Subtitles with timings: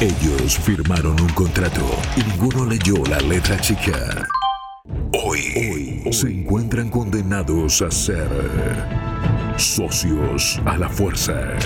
[0.00, 1.80] Ellos firmaron un contrato
[2.18, 4.28] y ninguno leyó la letra chica.
[5.12, 8.28] Hoy, hoy se encuentran condenados a ser
[9.56, 11.56] socios a la fuerza.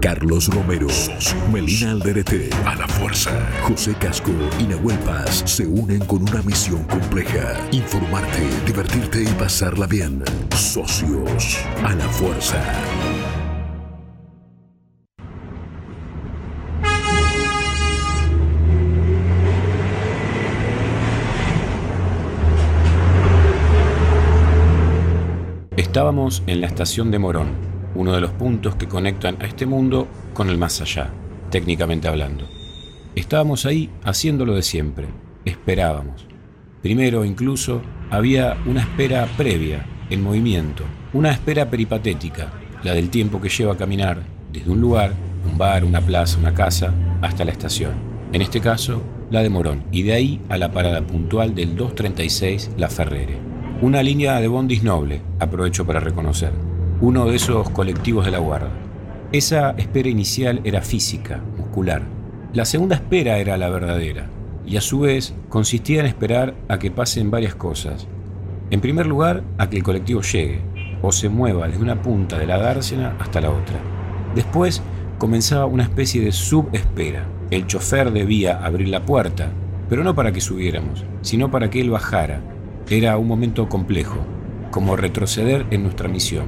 [0.00, 0.88] Carlos Romero,
[1.52, 3.30] Melina Alderete, a la fuerza.
[3.62, 7.60] José Casco y Nahuel Paz se unen con una misión compleja.
[7.70, 10.24] Informarte, divertirte y pasarla bien.
[10.56, 12.60] Socios a la fuerza.
[25.88, 27.48] Estábamos en la estación de Morón,
[27.94, 31.08] uno de los puntos que conectan a este mundo con el más allá,
[31.50, 32.46] técnicamente hablando.
[33.14, 35.08] Estábamos ahí haciendo lo de siempre,
[35.46, 36.26] esperábamos.
[36.82, 42.52] Primero incluso había una espera previa, en movimiento, una espera peripatética,
[42.84, 45.14] la del tiempo que lleva a caminar desde un lugar,
[45.50, 47.92] un bar, una plaza, una casa, hasta la estación.
[48.34, 52.72] En este caso, la de Morón, y de ahí a la parada puntual del 236
[52.76, 53.47] La Ferrere.
[53.80, 56.50] Una línea de bondis noble, aprovecho para reconocer,
[57.00, 58.70] uno de esos colectivos de la guarda.
[59.30, 62.02] Esa espera inicial era física, muscular.
[62.52, 64.26] La segunda espera era la verdadera,
[64.66, 68.08] y a su vez consistía en esperar a que pasen varias cosas.
[68.72, 70.60] En primer lugar, a que el colectivo llegue,
[71.00, 73.78] o se mueva desde una punta de la dársena hasta la otra.
[74.34, 74.82] Después
[75.18, 77.28] comenzaba una especie de subespera.
[77.52, 79.52] El chofer debía abrir la puerta,
[79.88, 82.40] pero no para que subiéramos, sino para que él bajara
[82.90, 84.16] era un momento complejo,
[84.70, 86.46] como retroceder en nuestra misión.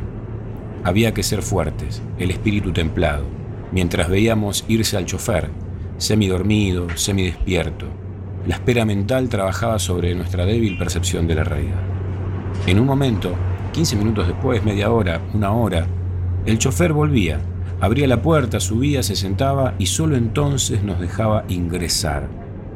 [0.84, 3.24] Había que ser fuertes, el espíritu templado,
[3.72, 5.50] mientras veíamos irse al chofer,
[5.98, 7.86] semidormido, semidespierto.
[8.46, 11.82] La espera mental trabajaba sobre nuestra débil percepción de la realidad.
[12.66, 13.34] En un momento,
[13.72, 15.86] 15 minutos después, media hora, una hora,
[16.46, 17.38] el chofer volvía,
[17.82, 22.28] abría la puerta, subía, se sentaba y solo entonces nos dejaba ingresar.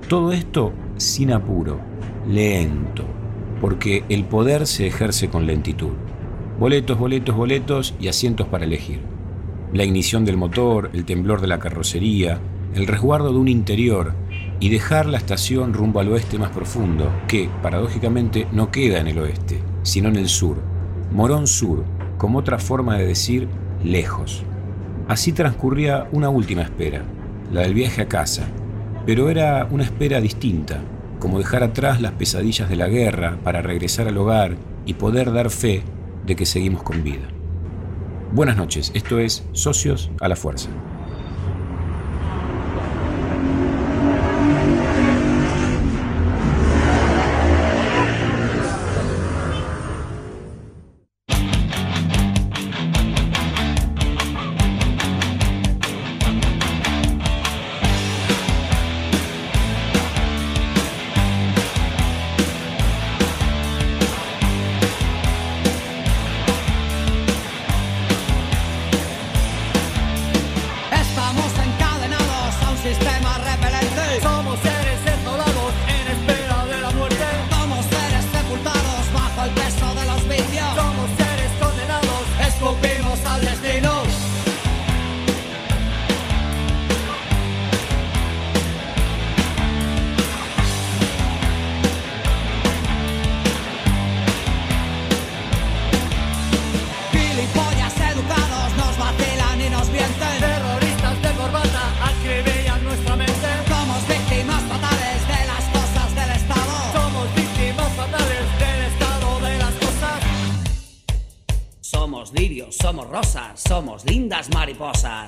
[0.06, 1.80] Todo esto sin apuro,
[2.28, 3.06] lento,
[3.60, 5.92] porque el poder se ejerce con lentitud.
[6.58, 9.00] Boletos, boletos, boletos y asientos para elegir.
[9.72, 12.40] La ignición del motor, el temblor de la carrocería,
[12.74, 14.14] el resguardo de un interior
[14.60, 19.18] y dejar la estación rumbo al oeste más profundo, que, paradójicamente, no queda en el
[19.18, 20.56] oeste, sino en el sur.
[21.12, 21.84] Morón Sur,
[22.18, 23.48] como otra forma de decir
[23.82, 24.44] lejos.
[25.08, 27.02] Así transcurría una última espera,
[27.52, 28.48] la del viaje a casa,
[29.06, 30.80] pero era una espera distinta,
[31.24, 35.48] como dejar atrás las pesadillas de la guerra para regresar al hogar y poder dar
[35.48, 35.82] fe
[36.26, 37.26] de que seguimos con vida.
[38.32, 40.68] Buenas noches, esto es Socios a la Fuerza.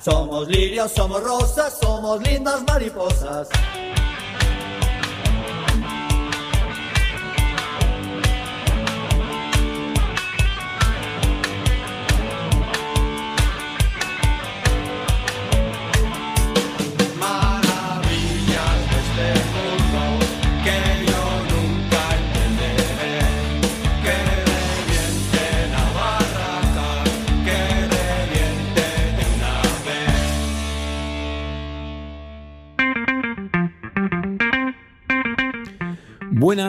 [0.09, 3.49] Somos lirios, somos rosas, somos lindas mariposas.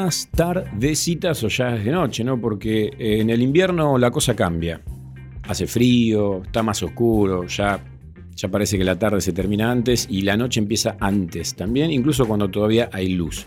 [0.09, 2.41] Buenas tardecitas o ya es de noche, ¿no?
[2.41, 4.81] Porque eh, en el invierno la cosa cambia.
[5.47, 7.79] Hace frío, está más oscuro, ya,
[8.35, 12.27] ya parece que la tarde se termina antes y la noche empieza antes también, incluso
[12.27, 13.47] cuando todavía hay luz.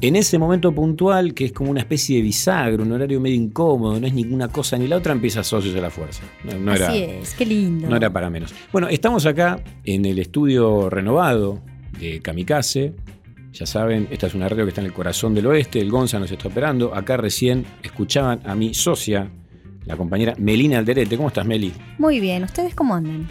[0.00, 4.00] En ese momento puntual, que es como una especie de bisagra, un horario medio incómodo,
[4.00, 6.22] no es ninguna cosa ni la otra, empieza Socios de la Fuerza.
[6.58, 7.88] No, Así es, qué lindo.
[7.88, 8.52] No era para menos.
[8.72, 11.60] Bueno, estamos acá en el estudio renovado
[12.00, 12.94] de Kamikaze.
[13.52, 16.18] Ya saben, esta es una radio que está en el corazón del oeste, el Gonza
[16.18, 16.94] nos está operando.
[16.94, 19.30] Acá recién escuchaban a mi socia,
[19.84, 21.16] la compañera Melina Alderete.
[21.16, 21.72] ¿Cómo estás, Meli?
[21.98, 23.28] Muy bien, ¿ustedes cómo andan?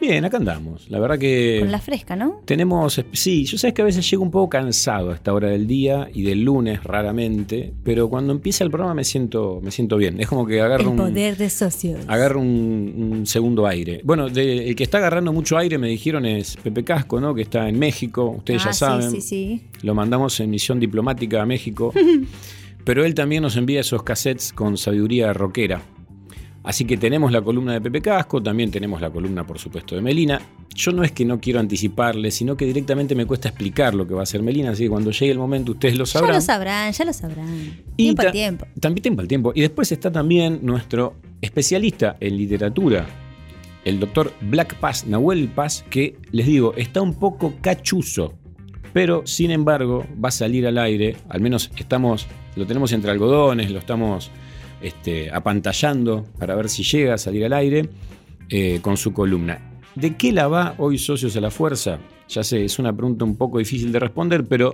[0.00, 0.88] Bien, acá andamos.
[0.90, 1.58] La verdad que.
[1.60, 2.40] Con la fresca, ¿no?
[2.46, 3.04] Tenemos.
[3.12, 6.08] Sí, yo sabes que a veces llego un poco cansado a esta hora del día
[6.14, 10.18] y del lunes raramente, pero cuando empieza el programa me siento, me siento bien.
[10.20, 10.96] Es como que agarro El un.
[10.96, 12.00] poder de socios.
[12.08, 14.00] Agarro un, un segundo aire.
[14.04, 17.34] Bueno, de- el que está agarrando mucho aire, me dijeron, es Pepe Casco, ¿no?
[17.34, 18.30] Que está en México.
[18.38, 19.10] Ustedes ya Ah, saben.
[19.10, 19.62] Sí, sí, sí.
[19.82, 21.92] Lo mandamos en misión diplomática a México.
[22.84, 25.82] pero él también nos envía esos cassettes con sabiduría rockera.
[26.62, 30.02] Así que tenemos la columna de Pepe Casco, también tenemos la columna, por supuesto, de
[30.02, 30.40] Melina.
[30.74, 34.12] Yo no es que no quiero anticiparle, sino que directamente me cuesta explicar lo que
[34.12, 36.34] va a hacer Melina, así que cuando llegue el momento ustedes lo Ya sabrán.
[36.34, 37.82] lo sabrán, ya lo sabrán.
[37.96, 38.66] Y tiempo al tiempo.
[38.78, 39.52] También tiempo al tiempo.
[39.54, 43.06] Y después está también nuestro especialista en literatura,
[43.86, 48.34] el doctor Black Paz, Nahuel Paz, que les digo, está un poco cachuzo.
[48.92, 51.16] Pero sin embargo, va a salir al aire.
[51.30, 52.26] Al menos estamos,
[52.56, 54.30] lo tenemos entre algodones, lo estamos
[54.82, 57.88] este, apantallando para ver si llega a salir al aire
[58.48, 59.60] eh, con su columna.
[59.94, 61.98] ¿De qué la va hoy Socios a la Fuerza?
[62.28, 64.72] Ya sé, es una pregunta un poco difícil de responder, pero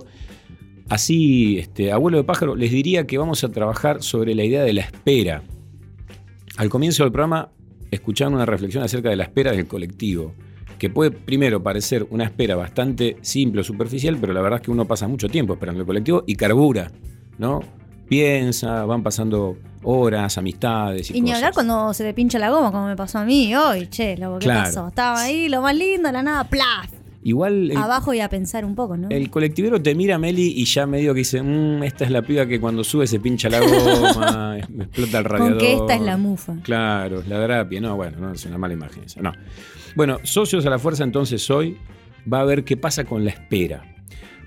[0.89, 4.73] Así, este, abuelo de pájaro, les diría que vamos a trabajar sobre la idea de
[4.73, 5.43] la espera.
[6.55, 7.49] Al comienzo del programa
[7.91, 10.33] escucharon una reflexión acerca de la espera del colectivo,
[10.79, 14.71] que puede primero parecer una espera bastante simple o superficial, pero la verdad es que
[14.71, 16.89] uno pasa mucho tiempo esperando el colectivo y carbura,
[17.37, 17.59] ¿no?
[18.07, 21.37] Piensa, van pasando horas, amistades y, Y ni cosas.
[21.37, 24.39] hablar cuando se te pincha la goma, como me pasó a mí hoy, che, lo
[24.39, 24.63] que Claro.
[24.65, 24.87] pasó.
[24.87, 26.91] Estaba ahí, lo más lindo, la nada, plaf.
[27.23, 29.09] Igual el, Abajo y a pensar un poco, ¿no?
[29.09, 32.45] el colectivero te mira, Meli, y ya medio que dice, "Mm, esta es la piba
[32.45, 35.57] que cuando sube se pincha la goma, me explota el radiador.
[35.57, 36.55] Con que esta es la mufa.
[36.63, 37.81] Claro, es la drapia.
[37.81, 39.21] No, bueno, no, es una mala imagen esa.
[39.21, 39.33] No.
[39.95, 41.77] Bueno, socios a la fuerza entonces hoy
[42.31, 43.83] va a ver qué pasa con la espera.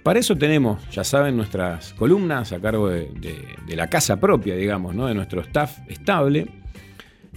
[0.03, 4.55] Para eso tenemos, ya saben, nuestras columnas a cargo de, de- de la casa propia,
[4.57, 5.07] digamos, ¿no?
[5.07, 6.49] de nuestro staff estable.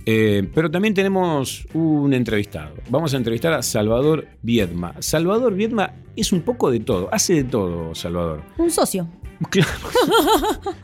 [0.05, 2.73] Eh, pero también tenemos un entrevistado.
[2.89, 4.95] Vamos a entrevistar a Salvador Viedma.
[4.99, 8.43] Salvador Viedma es un poco de todo, hace de todo, Salvador.
[8.57, 9.07] Un socio.
[9.49, 9.69] Claro.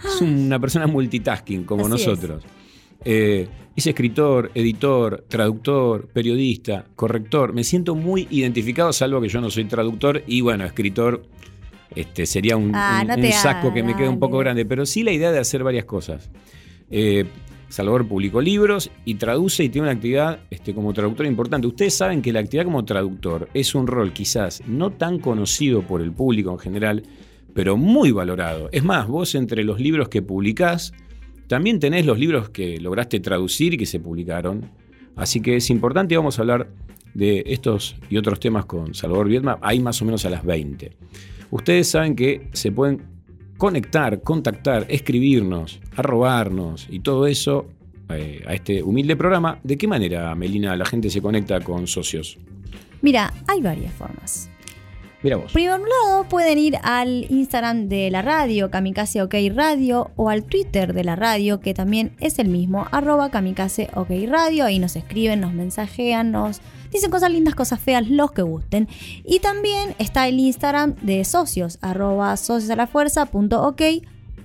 [0.03, 2.43] es una persona multitasking como Así nosotros.
[3.05, 7.53] Eh, es escritor, editor, traductor, periodista, corrector.
[7.53, 11.23] Me siento muy identificado, salvo que yo no soy traductor y bueno, escritor
[11.95, 14.65] este, sería un, Ah, un- no un te saco que me queda un poco grande,
[14.65, 16.29] pero sí la idea de hacer varias cosas.
[16.89, 17.25] Eh,
[17.69, 21.67] Salvador publicó libros y traduce y tiene una actividad este, como traductor importante.
[21.67, 26.01] Ustedes saben que la actividad como traductor es un rol quizás no tan conocido por
[26.01, 27.03] el público en general,
[27.53, 28.69] pero muy valorado.
[28.71, 30.93] Es más, vos entre los libros que publicás,
[31.47, 34.71] también tenés los libros que lograste traducir y que se publicaron.
[35.15, 36.69] Así que es importante y vamos a hablar
[37.13, 40.91] de estos y otros temas con Salvador Viedma, ahí más o menos a las 20.
[41.51, 43.01] Ustedes saben que se pueden
[43.57, 47.67] conectar, contactar, escribirnos, arrobarnos y todo eso
[48.09, 49.59] eh, a este humilde programa.
[49.63, 52.37] ¿De qué manera, Melina, la gente se conecta con socios?
[53.01, 54.49] Mira, hay varias formas.
[55.21, 55.51] Mira vos.
[55.51, 60.43] Por un lado, pueden ir al Instagram de la radio, Kamikaze OK Radio, o al
[60.43, 64.65] Twitter de la radio, que también es el mismo, arroba Kamikaze OK Radio.
[64.65, 66.61] Ahí nos escriben, nos mensajean, nos
[66.91, 68.87] dicen cosas lindas, cosas feas, los que gusten.
[69.25, 73.81] Y también está el Instagram de socios, arroba sociosalafuerza.ok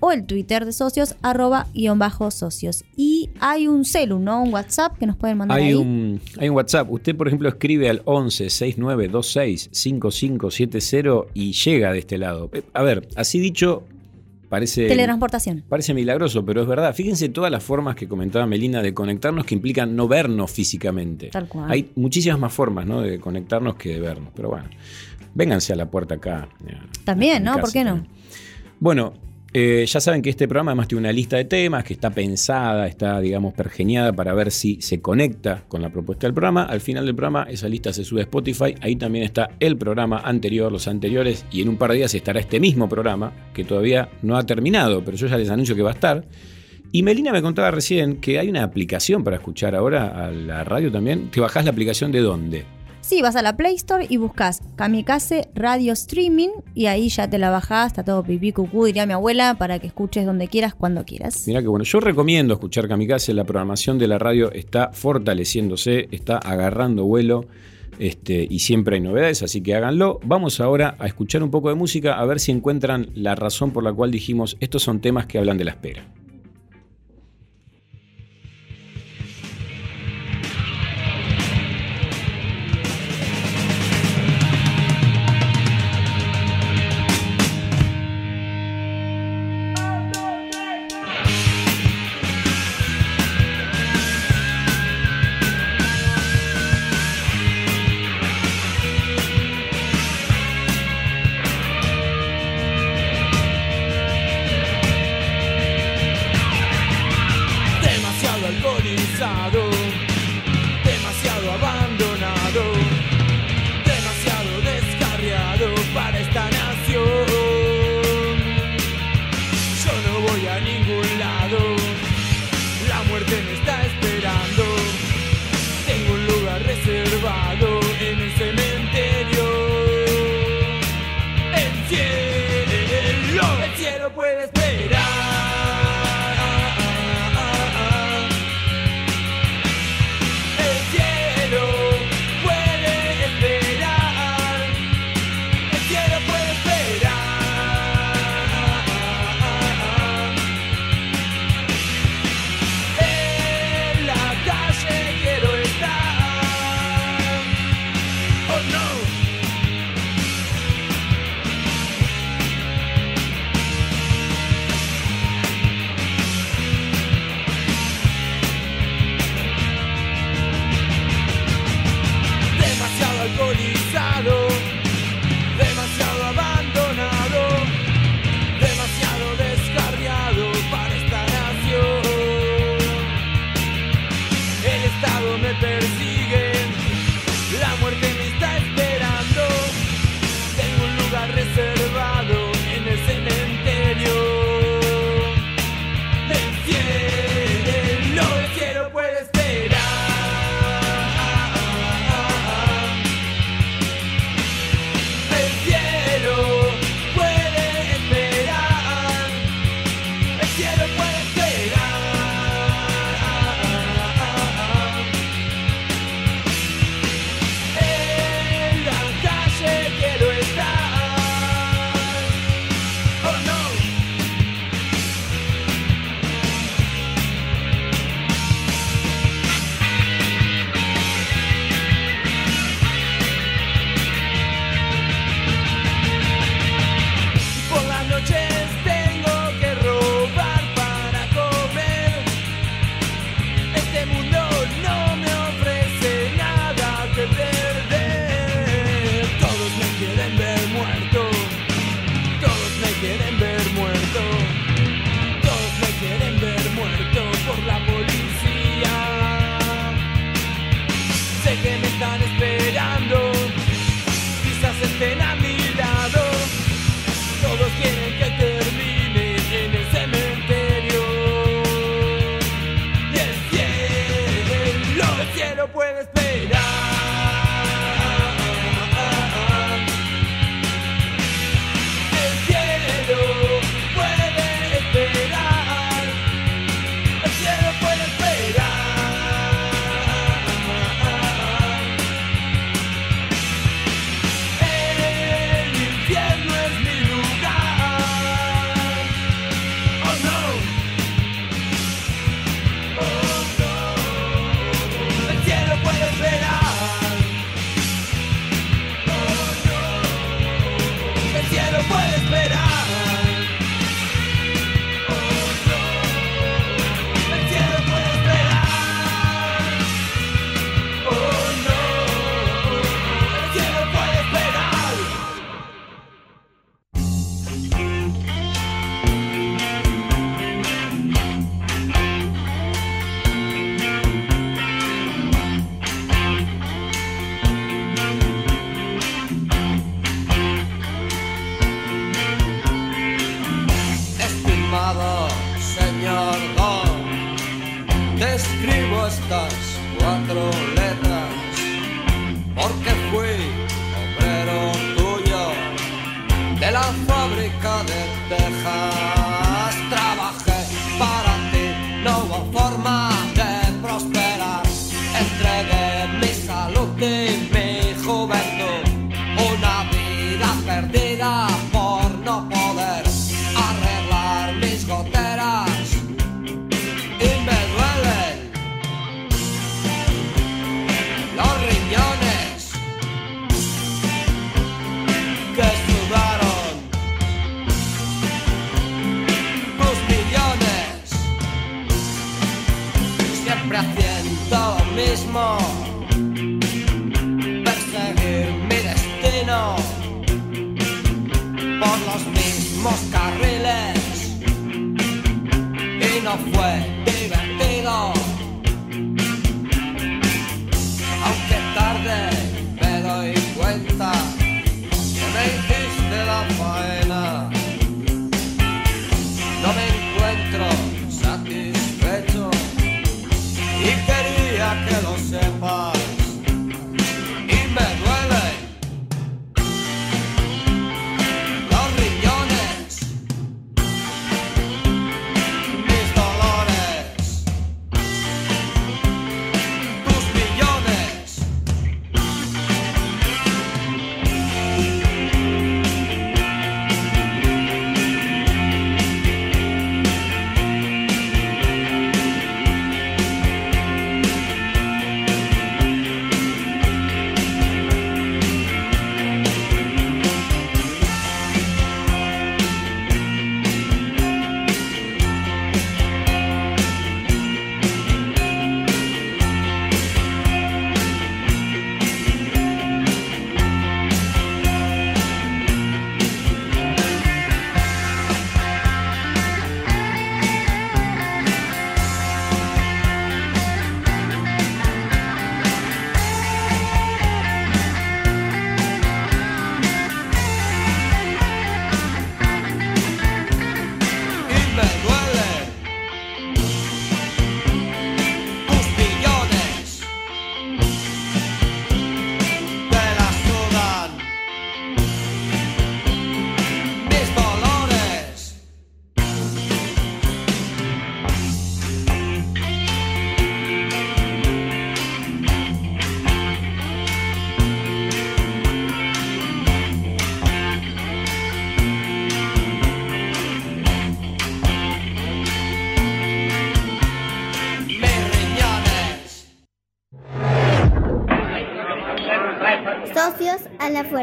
[0.01, 2.85] o el Twitter de socios, arroba guion bajo socios.
[2.95, 4.43] Y hay un celu, ¿no?
[4.43, 5.75] Un WhatsApp que nos pueden mandar Hay ahí.
[5.75, 6.91] un, hay un WhatsApp.
[6.91, 12.51] Usted, por ejemplo, escribe al 11 6926 5570 y llega de este lado.
[12.53, 13.85] Eh, A ver, así dicho,
[14.55, 14.87] parece.
[14.87, 15.65] Teletransportación.
[15.69, 16.95] Parece milagroso, pero es verdad.
[16.95, 21.29] Fíjense todas las formas que comentaba Melina de conectarnos que implican no vernos físicamente.
[21.31, 21.71] Tal cual.
[21.71, 23.01] Hay muchísimas más formas ¿no?
[23.01, 24.31] de conectarnos que de vernos.
[24.37, 24.69] Pero bueno,
[25.35, 26.49] vénganse a la puerta acá.
[26.67, 27.59] eh, También, ¿no?
[27.59, 27.95] ¿Por qué no?
[27.95, 28.13] también.
[28.79, 29.13] Bueno,
[29.57, 32.89] eh, ya saben que este programa además tiene una lista de temas que está pensada,
[32.89, 36.65] está, digamos, pergeñada para ver si se conecta con la propuesta del programa.
[36.65, 38.75] Al final del programa, esa lista se sube a Spotify.
[38.81, 42.41] Ahí también está el programa anterior, los anteriores, y en un par de días estará
[42.41, 45.91] este mismo programa, que todavía no ha terminado, pero yo ya les anuncio que va
[45.91, 46.25] a estar.
[46.91, 50.91] Y Melina me contaba recién que hay una aplicación para escuchar ahora a la radio
[50.91, 51.31] también.
[51.31, 52.74] ¿Te bajás la aplicación de dónde?
[53.07, 57.37] Sí, vas a la Play Store y buscas Kamikaze Radio Streaming y ahí ya te
[57.37, 61.05] la bajás, está todo pipí cucú, diría mi abuela, para que escuches donde quieras, cuando
[61.05, 61.47] quieras.
[61.47, 66.39] Mira que bueno, yo recomiendo escuchar Kamikaze, la programación de la radio está fortaleciéndose, está
[66.39, 67.45] agarrando vuelo
[67.99, 70.19] este, y siempre hay novedades, así que háganlo.
[70.25, 73.85] Vamos ahora a escuchar un poco de música, a ver si encuentran la razón por
[73.85, 76.07] la cual dijimos, estos son temas que hablan de la espera.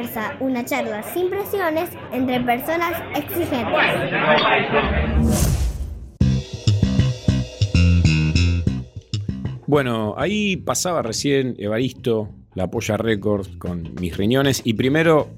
[0.01, 3.67] Fuerza, una charla sin presiones entre personas exigentes.
[9.67, 14.61] Bueno, ahí pasaba recién Evaristo, la Polla Records, con mis riñones.
[14.65, 15.29] Y primero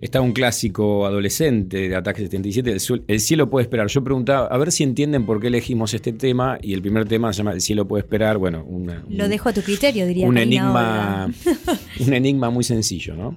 [0.00, 3.88] estaba un clásico adolescente de Ataque 77, el, Suel- El cielo puede esperar.
[3.88, 6.58] Yo preguntaba, a ver si entienden por qué elegimos este tema.
[6.62, 8.38] Y el primer tema se llama El cielo puede esperar.
[8.38, 11.28] Bueno, una, Lo dejo a tu criterio, diría un enigma,
[12.06, 13.36] un enigma muy sencillo, ¿no?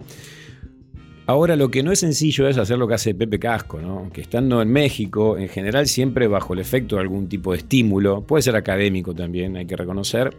[1.29, 3.79] Ahora lo que no es sencillo es hacer lo que hace Pepe Casco.
[4.11, 8.23] Que estando en México, en general siempre bajo el efecto de algún tipo de estímulo,
[8.23, 10.35] puede ser académico también, hay que reconocer,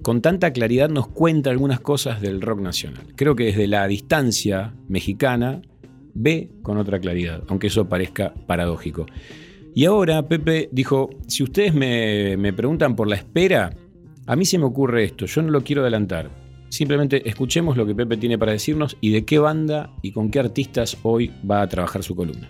[0.00, 3.02] con tanta claridad nos cuenta algunas cosas del rock nacional.
[3.16, 5.60] Creo que desde la distancia mexicana
[6.14, 9.06] ve con otra claridad, aunque eso parezca paradójico.
[9.74, 13.74] Y ahora Pepe dijo, si ustedes me, me preguntan por la espera,
[14.24, 16.30] a mí se me ocurre esto, yo no lo quiero adelantar.
[16.68, 20.40] Simplemente escuchemos lo que Pepe tiene para decirnos y de qué banda y con qué
[20.40, 22.48] artistas hoy va a trabajar su columna.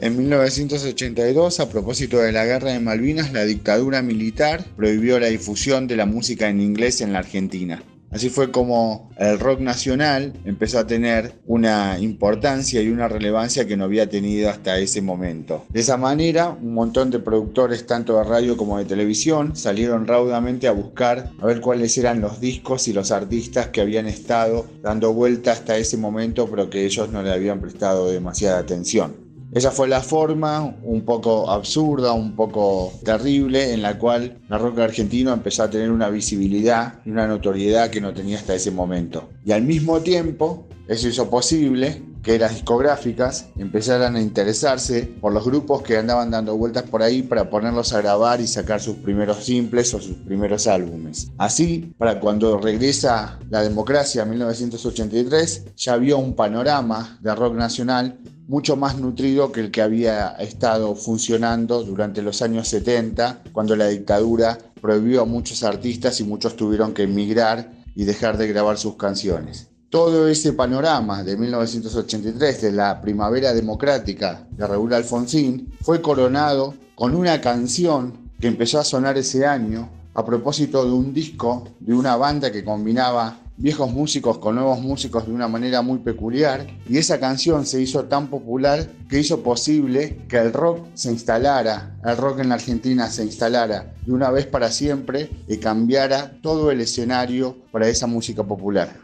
[0.00, 5.88] En 1982, a propósito de la guerra de Malvinas, la dictadura militar prohibió la difusión
[5.88, 7.82] de la música en inglés en la Argentina.
[8.10, 13.76] Así fue como el rock nacional empezó a tener una importancia y una relevancia que
[13.76, 15.66] no había tenido hasta ese momento.
[15.68, 20.68] De esa manera, un montón de productores, tanto de radio como de televisión, salieron raudamente
[20.68, 25.12] a buscar a ver cuáles eran los discos y los artistas que habían estado dando
[25.12, 29.27] vuelta hasta ese momento, pero que ellos no le habían prestado demasiada atención.
[29.52, 34.80] Esa fue la forma un poco absurda, un poco terrible, en la cual el rock
[34.80, 39.30] argentino empezó a tener una visibilidad y una notoriedad que no tenía hasta ese momento.
[39.46, 45.46] Y al mismo tiempo, eso hizo posible que las discográficas empezaran a interesarse por los
[45.46, 49.44] grupos que andaban dando vueltas por ahí para ponerlos a grabar y sacar sus primeros
[49.44, 51.30] simples o sus primeros álbumes.
[51.38, 58.18] Así, para cuando regresa la democracia en 1983, ya había un panorama de rock nacional
[58.48, 63.88] mucho más nutrido que el que había estado funcionando durante los años 70, cuando la
[63.88, 68.96] dictadura prohibió a muchos artistas y muchos tuvieron que emigrar y dejar de grabar sus
[68.96, 69.68] canciones.
[69.90, 77.14] Todo ese panorama de 1983, de la primavera democrática de Raúl Alfonsín, fue coronado con
[77.14, 82.16] una canción que empezó a sonar ese año a propósito de un disco de una
[82.16, 87.18] banda que combinaba viejos músicos con nuevos músicos de una manera muy peculiar y esa
[87.18, 92.38] canción se hizo tan popular que hizo posible que el rock se instalara, el rock
[92.40, 97.56] en la Argentina se instalara de una vez para siempre y cambiara todo el escenario
[97.72, 98.96] para esa música popular.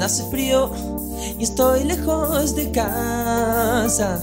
[0.00, 0.70] Hace frío
[1.38, 4.22] y estoy lejos de casa.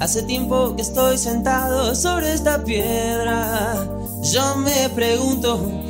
[0.00, 3.88] Hace tiempo que estoy sentado sobre esta piedra.
[4.22, 5.89] Yo me pregunto,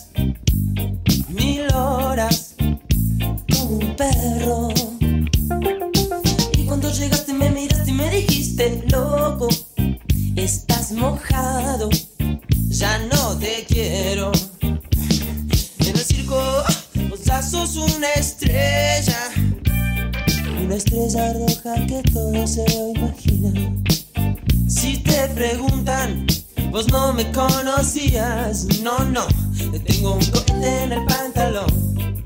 [20.71, 23.51] una estrella roja que todo se lo imagina.
[24.69, 26.25] Si te preguntan,
[26.71, 29.27] vos no me conocías, no, no,
[29.85, 32.23] tengo un cohete en el pantalón.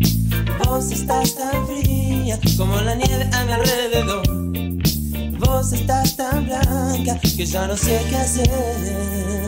[0.63, 5.39] Vos estás tan fría como la nieve a mi alrededor.
[5.39, 9.44] Vos estás tan blanca que ya no sé qué hacer.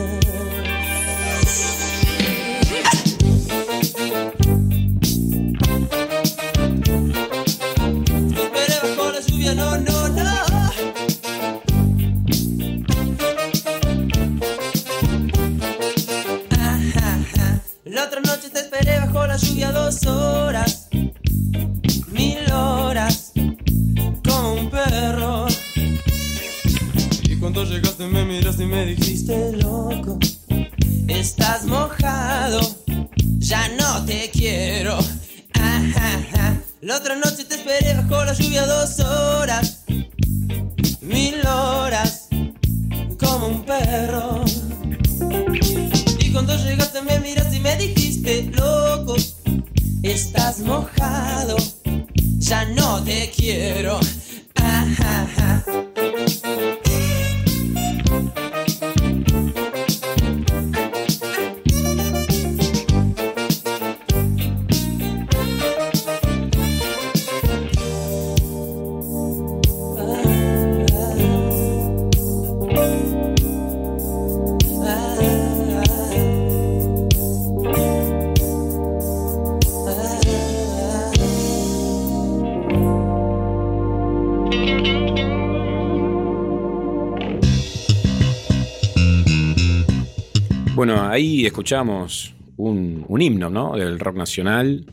[91.10, 93.76] Ahí escuchamos un, himno ¿no?
[93.76, 94.84] del rock nacional,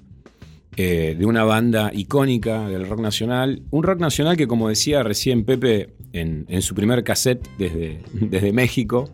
[0.77, 3.63] eh, de una banda icónica del rock nacional.
[3.71, 9.09] Un rock nacional que, como decía recién Pepe en, su primer cassette desde, México,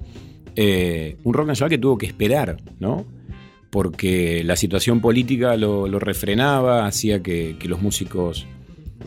[0.55, 3.05] eh, un rock nacional que tuvo que esperar, ¿no?
[3.69, 8.45] Porque la situación política lo, refrenaba, hacía que, los músicos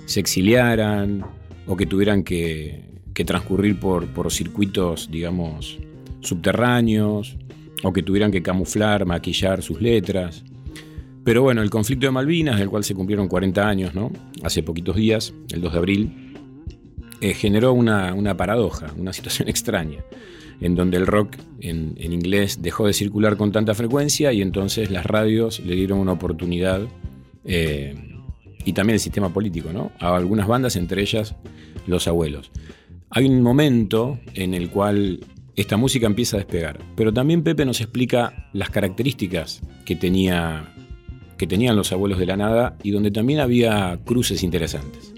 [0.07, 1.25] se exiliaran
[1.67, 5.79] o que tuvieran que, que transcurrir por, por circuitos, digamos,
[6.21, 7.37] subterráneos,
[7.85, 10.43] o que tuvieran que camuflar, maquillar sus letras.
[11.23, 14.11] Pero bueno, el conflicto de Malvinas, del cual se cumplieron 40 años, ¿no?
[14.43, 16.35] Hace poquitos días, el 2 de abril,
[17.21, 19.99] eh, generó una, una paradoja, una situación extraña,
[20.61, 25.05] en donde el rock en, inglés dejó de circular con tanta frecuencia y entonces las
[25.05, 26.83] radios le dieron una oportunidad
[27.45, 27.95] eh,
[28.65, 29.93] y también el sistema político, ¿no?
[30.01, 31.35] A algunas bandas, entre ellas
[31.87, 32.51] Los Abuelos.
[33.11, 35.21] Hay un momento en el cual
[35.57, 40.75] esta música empieza a despegar, pero también Pepe nos explica las características que, tenía,
[41.39, 45.15] que tenían los abuelos de la nada y donde también había cruces interesantes.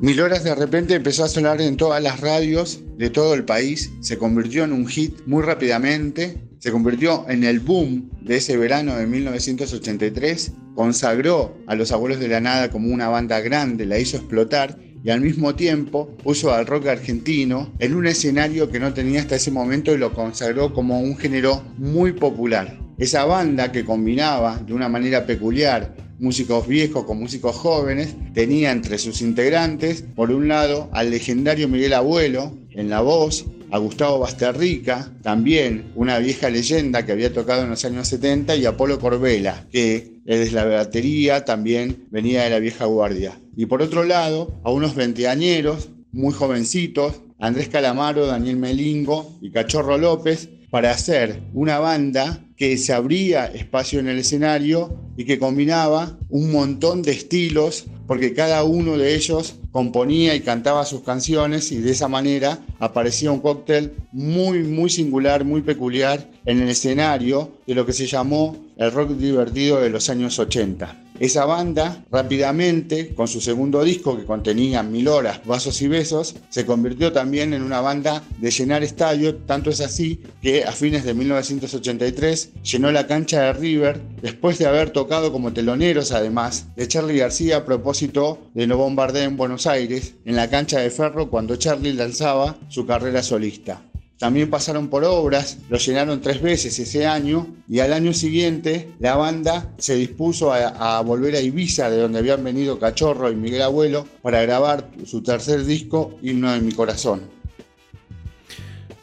[0.00, 3.92] Mil horas de repente empezó a sonar en todas las radios de todo el país,
[4.00, 8.96] se convirtió en un hit muy rápidamente, se convirtió en el boom de ese verano
[8.96, 14.16] de 1983, consagró a los abuelos de la nada como una banda grande, la hizo
[14.16, 19.20] explotar y al mismo tiempo puso al rock argentino en un escenario que no tenía
[19.20, 22.78] hasta ese momento y lo consagró como un género muy popular.
[22.98, 28.96] Esa banda que combinaba de una manera peculiar músicos viejos con músicos jóvenes, tenía entre
[28.98, 35.10] sus integrantes, por un lado, al legendario Miguel Abuelo en la voz, a Gustavo Basterrica,
[35.22, 39.66] también una vieja leyenda que había tocado en los años 70, y a Polo Corbela,
[39.72, 43.41] que es la batería, también venía de la vieja guardia.
[43.56, 49.98] Y por otro lado, a unos veinteañeros, muy jovencitos, Andrés Calamaro, Daniel Melingo y Cachorro
[49.98, 56.16] López, para hacer una banda que se abría espacio en el escenario y que combinaba
[56.30, 61.78] un montón de estilos, porque cada uno de ellos componía y cantaba sus canciones y
[61.78, 67.74] de esa manera aparecía un cóctel muy, muy singular, muy peculiar en el escenario de
[67.74, 71.02] lo que se llamó el rock divertido de los años 80.
[71.20, 76.66] Esa banda rápidamente, con su segundo disco que contenía Mil Horas, Vasos y Besos, se
[76.66, 81.14] convirtió también en una banda de llenar estadio, tanto es así que a fines de
[81.14, 87.18] 1983 llenó la cancha de River después de haber tocado como teloneros además de Charlie
[87.18, 91.56] García a propósito de No Bombardé en Buenos Aires, en la cancha de Ferro cuando
[91.56, 93.82] Charlie lanzaba su carrera solista.
[94.22, 99.16] También pasaron por obras, lo llenaron tres veces ese año y al año siguiente la
[99.16, 104.06] banda se dispuso a, volver a Ibiza, de donde habían venido Cachorro y Miguel Abuelo,
[104.22, 107.22] para grabar su tercer disco, Himno de mi Corazón.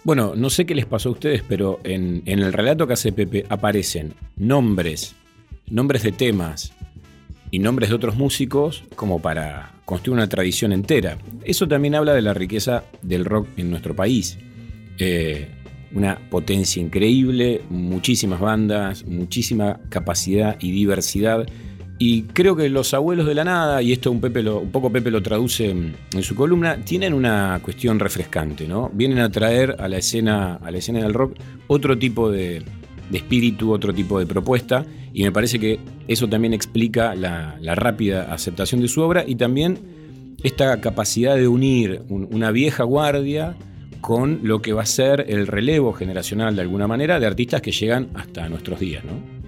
[0.06, 3.12] Bueno, no sé qué les pasó a ustedes, pero en, en el relato que hace
[3.12, 5.16] Pepe aparecen nombres,
[5.70, 6.72] nombres de temas
[7.52, 11.18] y nombres de otros músicos como para construir una tradición entera.
[11.44, 14.38] Eso también habla de la riqueza del rock en nuestro país.
[15.00, 15.48] Eh,
[15.92, 21.48] una potencia increíble, muchísimas bandas, muchísima capacidad y diversidad.
[21.98, 25.70] Y creo que los abuelos de la nada, y esto un, poco Pepe lo traduce
[25.70, 28.90] en, su columna, tienen una cuestión refrescante, ¿no?
[28.94, 32.64] Vienen a traer a la escena, a la escena del rock otro tipo de,
[33.12, 38.80] espíritu, otro tipo de propuesta, y me parece que eso también explica la, rápida aceptación
[38.80, 39.80] de su obra y también
[40.44, 43.58] esta capacidad de unir un, una vieja guardia
[44.02, 47.72] con lo que va a ser el relevo generacional de alguna manera de artistas que
[47.72, 49.40] llegan hasta nuestros días, ¿no?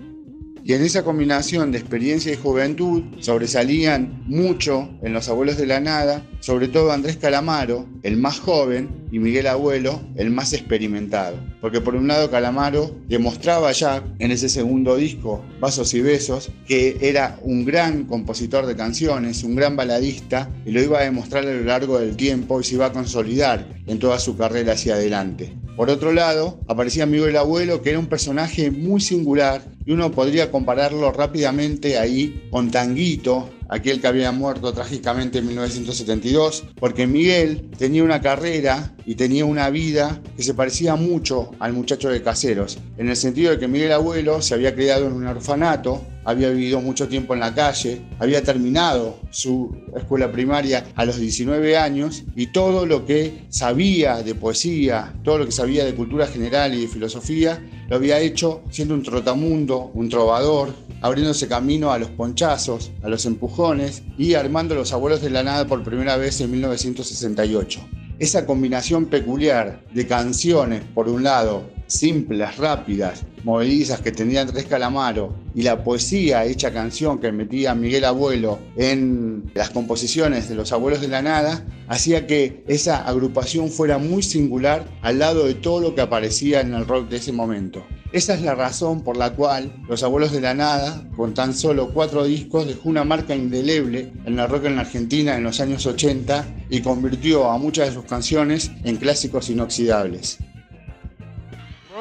[0.64, 5.80] Y en esa combinación de experiencia y juventud sobresalían mucho en Los Abuelos de la
[5.80, 11.38] Nada, sobre todo Andrés Calamaro, el más joven, y Miguel Abuelo, el más experimentado.
[11.60, 16.97] Porque por un lado Calamaro demostraba ya en ese segundo disco, Vasos y Besos, que
[17.02, 21.54] era un gran compositor de canciones, un gran baladista, y lo iba a demostrar a
[21.54, 25.54] lo largo del tiempo y se iba a consolidar en toda su carrera hacia adelante.
[25.76, 30.52] Por otro lado, aparecía Miguel Abuelo, que era un personaje muy singular, y uno podría
[30.52, 38.04] compararlo rápidamente ahí con Tanguito, aquel que había muerto trágicamente en 1972, porque Miguel tenía
[38.04, 43.10] una carrera y tenía una vida que se parecía mucho al muchacho de Caseros, en
[43.10, 47.08] el sentido de que Miguel Abuelo se había criado en un orfanato, había vivido mucho
[47.08, 52.86] tiempo en la calle, había terminado su escuela primaria a los 19 años y todo
[52.86, 57.60] lo que sabía de poesía, todo lo que sabía de cultura general y de filosofía,
[57.90, 63.26] lo había hecho siendo un trotamundo, un trovador, abriéndose camino a los ponchazos, a los
[63.26, 67.82] empujones y armando los abuelos de la nada por primera vez en 1968.
[68.22, 75.36] Esa combinación peculiar de canciones, por un lado, simples, rápidas, movedizas que tenían tres calamaro
[75.54, 81.01] y la poesía hecha canción que metía Miguel Abuelo en las composiciones de los abuelos
[81.01, 85.95] de la nada, hacía que esa agrupación fuera muy singular al lado de todo lo
[85.95, 87.84] que aparecía en el rock de ese momento.
[88.13, 91.93] Esa es la razón por la cual Los Abuelos de la Nada, con tan solo
[91.93, 95.86] cuatro discos, dejó una marca indeleble en el rock en la Argentina en los años
[95.86, 100.39] 80 y convirtió a muchas de sus canciones en clásicos inoxidables.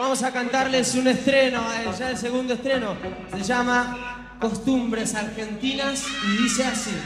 [0.00, 2.96] Vamos a cantarles un estreno, eh, ya el segundo estreno.
[3.36, 6.96] Se llama Costumbres Argentinas y dice así.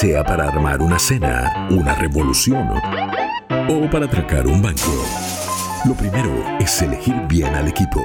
[0.00, 2.68] Sea para armar una cena, una revolución
[3.68, 4.94] o para atracar un banco.
[5.84, 6.30] Lo primero
[6.60, 8.00] es elegir bien al equipo.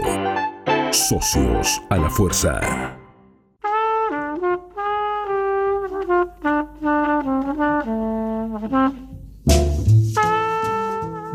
[0.89, 2.97] Socios a la fuerza.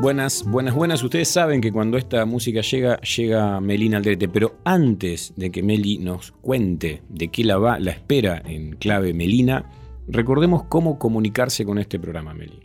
[0.01, 1.03] Buenas, buenas, buenas.
[1.05, 4.29] Ustedes saben que cuando esta música llega, llega Melina Aldrete.
[4.29, 9.15] Pero antes de que Meli nos cuente de qué la va, la espera en clave
[9.15, 9.78] Melina,
[10.09, 12.61] recordemos cómo comunicarse con este programa, Meli.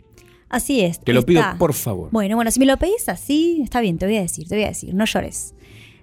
[0.48, 1.00] Así es.
[1.00, 2.10] Te lo pido, por favor.
[2.12, 4.64] Bueno, bueno, si me lo pedís así, está bien, te voy a decir, te voy
[4.64, 5.54] a decir, no llores.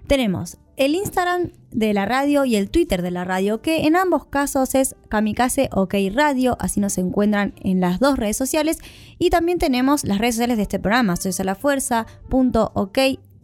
[0.06, 4.26] Tenemos el Instagram de la radio y el Twitter de la radio, que en ambos
[4.26, 8.78] casos es Kamikaze OK Radio, así nos encuentran en las dos redes sociales.
[9.18, 12.98] Y también tenemos las redes sociales de este programa, soy a la fuerza, punto OK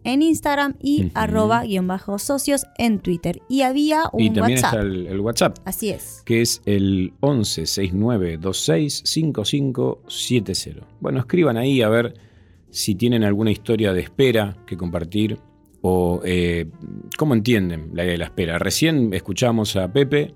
[0.05, 3.41] en Instagram y arroba guion bajo socios en Twitter.
[3.49, 4.75] Y había un y también WhatsApp.
[4.75, 6.23] está el, el WhatsApp, Así es.
[6.25, 10.87] que es el 11 69 26 55 70.
[11.01, 12.15] Bueno, escriban ahí a ver
[12.71, 15.39] si tienen alguna historia de espera que compartir
[15.81, 16.67] o eh,
[17.17, 18.59] cómo entienden la idea de la espera.
[18.59, 20.35] Recién escuchamos a Pepe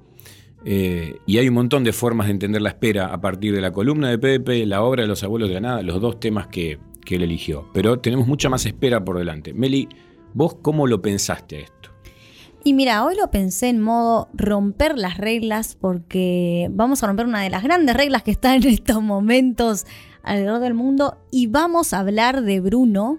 [0.64, 3.72] Eh, y hay un montón de formas de entender la espera a partir de la
[3.72, 6.79] columna de Pepe, la obra de los abuelos de la nada, los dos temas que,
[7.04, 7.68] que él eligió.
[7.72, 9.52] Pero tenemos mucha más espera por delante.
[9.52, 9.88] Meli,
[10.34, 11.90] ¿vos cómo lo pensaste a esto?
[12.64, 17.42] Y mira, hoy lo pensé en modo romper las reglas porque vamos a romper una
[17.42, 19.84] de las grandes reglas que está en estos momentos
[20.22, 23.18] alrededor del mundo y vamos a hablar de Bruno.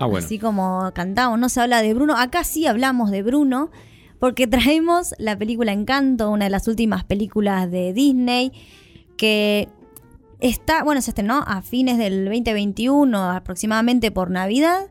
[0.00, 0.26] Ah, bueno.
[0.26, 2.16] Así como cantamos, no se habla de Bruno.
[2.16, 3.70] Acá sí hablamos de Bruno
[4.18, 8.52] porque traemos la película Encanto, una de las últimas películas de Disney
[9.16, 9.68] que
[10.50, 14.90] está, bueno, se estrenó a fines del 2021, aproximadamente por Navidad.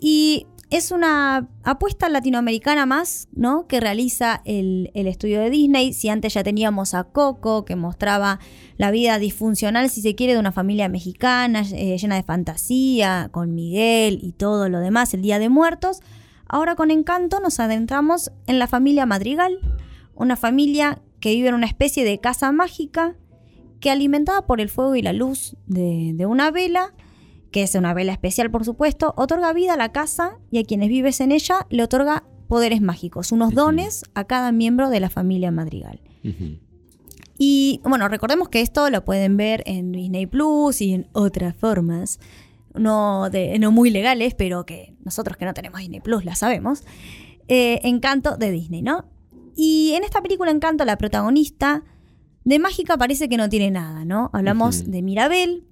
[0.00, 3.68] Y es una apuesta latinoamericana más, ¿no?
[3.68, 5.92] Que realiza el, el, estudio de Disney.
[5.92, 8.40] Si antes ya teníamos a Coco, que mostraba
[8.76, 13.54] la vida disfuncional, si se quiere, de una familia mexicana, eh, llena de fantasía, con
[13.54, 16.00] Miguel y todo lo demás, el Día de Muertos.
[16.48, 19.58] Ahora con Encanto nos adentramos en la familia Madrigal,
[20.16, 23.14] una familia que vive en una especie de casa mágica
[23.80, 26.94] que alimentada por el fuego y la luz de, de una vela,
[27.50, 30.88] que es una vela especial por supuesto, otorga vida a la casa y a quienes
[30.88, 35.50] vives en ella le otorga poderes mágicos, unos dones a cada miembro de la familia
[35.50, 36.00] Madrigal.
[36.24, 36.60] Uh -huh.
[37.38, 42.18] Y bueno, recordemos que esto lo pueden ver en Disney Plus y en otras formas,
[42.74, 46.84] no, de, no muy legales, pero que nosotros que no tenemos Disney Plus la sabemos.
[47.48, 49.04] Eh, Encanto de Disney, ¿no?
[49.54, 51.84] Y en esta película Encanto, la protagonista
[52.46, 54.30] de mágica parece que no tiene nada, ¿no?
[54.32, 54.86] Hablamos uh -huh.
[54.86, 55.64] de Mirabel,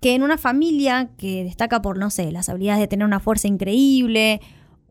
[0.00, 3.48] que en una familia que destaca por, no sé, las habilidades de tener una fuerza
[3.48, 4.40] increíble,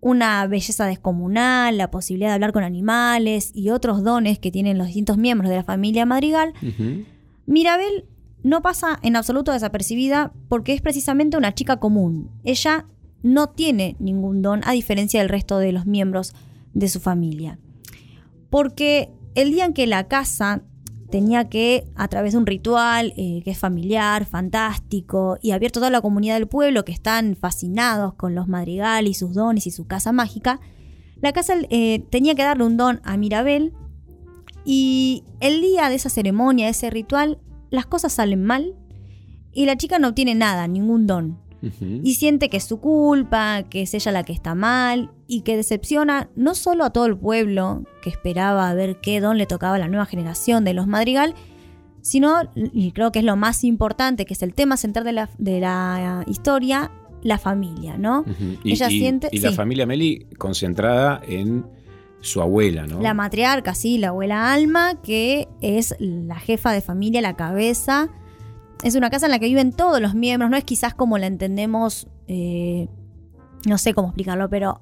[0.02, 4.86] una belleza descomunal, la posibilidad de hablar con animales y otros dones que tienen los
[4.86, 7.06] distintos miembros de la familia Madrigal, uh -huh.
[7.48, 8.06] Mirabel
[8.44, 12.30] no pasa en absoluto desapercibida porque es precisamente una chica común.
[12.44, 12.86] Ella
[13.24, 16.36] no tiene ningún don a diferencia del resto de los miembros
[16.76, 17.58] de su familia.
[18.52, 20.62] Porque el día en que la casa
[21.10, 25.82] tenía que, a través de un ritual eh, que es familiar, fantástico, y abierto a
[25.82, 29.72] toda la comunidad del pueblo que están fascinados con los Madrigal y sus dones y
[29.72, 30.60] su casa mágica,
[31.22, 33.74] la casa eh, tenía que darle un don a Mirabel,
[34.66, 37.40] y el día de esa ceremonia, de ese ritual,
[37.70, 38.76] las cosas salen mal,
[39.52, 41.40] y la chica no obtiene nada, ningún don.
[41.62, 42.02] Uh -huh.
[42.04, 45.58] Y siente que es su culpa, que es ella la que está mal y que
[45.58, 49.80] decepciona no solo a todo el pueblo que esperaba ver qué don le tocaba a
[49.80, 51.36] la nueva generación de los Madrigal,
[52.02, 55.30] sino, y creo que es lo más importante, que es el tema central de la,
[55.38, 56.92] de la historia,
[57.24, 58.22] la familia, ¿no?
[58.22, 58.60] Uh -huh.
[58.64, 59.30] y, ella y, siente.
[59.32, 61.66] Y la familia Meli concentrada en
[62.22, 63.02] su abuela, ¿no?
[63.02, 68.10] La matriarca, sí, la abuela Alma, que es la jefa de familia, la cabeza
[68.84, 71.28] es una casa en la que viven todos los miembros, no es quizás como la
[71.28, 72.88] entendemos, eh,
[73.66, 74.82] no sé cómo explicarlo, pero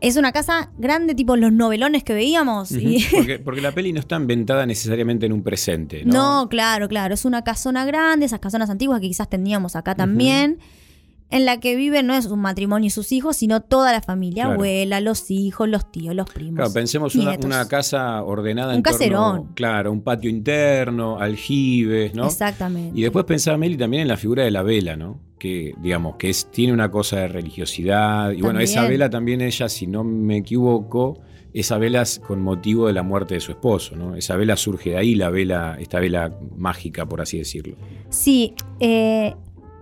[0.00, 2.70] es una casa grande, tipo los novelones que veíamos.
[2.70, 2.80] Uh -huh.
[2.82, 6.12] y porque, porque, la peli no está inventada necesariamente en un presente, ¿no?
[6.42, 7.14] No, claro, claro.
[7.14, 10.58] Es una casona grande, esas casonas antiguas que quizás teníamos acá también.
[10.58, 10.85] Uh -huh.
[11.28, 14.44] En la que viven no es un matrimonio y sus hijos, sino toda la familia,
[14.44, 14.54] claro.
[14.54, 16.56] abuela, los hijos, los tíos, los primos.
[16.56, 19.36] Claro, pensemos una, una, casa ordenada un en caserón.
[19.36, 22.26] Torno, claro, un patio interno, aljibes, ¿no?
[22.26, 22.98] Exactamente.
[22.98, 25.20] Y después pensaba Meli también en la figura de la vela, ¿no?
[25.38, 28.26] Que, digamos, que es, tiene una cosa de religiosidad.
[28.30, 28.44] Y también.
[28.44, 31.20] bueno, esa vela también ella, si no me equivoco,
[31.52, 34.14] esa vela es con motivo de la muerte de su esposo, ¿no?
[34.14, 37.76] Esa vela surge de ahí, la vela, esta vela mágica, por así decirlo.
[38.10, 39.34] Sí, eh,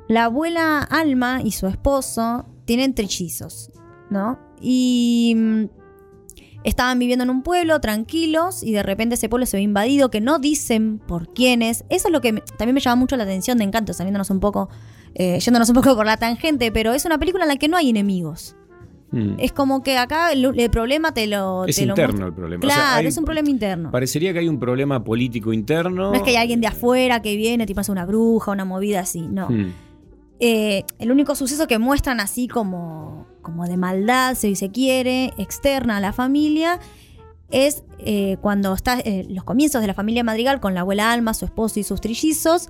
[0.08, 3.70] la abuela Alma y su esposo tienen trillizos,
[4.10, 4.38] ¿no?
[4.60, 5.64] Y mm,
[6.64, 10.20] estaban viviendo en un pueblo tranquilos y de repente ese pueblo se ve invadido, que
[10.20, 11.84] no dicen por quiénes.
[11.88, 14.40] Eso es lo que me, también me llama mucho la atención de Encanto, saliéndonos un
[14.40, 14.68] poco,
[15.14, 17.76] eh, yéndonos un poco por la tangente, pero es una película en la que no
[17.76, 18.56] hay enemigos.
[19.12, 19.34] Mm.
[19.38, 21.66] Es como que acá el, el problema te lo.
[21.66, 22.60] Es te interno lo el problema.
[22.60, 23.90] Claro, o sea, hay, es un problema interno.
[23.92, 26.10] Parecería que hay un problema político interno.
[26.10, 29.00] No es que hay alguien de afuera que viene, tipo hace una bruja, una movida
[29.00, 29.48] así, no.
[29.48, 29.72] Mm.
[30.40, 35.98] Eh, el único suceso que muestran así como, como de maldad, si se quiere, externa
[35.98, 36.80] a la familia,
[37.50, 41.34] es eh, cuando está eh, los comienzos de la familia Madrigal con la abuela Alma,
[41.34, 42.68] su esposo y sus trillizos,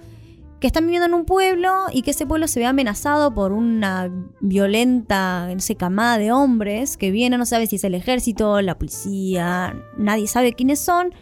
[0.61, 4.11] que están viviendo en un pueblo y que ese pueblo se ve amenazado por una
[4.41, 9.75] violenta, no camada de hombres que vienen, no sabe si es el ejército, la policía,
[9.99, 11.12] nadie sabe quiénes son,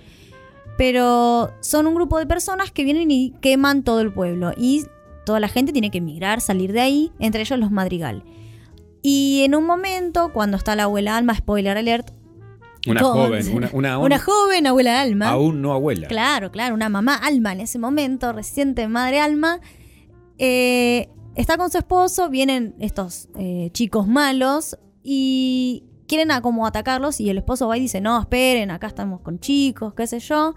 [0.79, 4.53] pero son un grupo de personas que vienen y queman todo el pueblo.
[4.57, 4.85] Y
[5.25, 8.25] toda la gente tiene que emigrar, salir de ahí, entre ellos los Madrigal.
[9.03, 12.11] Y en un momento, cuando está la abuela Alma, spoiler alert,
[12.87, 15.29] una con, joven, una, una, una, joven abuela Alma.
[15.31, 16.09] Aún no abuela.
[16.09, 19.61] Claro, claro, una mamá Alma en ese momento, reciente madre Alma.
[20.39, 27.21] Eh, está con su esposo, vienen estos eh, chicos malos y quieren a como atacarlos
[27.21, 30.55] y el esposo va y dice, no, esperen, acá estamos con chicos, qué sé yo,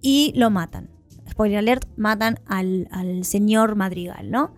[0.00, 0.90] y lo matan.
[1.38, 4.56] Spoiler alert, matan al, al señor Madrigal, ¿no?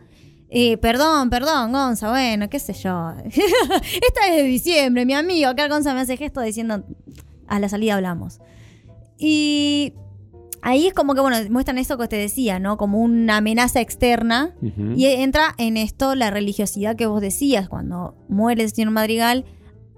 [0.48, 3.12] Eh, perdón, perdón, Gonza, bueno, qué sé yo.
[3.26, 5.50] Esta es de diciembre, mi amigo.
[5.50, 6.82] Acá Gonza me hace gesto diciendo,
[7.48, 8.40] a la salida hablamos.
[9.18, 9.92] Y
[10.62, 12.78] ahí es como que, bueno, muestran eso que te decía, ¿no?
[12.78, 14.54] Como una amenaza externa.
[14.96, 17.68] Y entra en esto la religiosidad que vos decías.
[17.68, 19.44] Cuando muere el señor Madrigal,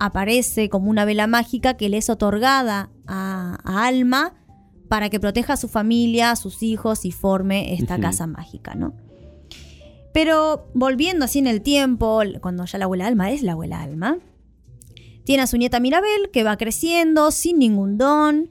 [0.01, 4.35] aparece como una vela mágica que le es otorgada a, a Alma
[4.93, 8.93] para que proteja a su familia, a sus hijos y forme esta casa mágica, ¿no?
[10.12, 14.18] Pero volviendo así en el tiempo, cuando ya la abuela Alma es la abuela Alma,
[15.24, 18.51] tiene a su nieta Mirabel que va creciendo sin ningún don,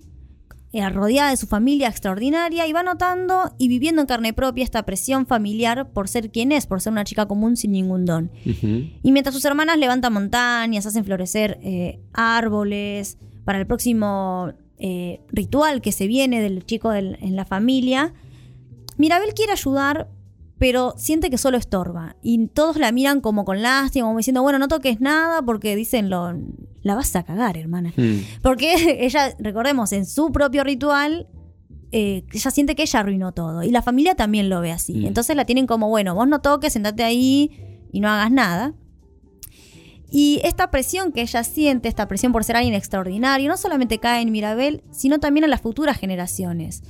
[0.73, 4.81] eh, rodeada de su familia extraordinaria y va notando y viviendo en carne propia esta
[4.81, 8.31] presión familiar por ser quien es, por ser una chica común sin ningún don.
[8.43, 14.53] Y mientras sus hermanas levantan montañas, hacen florecer eh, árboles para el próximo
[14.83, 18.13] eh, ritual que se viene del chico del- en la familia,
[18.97, 20.09] Mirabel quiere ayudar,
[20.57, 22.15] pero siente que solo estorba.
[22.21, 26.09] Y todos la miran como con lástima, como diciendo, bueno, no toques nada porque dicen,
[26.09, 26.33] lo,
[26.81, 27.93] la vas a cagar, hermana.
[27.95, 28.41] Mm.
[28.41, 28.73] Porque
[29.05, 31.27] ella, recordemos, en su propio ritual,
[31.91, 33.63] eh, ella siente que ella arruinó todo.
[33.63, 34.93] Y la familia también lo ve así.
[34.95, 35.05] Mm.
[35.07, 37.51] Entonces la tienen como, bueno, vos no toques, sentate ahí
[37.91, 38.73] y no hagas nada.
[40.13, 44.21] Y esta presión que ella siente, esta presión por ser alguien extraordinario, no solamente cae
[44.21, 46.83] en Mirabel, sino también en las futuras generaciones.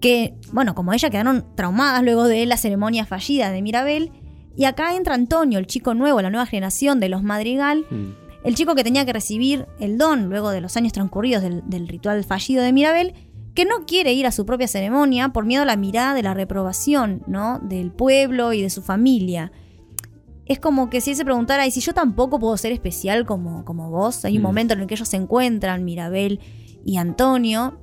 [0.00, 4.12] Que, bueno, como ella quedaron traumadas luego de la ceremonia fallida de Mirabel.
[4.56, 8.14] Y acá entra Antonio, el chico nuevo, la nueva generación de los Madrigal, Mm.
[8.44, 11.88] el chico que tenía que recibir el don luego de los años transcurridos del, del
[11.88, 13.14] ritual fallido de Mirabel,
[13.54, 16.32] que no quiere ir a su propia ceremonia por miedo a la mirada de la
[16.34, 17.58] reprobación, ¿no?
[17.60, 19.52] Del pueblo y de su familia.
[20.52, 23.64] Es como que si él se preguntara, ¿y si yo tampoco puedo ser especial como,
[23.64, 24.24] como vos?
[24.26, 24.46] Hay un Mm.
[24.46, 26.40] momento en el que ellos se encuentran, Mirabel
[26.84, 27.78] y Antonio,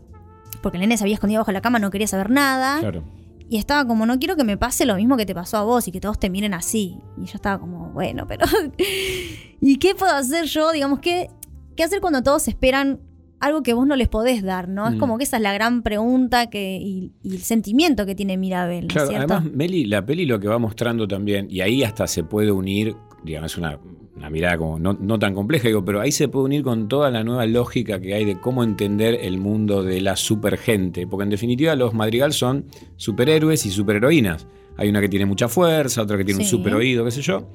[0.61, 2.79] porque el nene se había escondido bajo la cama, no quería saber nada.
[2.79, 3.03] Claro.
[3.49, 5.87] Y estaba como, no quiero que me pase lo mismo que te pasó a vos
[5.87, 6.99] y que todos te miren así.
[7.17, 8.45] Y yo estaba como, bueno, pero...
[9.61, 10.71] ¿Y qué puedo hacer yo?
[10.71, 11.31] Digamos, ¿qué,
[11.75, 12.99] qué hacer cuando todos esperan
[13.39, 14.87] algo que vos no les podés dar, ¿no?
[14.87, 14.99] Es Mm.
[14.99, 18.81] como que esa es la gran pregunta que, y, y el sentimiento que tiene Mirabel,
[18.81, 19.33] ¿no es Claro, cierto?
[19.33, 22.95] además, Meli, la peli lo que va mostrando también, y ahí hasta se puede unir,
[23.23, 23.79] digamos, es una,
[24.15, 27.09] una mirada como no, no tan compleja, digo, pero ahí se puede unir con toda
[27.11, 31.07] la nueva lógica que hay de cómo entender el mundo de la supergente.
[31.07, 32.65] Porque en definitiva los Madrigal son
[32.97, 34.45] superhéroes y superheroínas.
[34.75, 37.47] Hay una que tiene mucha fuerza, otra que tiene un super oído, qué sé yo.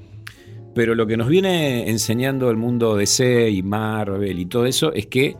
[0.74, 5.06] Pero lo que nos viene enseñando el mundo DC y Marvel y todo eso es
[5.06, 5.36] que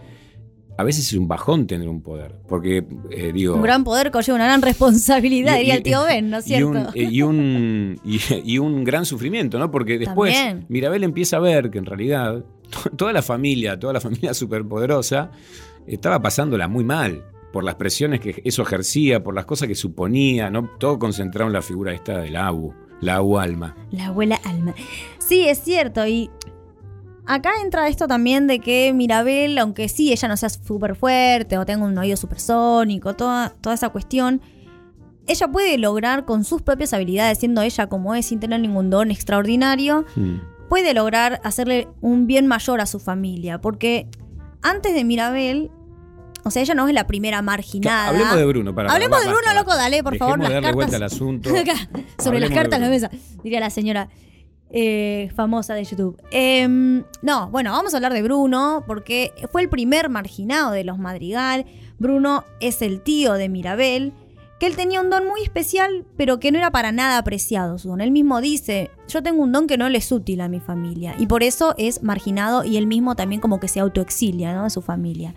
[0.76, 2.34] a veces es un bajón tener un poder.
[2.48, 3.54] Porque, eh, digo.
[3.56, 6.48] Un gran poder conlleva una gran responsabilidad, Y- diría el tío Ben, ¿no es y
[6.48, 6.68] cierto?
[6.70, 9.70] un, eh, y, un, y, y un gran sufrimiento, ¿no?
[9.70, 10.66] Porque después También.
[10.68, 15.30] Mirabel empieza a ver que en realidad to- toda la familia, toda la familia superpoderosa,
[15.86, 20.50] estaba pasándola muy mal por las presiones que eso ejercía, por las cosas que suponía,
[20.50, 20.70] ¿no?
[20.78, 23.76] Todo concentrado en la figura esta del Abu, la Abu Alma.
[23.92, 24.74] La abuela Alma.
[25.18, 26.04] Sí, es cierto.
[26.06, 26.30] Y
[27.26, 31.64] acá entra esto también de que Mirabel, aunque sí ella no sea súper fuerte o
[31.66, 34.40] tenga un oído supersónico, toda, toda esa cuestión,
[35.26, 39.10] ella puede lograr con sus propias habilidades, siendo ella como es, sin tener ningún don
[39.10, 40.36] extraordinario, Mm.
[40.68, 43.58] puede lograr hacerle un bien mayor a su familia.
[43.60, 44.06] Porque
[44.62, 45.70] antes de Mirabel,
[46.44, 48.08] o sea, ella no es la primera marginada.
[48.08, 48.92] Hablemos de Bruno, para.
[48.92, 50.74] Hablemos de para, Bruno, loco, dale, por Dejemos favor, de las darle cartas.
[50.76, 51.48] vuelta al asunto.
[52.18, 53.10] Sobre las Hablemos de cartas en la mesa,
[53.42, 54.08] diría la señora
[54.70, 56.20] eh, famosa de YouTube.
[56.30, 60.98] Em, no, bueno, vamos a hablar de Bruno, porque fue el primer marginado de los
[60.98, 61.66] Madrigal.
[61.98, 64.12] Bruno es el tío de Mirabel,
[64.58, 67.88] que él tenía un don muy especial, pero que no era para nada apreciado su
[67.88, 68.00] don.
[68.00, 71.14] Él mismo dice, yo tengo un don que no le es útil a mi familia,
[71.18, 74.64] y por eso es marginado, y él mismo también como que se autoexilia, ¿no?
[74.64, 75.34] De su familia.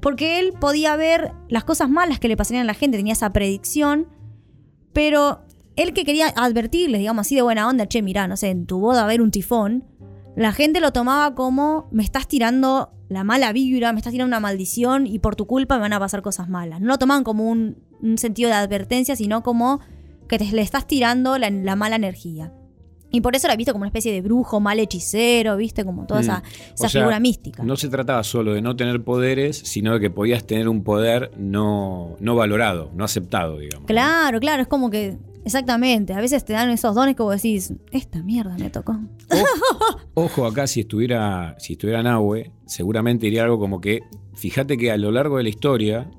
[0.00, 3.32] Porque él podía ver las cosas malas que le pasarían a la gente, tenía esa
[3.32, 4.06] predicción,
[4.92, 5.42] pero
[5.78, 8.78] él que quería advertirles, digamos así de buena onda, che, mirá, no sé, en tu
[8.80, 9.84] boda va a haber un tifón,
[10.36, 14.40] la gente lo tomaba como me estás tirando la mala vibra, me estás tirando una
[14.40, 16.80] maldición y por tu culpa me van a pasar cosas malas.
[16.80, 19.80] No lo tomaban como un, un sentido de advertencia, sino como
[20.28, 22.52] que te, le estás tirando la, la mala energía.
[23.10, 26.20] Y por eso era visto como una especie de brujo, mal hechicero, viste, como toda
[26.20, 26.24] Mm.
[26.24, 27.62] esa, O esa sea, figura mística.
[27.64, 31.30] No se trataba solo de no tener poderes, sino de que podías tener un poder
[31.38, 33.86] no, no valorado, no aceptado, digamos.
[33.86, 35.16] Claro, claro, es como que.
[35.48, 39.00] Exactamente, a veces te dan esos dones que vos decís, esta mierda me tocó.
[40.12, 44.02] Ojo acá, si estuviera, si estuviera Nahue, seguramente diría algo como que,
[44.34, 46.10] fíjate que a lo largo de la historia,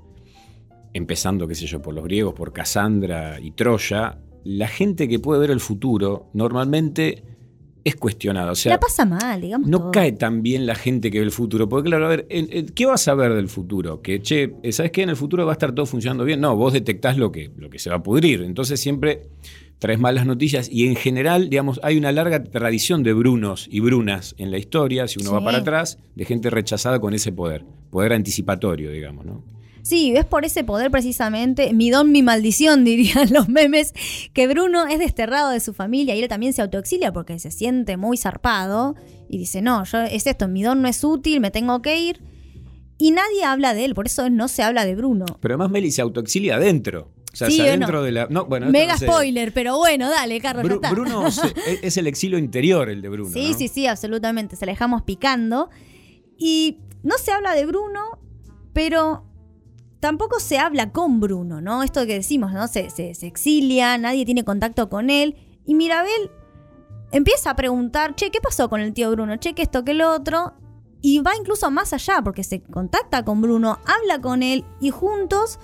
[0.93, 5.41] empezando, qué sé yo, por los griegos, por Casandra y Troya, la gente que puede
[5.41, 7.23] ver el futuro normalmente
[7.89, 8.51] es cuestionada.
[8.51, 9.67] O sea, la pasa mal, digamos.
[9.67, 9.91] no todo.
[9.91, 11.67] cae tan bien la gente que ve el futuro.
[11.67, 12.27] Porque, claro, a ver,
[12.73, 14.01] ¿qué vas a ver del futuro?
[14.01, 15.03] Que, che, ¿sabes qué?
[15.03, 16.39] En el futuro va a estar todo funcionando bien.
[16.39, 18.41] No, vos detectás lo que, lo que se va a pudrir.
[18.41, 19.23] Entonces siempre
[19.79, 20.69] traes malas noticias.
[20.71, 25.07] Y en general, digamos, hay una larga tradición de Brunos y Brunas en la historia,
[25.07, 27.65] si uno va para atrás, de gente rechazada con ese poder.
[27.89, 29.43] Poder anticipatorio, digamos, ¿no?
[29.89, 33.93] Sí, es por ese poder precisamente, mi don, mi maldición, dirían los memes,
[34.33, 37.97] que Bruno es desterrado de su familia y él también se autoexilia porque se siente
[37.97, 38.95] muy zarpado
[39.27, 42.21] y dice, no, yo es esto, mi don no es útil, me tengo que ir.
[42.99, 45.25] Y nadie habla de él, por eso no se habla de Bruno.
[45.39, 47.11] Pero además Meli se autoexilia adentro.
[47.31, 48.27] O sea, Sí, adentro de la.
[48.29, 49.05] No, bueno, Mega no sé.
[49.07, 50.91] spoiler, pero bueno, dale, Carlos, ya está.
[50.91, 53.31] Bruno se- es- es el exilio interior, el de Bruno.
[53.31, 53.57] Sí, ¿no?
[53.57, 54.55] sí, sí, absolutamente.
[54.55, 55.69] Se la dejamos picando.
[56.37, 58.19] Y no se habla de Bruno,
[58.73, 59.23] pero
[59.99, 61.83] tampoco se habla con Bruno, ¿no?
[61.83, 62.67] Esto que decimos, ¿no?
[62.67, 65.35] Se, se- se exilia, nadie tiene contacto con él.
[65.65, 66.31] Y Mirabel
[67.11, 69.37] empieza a preguntar, che, ¿qué pasó con el tío Bruno?
[69.37, 70.53] Che, que esto, que lo otro.
[71.01, 75.59] Y va incluso más allá, porque se contacta con Bruno, habla con él y juntos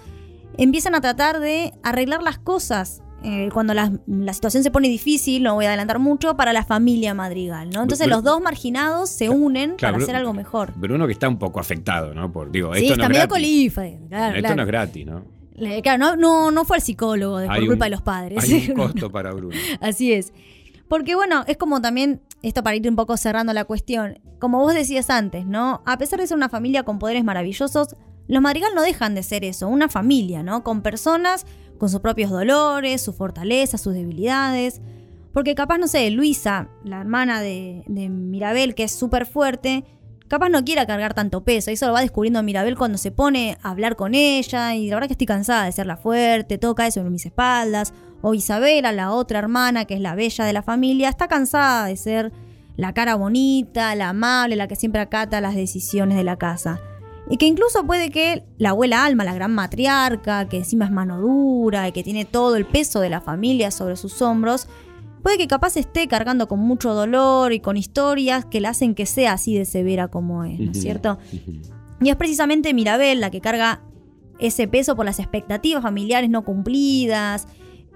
[0.58, 3.02] empiezan a tratar de arreglar las cosas.
[3.26, 6.63] Eh, cuando la, la situación se pone difícil, no voy a adelantar mucho, para la
[6.63, 7.82] familia Madrigal, ¿no?
[7.82, 10.73] Entonces los dos marginados se unen Claro, para hacer algo mejor.
[10.76, 12.32] Bruno que está un poco afectado, ¿no?
[12.32, 13.82] Por, digo, Sí, esto está no es medio colifa.
[14.09, 14.55] Claro, esto claro.
[14.55, 15.26] no es gratis, ¿no?
[15.82, 18.43] Claro, no, no, no fue al psicólogo de- por culpa de los padres.
[18.43, 19.55] Hay un costo para Bruno.
[19.82, 20.34] Así es.
[20.88, 24.73] Porque bueno, es como también, esto para ir un poco cerrando la cuestión, como vos
[24.76, 25.82] decías antes, ¿no?
[25.86, 27.95] A pesar de ser una familia con poderes maravillosos,
[28.28, 30.63] los Madrigal no dejan de ser eso, una familia, ¿no?
[30.63, 31.45] Con personas
[31.78, 34.82] con sus propios dolores, sus fortalezas, sus debilidades.
[35.34, 39.84] Porque capaz, no sé, Luisa, la hermana de, Mirabel, que es súper fuerte,
[40.30, 41.71] capaz no quiera cargar tanto peso.
[41.71, 44.76] Eso lo va descubriendo Mirabel cuando se pone a hablar con ella.
[44.76, 47.93] Y la verdad que estoy cansada de ser la fuerte, todo cae sobre mis espaldas.
[48.21, 51.97] O Isabela, la otra hermana, que es la bella de la familia, está cansada de
[51.97, 52.32] ser
[52.78, 56.80] la cara bonita, la amable, la que siempre acata las decisiones de la casa.
[57.30, 61.19] Y que incluso puede que la abuela Alma, la gran matriarca, que encima es mano
[61.19, 64.67] dura y que tiene todo el peso de la familia sobre sus hombros,
[65.23, 69.07] puede que capaz esté cargando con mucho dolor y con historias que la hacen que
[69.07, 71.17] sea así de severa como es, ¿no es cierto?
[71.99, 73.82] Y es precisamente Mirabel la que carga
[74.38, 77.47] ese peso por las expectativas familiares no cumplidas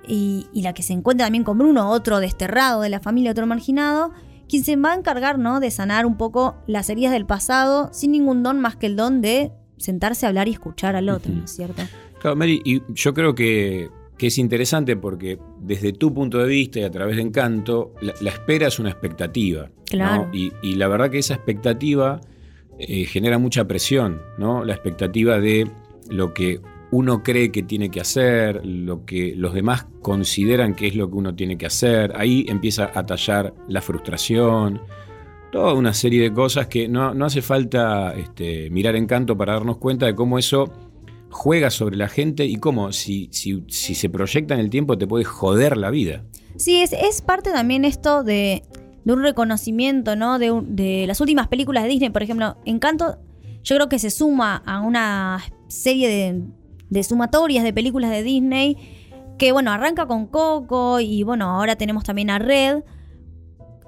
[0.08, 3.46] y, y la que se encuentra también con Bruno, otro desterrado de la familia, otro
[3.46, 4.12] marginado,
[4.50, 5.60] quien se va a encargar ¿no?
[5.60, 9.22] de sanar un poco las heridas del pasado sin ningún don más que el don
[9.22, 11.82] de sentarse a hablar y escuchar al otro, ¿no es cierto?
[12.20, 16.80] Claro, Mary, y yo creo que, que es interesante porque desde tu punto de vista
[16.80, 19.64] y a través de Encanto, la, la espera es una expectativa.
[19.64, 19.84] ¿no?
[19.86, 20.30] Claro.
[20.34, 22.20] Y, y la verdad que esa expectativa
[22.80, 24.64] eh, genera mucha presión, ¿no?
[24.64, 25.70] La expectativa de
[26.10, 26.62] lo que
[26.92, 31.16] uno cree que tiene que hacer, lo que los demás consideran que es lo que
[31.16, 32.14] uno tiene que hacer.
[32.16, 34.82] Ahí empieza a tallar la frustración,
[35.52, 39.78] toda una serie de cosas que no, no hace falta este, mirar Encanto para darnos
[39.78, 40.72] cuenta de cómo eso
[41.30, 45.06] juega sobre la gente y cómo si, si, si se proyecta en el tiempo te
[45.06, 46.24] puede joder la vida.
[46.56, 48.64] Sí, es, es parte también esto de,
[49.06, 50.40] de un reconocimiento, ¿no?
[50.40, 53.20] De, de las últimas películas de Disney, por ejemplo, Encanto,
[53.64, 56.42] yo creo que se suma a una serie de,
[56.90, 58.78] de sumatorias de películas de Disney
[59.40, 62.84] que, bueno, arranca con Coco y, bueno, ahora tenemos también a Red.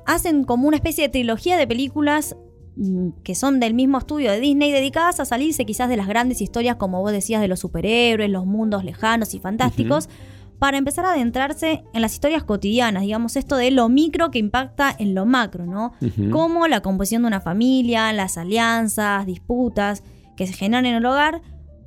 [0.07, 2.35] Hacen como una especie de trilogía de películas
[2.77, 6.41] mm, que son del mismo estudio de Disney, dedicadas a salirse quizás de las grandes
[6.41, 10.09] historias, como vos decías, de los superhéroes, los mundos lejanos y fantásticos,
[10.57, 14.95] para empezar a adentrarse en las historias cotidianas, digamos, esto de lo micro que impacta
[14.97, 15.93] en lo macro, ¿no?
[16.31, 20.03] Como la composición de una familia, las alianzas, disputas
[20.37, 21.41] que se generan en el hogar,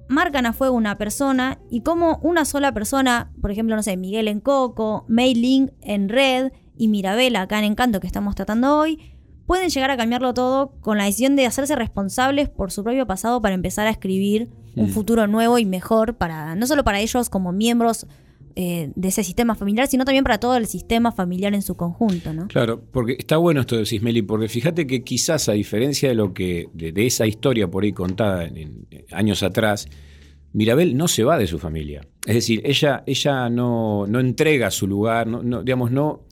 [0.09, 4.29] marcan a fuego una persona y como una sola persona, por ejemplo, no sé, Miguel
[4.29, 9.15] en Coco, Mei Ling en Red y Mirabel acá en Encanto que estamos tratando hoy,
[9.47, 13.41] pueden llegar a cambiarlo todo con la decisión de hacerse responsables por su propio pasado
[13.41, 17.53] para empezar a escribir un futuro nuevo y mejor para no solo para ellos como
[17.53, 18.07] miembros
[18.57, 22.33] eh, de ese sistema familiar, sino también para todo el sistema familiar en su conjunto,
[22.33, 22.49] ¿no?
[22.49, 26.33] Claro, porque está bueno esto de Sismeli, porque fíjate que quizás a diferencia de lo
[26.33, 29.89] que, de, de esa historia por ahí contada en, en años atrás,
[30.55, 32.07] Mirabel no se va de su familia.
[32.25, 36.23] Es decir, ella, ella no, no entrega su lugar, no, no, digamos, no,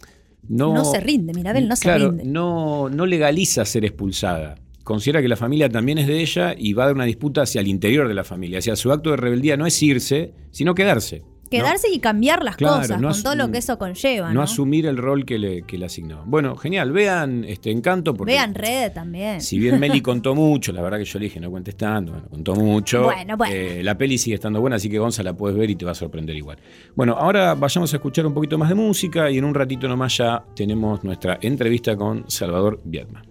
[0.48, 0.74] no.
[0.74, 2.24] No se rinde, Mirabel no se rinde.
[2.24, 4.54] No, no legaliza ser expulsada.
[4.84, 7.60] Considera que la familia también es de ella y va a dar una disputa hacia
[7.60, 8.58] el interior de la familia.
[8.58, 11.22] Hacia su acto de rebeldía no es irse, sino quedarse
[11.58, 14.32] quedarse no, y cambiar las cosas con todo lo que eso conlleva.
[14.32, 15.86] No, asumir el rol que le, que le.
[16.24, 16.92] Bueno, genial.
[16.92, 18.14] Vean este encanto.
[18.14, 19.40] Vean Red también.
[19.40, 22.28] Si bien Meli contó mucho, la verdad que yo le dije, no cuentes tanto, bueno,
[22.28, 23.04] contó mucho.
[23.04, 23.54] Bueno, bueno.
[23.54, 25.92] Eh, la peli sigue estando buena, así que Gonza la puedes ver y te va
[25.92, 26.58] a sorprender igual.
[26.94, 30.16] Bueno, ahora vayamos a escuchar un poquito más de música y en un ratito nomás
[30.16, 33.22] ya tenemos nuestra entrevista con Salvador Viedma.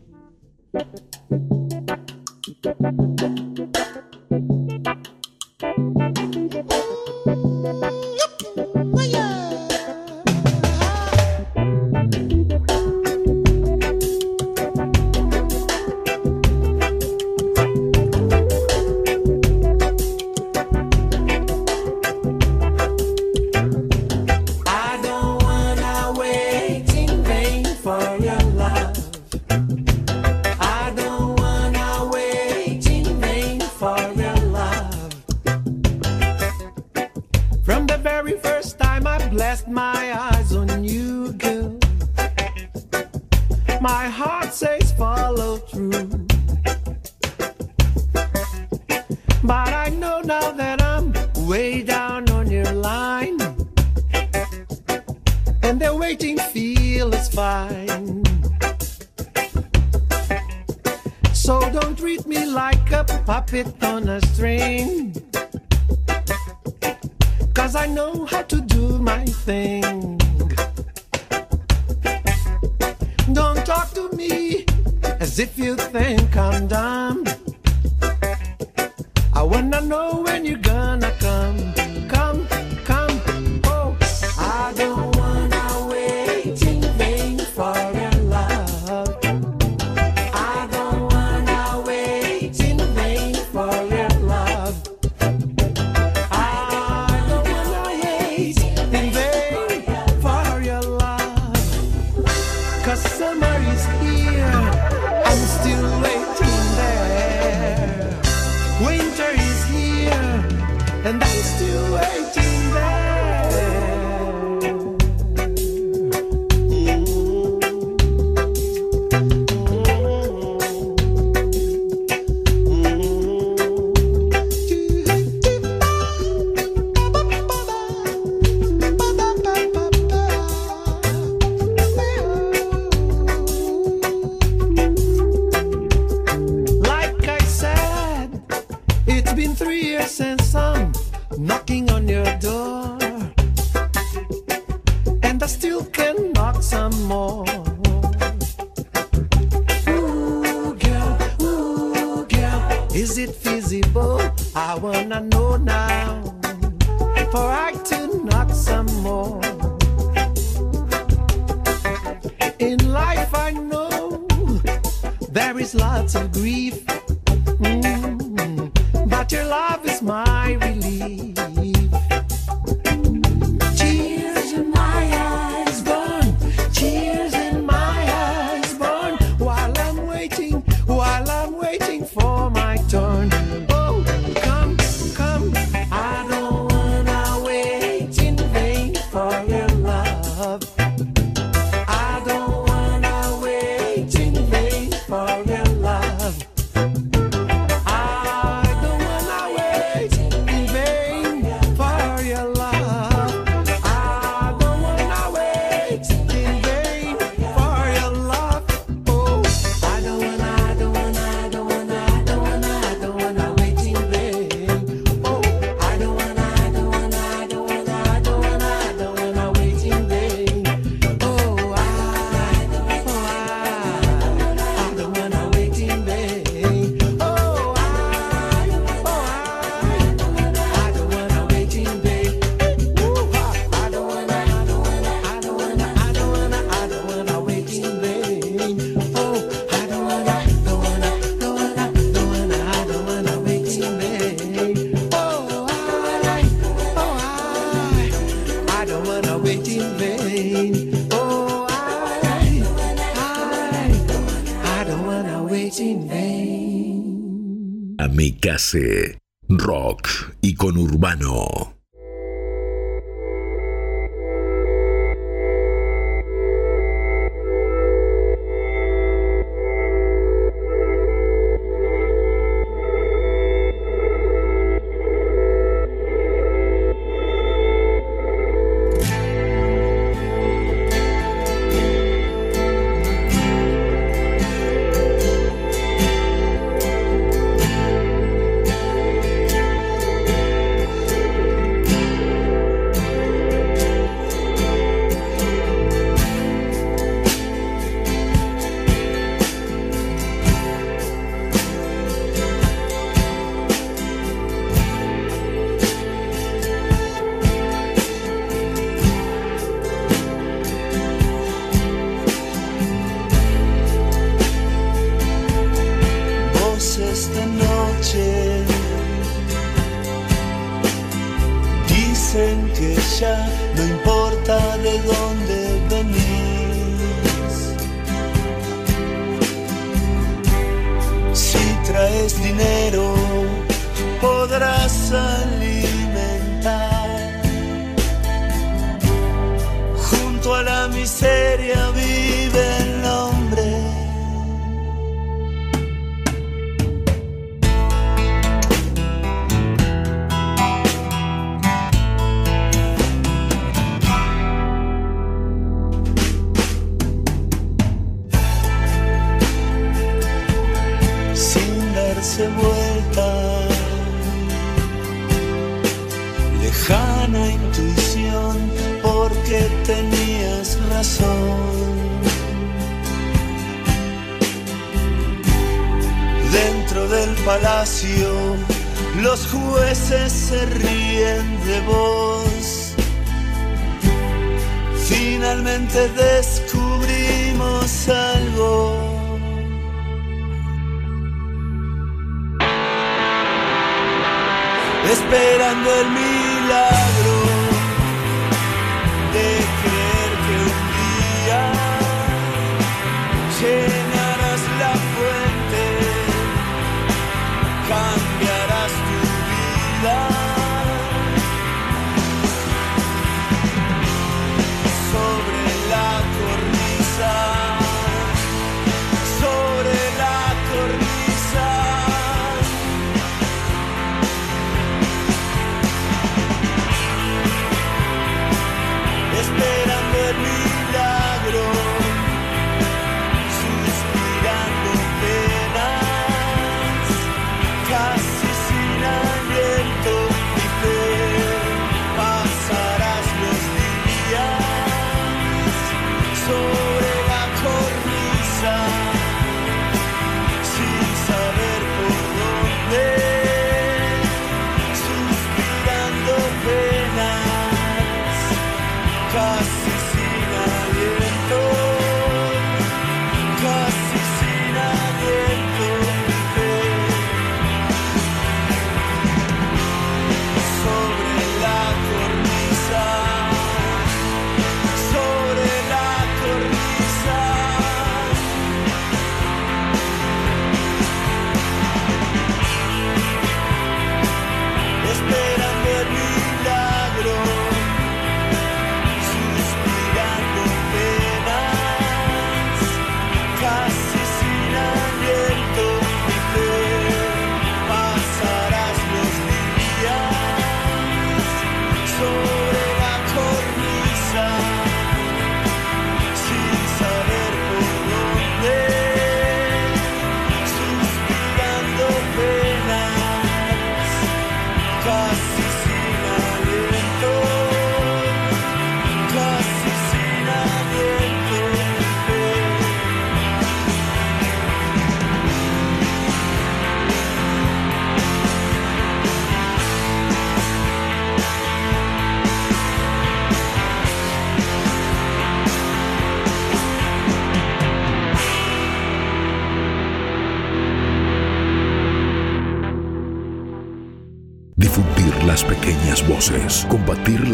[259.49, 261.70] rock y con urbano.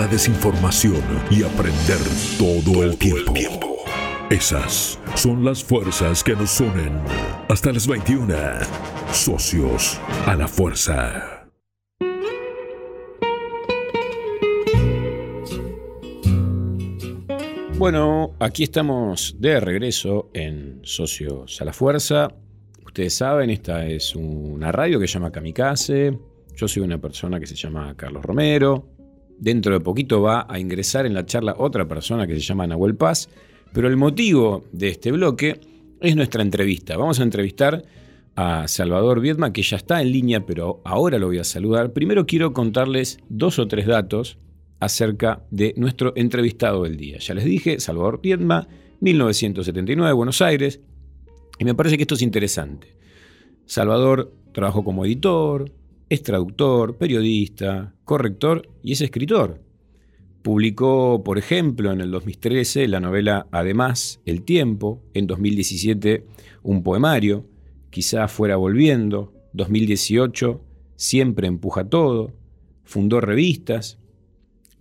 [0.08, 2.00] Desinformación y aprender
[2.38, 3.78] todo el tiempo.
[4.30, 7.00] Esas son las fuerzas que nos unen.
[7.48, 8.36] Hasta las 21.
[9.12, 11.38] Socios a la fuerza.
[17.78, 22.28] Bueno, aquí estamos de regreso en Socios a la Fuerza.
[22.84, 26.18] Ustedes saben, esta es una radio que se llama Kamikaze.
[26.56, 28.97] Yo soy una persona que se llama Carlos Romero.
[29.40, 32.96] Dentro de poquito va a ingresar en la charla otra persona que se llama Nahuel
[32.96, 33.30] Paz.
[33.74, 35.60] Pero el motivo de este bloque
[36.02, 36.98] es nuestra entrevista.
[36.98, 37.84] Vamos a entrevistar
[38.36, 41.94] a Salvador Viedma, que ya está en línea, pero ahora lo voy a saludar.
[41.94, 44.38] Primero quiero contarles dos o tres datos
[44.80, 47.18] acerca de nuestro entrevistado del día.
[47.18, 48.68] Ya les dije, Salvador Viedma,
[49.00, 50.82] 1979, Buenos Aires.
[51.60, 52.96] Y me parece que esto es interesante.
[53.66, 55.72] Salvador trabajó como editor,
[56.10, 59.62] es traductor, periodista, corrector y es escritor.
[60.42, 66.26] Publicó, por ejemplo, en el 2013 la novela Además, El Tiempo, en 2017
[66.64, 67.46] un poemario,
[67.90, 70.62] Quizá fuera volviendo, 2018
[70.96, 72.34] Siempre empuja todo,
[72.84, 74.00] fundó revistas,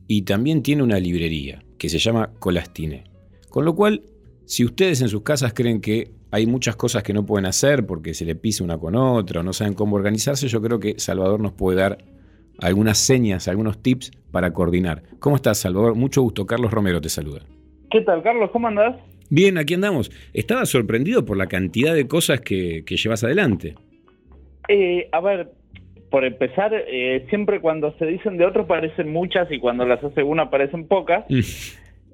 [0.08, 3.04] y también tiene una librería que se llama Colastine.
[3.50, 4.02] Con lo cual,
[4.46, 8.14] si ustedes en sus casas creen que hay muchas cosas que no pueden hacer porque
[8.14, 11.40] se le pisa una con otra o no saben cómo organizarse, yo creo que Salvador
[11.40, 11.98] nos puede dar
[12.60, 15.02] algunas señas, algunos tips para coordinar.
[15.18, 15.94] ¿Cómo estás, Salvador?
[15.94, 16.46] Mucho gusto.
[16.46, 17.42] Carlos Romero te saluda.
[17.90, 18.50] ¿Qué tal, Carlos?
[18.50, 18.96] ¿Cómo andás?
[19.28, 20.10] Bien, aquí andamos.
[20.32, 23.74] Estaba sorprendido por la cantidad de cosas que, que llevas adelante.
[24.68, 25.50] Eh, a ver,
[26.10, 30.22] por empezar, eh, siempre cuando se dicen de otros parecen muchas y cuando las hace
[30.22, 31.24] una parecen pocas.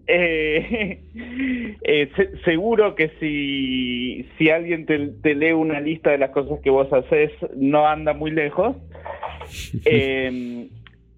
[0.07, 1.01] Eh,
[1.83, 6.61] eh, se- seguro que si, si alguien te, te lee una lista de las cosas
[6.63, 8.77] que vos haces, no anda muy lejos.
[9.85, 10.69] Eh,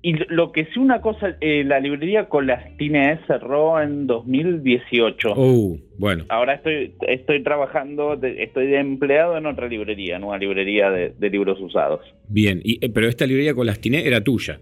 [0.02, 5.32] y lo que sí una cosa, eh, la librería Colastine cerró en 2018.
[5.34, 6.24] Oh, bueno.
[6.28, 11.30] Ahora estoy estoy trabajando, estoy de empleado en otra librería, en una librería de, de
[11.30, 12.00] libros usados.
[12.28, 14.60] Bien, y, eh, pero esta librería con las Tiné era tuya.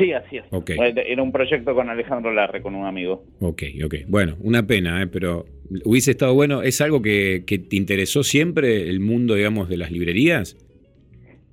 [0.00, 0.44] Sí, así es.
[0.50, 0.70] Ok.
[0.70, 3.24] Eh, Era un proyecto con Alejandro Larre, con un amigo.
[3.40, 3.94] Ok, ok.
[4.08, 5.06] Bueno, una pena, ¿eh?
[5.06, 5.44] pero
[5.84, 6.62] hubiese estado bueno.
[6.62, 10.56] ¿Es algo que, que te interesó siempre el mundo, digamos, de las librerías?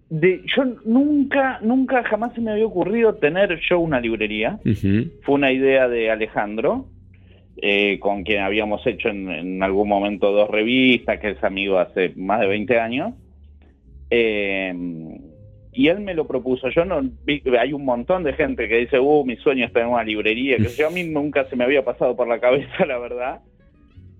[0.09, 4.59] De, yo nunca, nunca jamás se me había ocurrido tener yo una librería.
[5.21, 6.87] Fue una idea de Alejandro,
[7.57, 12.13] eh, con quien habíamos hecho en, en algún momento dos revistas, que es amigo hace
[12.15, 13.13] más de 20 años.
[14.09, 14.73] Eh,
[15.77, 16.69] y él me lo propuso.
[16.69, 19.87] Yo no vi- hay un montón de gente que dice, uh, mi sueño es tener
[19.87, 22.97] una librería, que yo a mí nunca se me había pasado por la cabeza, la
[22.97, 23.39] verdad.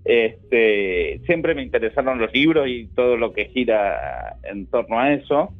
[0.04, 5.50] Este, siempre me interesaron los libros y todo lo que gira en torno a eso.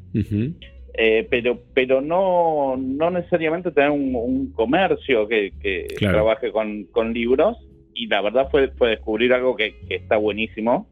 [1.01, 6.15] Eh, pero pero no no necesariamente tener un, un comercio que, que Claro.
[6.15, 7.57] trabaje con, con libros
[7.93, 10.87] y la verdad fue, fue descubrir algo que, que está buenísimo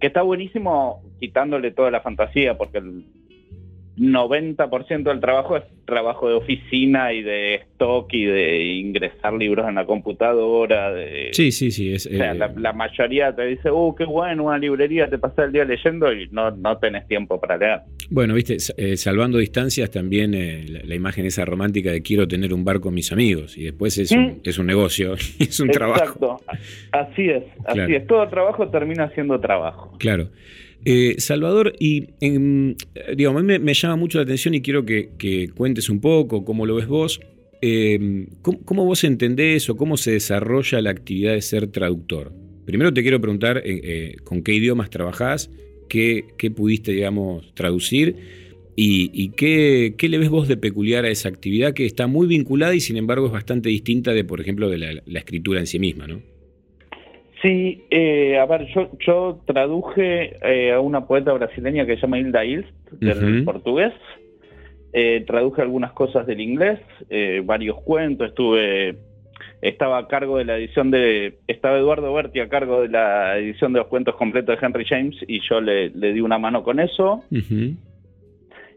[0.00, 3.04] que está buenísimo quitándole toda la fantasía porque el
[3.98, 9.76] 90% del trabajo es trabajo de oficina y de stock y de ingresar libros en
[9.76, 11.92] la computadora de, Sí, sí, sí.
[11.94, 15.18] Es, o sea, eh, la, la mayoría te dice, uh, qué bueno, una librería, te
[15.18, 17.80] pasas el día leyendo y no, no tenés tiempo para leer.
[18.10, 22.52] Bueno, viste, eh, salvando distancias también eh, la, la imagen esa romántica de quiero tener
[22.52, 26.02] un bar con mis amigos y después es, un, es un negocio, es un trabajo.
[26.02, 26.40] Exacto,
[26.92, 27.96] así es, así Claro.
[27.96, 28.06] es.
[28.06, 29.96] Todo trabajo termina siendo trabajo.
[29.98, 30.28] Claro.
[30.84, 32.74] Eh, Salvador, y eh,
[33.16, 36.66] digamos, a mí me, llama mucho la atención y quiero que, cuentes un poco cómo
[36.66, 37.20] lo ves vos.
[37.60, 42.32] Eh, ¿cómo, vos entendés o cómo se desarrolla la actividad de ser traductor?
[42.64, 45.50] Primero te quiero preguntar eh, eh, con qué idiomas trabajás,
[45.88, 46.24] qué,
[46.54, 48.14] pudiste, digamos, traducir
[48.76, 52.80] y, qué le ves vos de peculiar a esa actividad que está muy vinculada y
[52.80, 56.06] sin embargo es bastante distinta de, por ejemplo, de la, la escritura en sí misma,
[56.06, 56.22] ¿no?
[57.42, 62.18] Sí, eh, a ver, yo, yo traduje eh, a una poeta brasileña que se llama
[62.18, 63.92] Hilda Ilst, del portugués.
[64.92, 66.80] Eh, traduje algunas cosas del inglés,
[67.10, 68.96] eh, varios cuentos, estuve
[69.60, 73.72] estaba a cargo de la edición de estaba Eduardo Berti a cargo de la edición
[73.72, 76.80] de los cuentos completos de Henry James y yo le, le di una mano con
[76.80, 77.24] eso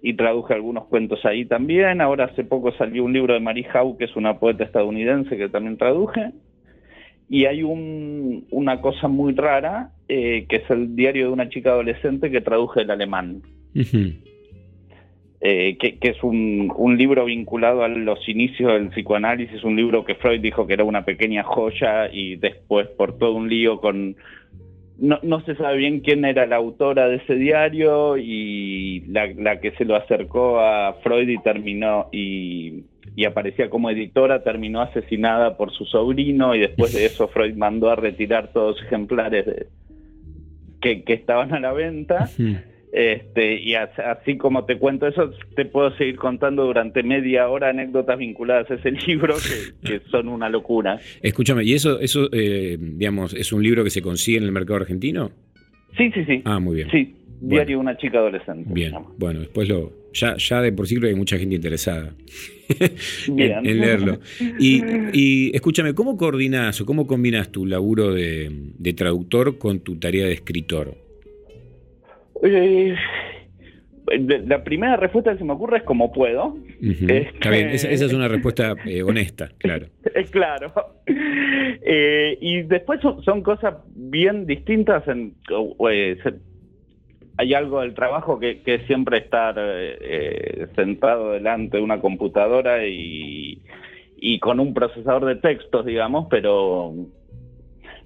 [0.02, 2.02] y traduje algunos cuentos ahí también.
[2.02, 5.50] Ahora hace poco salió un libro de Marie Howe, que es una poeta estadounidense que
[5.50, 6.32] también traduje.
[7.34, 11.70] Y hay un- una cosa muy rara, eh, que es el diario de una chica
[11.72, 13.42] adolescente que traduje el alemán,
[15.40, 20.04] eh, que, que es un, un libro vinculado a los inicios del psicoanálisis, un libro
[20.04, 24.18] que Freud dijo que era una pequeña joya y después por todo un lío con...
[25.00, 29.60] No, no se sabe bien quién era la autora de ese diario y la, la
[29.60, 32.84] que se lo acercó a Freud y terminó y,
[33.16, 37.90] y aparecía como editora terminó asesinada por su sobrino y después de eso Freud mandó
[37.90, 39.68] a retirar todos los ejemplares de-
[40.82, 42.30] que, que estaban a la venta.
[42.94, 47.70] Este, y as- así como te cuento eso, te puedo seguir contando durante media hora
[47.70, 51.00] anécdotas vinculadas a ese libro que, que son una locura.
[51.22, 54.78] Escúchame, ¿y eso, eso eh, digamos, es un libro que se consigue en el mercado
[54.82, 55.32] argentino?
[55.98, 56.42] Sí, sí, sí.
[56.46, 56.90] Ah, muy bien.
[56.92, 58.70] Sí, Diario de una chica adolescente.
[58.74, 59.92] Bien, bueno, después lo.
[60.14, 62.14] Ya, ya de por sí creo que hay mucha gente interesada
[63.28, 64.20] en, leerlo.
[64.60, 64.84] Y,
[65.14, 70.26] y escúchame, ¿cómo coordinas o cómo combinas tu laburo de, de traductor con tu tarea
[70.26, 70.96] de escritor?
[72.44, 72.96] Eh,
[74.18, 76.58] la primera respuesta que se me ocurre es como puedo.
[76.82, 79.88] Eh, Está bien, esa, esa es una respuesta eh, honesta, claro.
[80.32, 80.74] Claro.
[81.06, 85.08] Eh, y después son, son cosas bien distintas.
[85.08, 85.36] En,
[87.38, 92.00] hay algo del trabajo que, que es siempre estar eh, eh, sentado delante de una
[92.00, 93.62] computadora y,
[94.18, 96.94] y con un procesador de textos, digamos, pero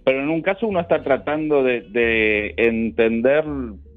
[0.04, 3.44] pero en un caso uno está tratando de, de entender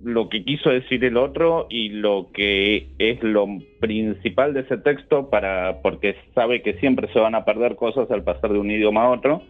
[0.03, 3.47] lo que quiso decir el otro y lo que es lo
[3.79, 8.22] principal de ese texto para porque sabe que siempre se van a perder cosas al
[8.24, 9.43] pasar de un idioma a otro.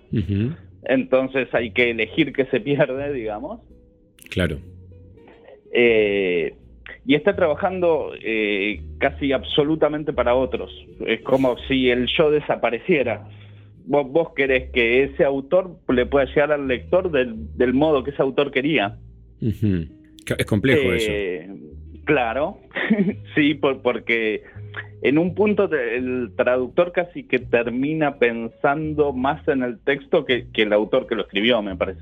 [0.83, 3.61] Entonces hay que elegir qué se pierde, digamos.
[4.31, 4.59] Claro.
[5.73, 6.55] Eh,
[7.05, 10.71] y está trabajando eh, casi absolutamente para otros.
[11.07, 13.29] Es como si el yo desapareciera.
[13.87, 18.11] Vos, vos querés que ese autor le pueda llegar al lector del, del modo que
[18.11, 18.99] ese autor quería.
[20.37, 21.11] Es complejo eso.
[21.11, 21.49] Eh,
[22.05, 22.57] Claro,
[23.35, 24.43] sí, por- porque
[25.03, 30.63] en un punto el traductor casi que termina pensando más en el texto que, que
[30.63, 32.01] el autor que lo escribió, me parece.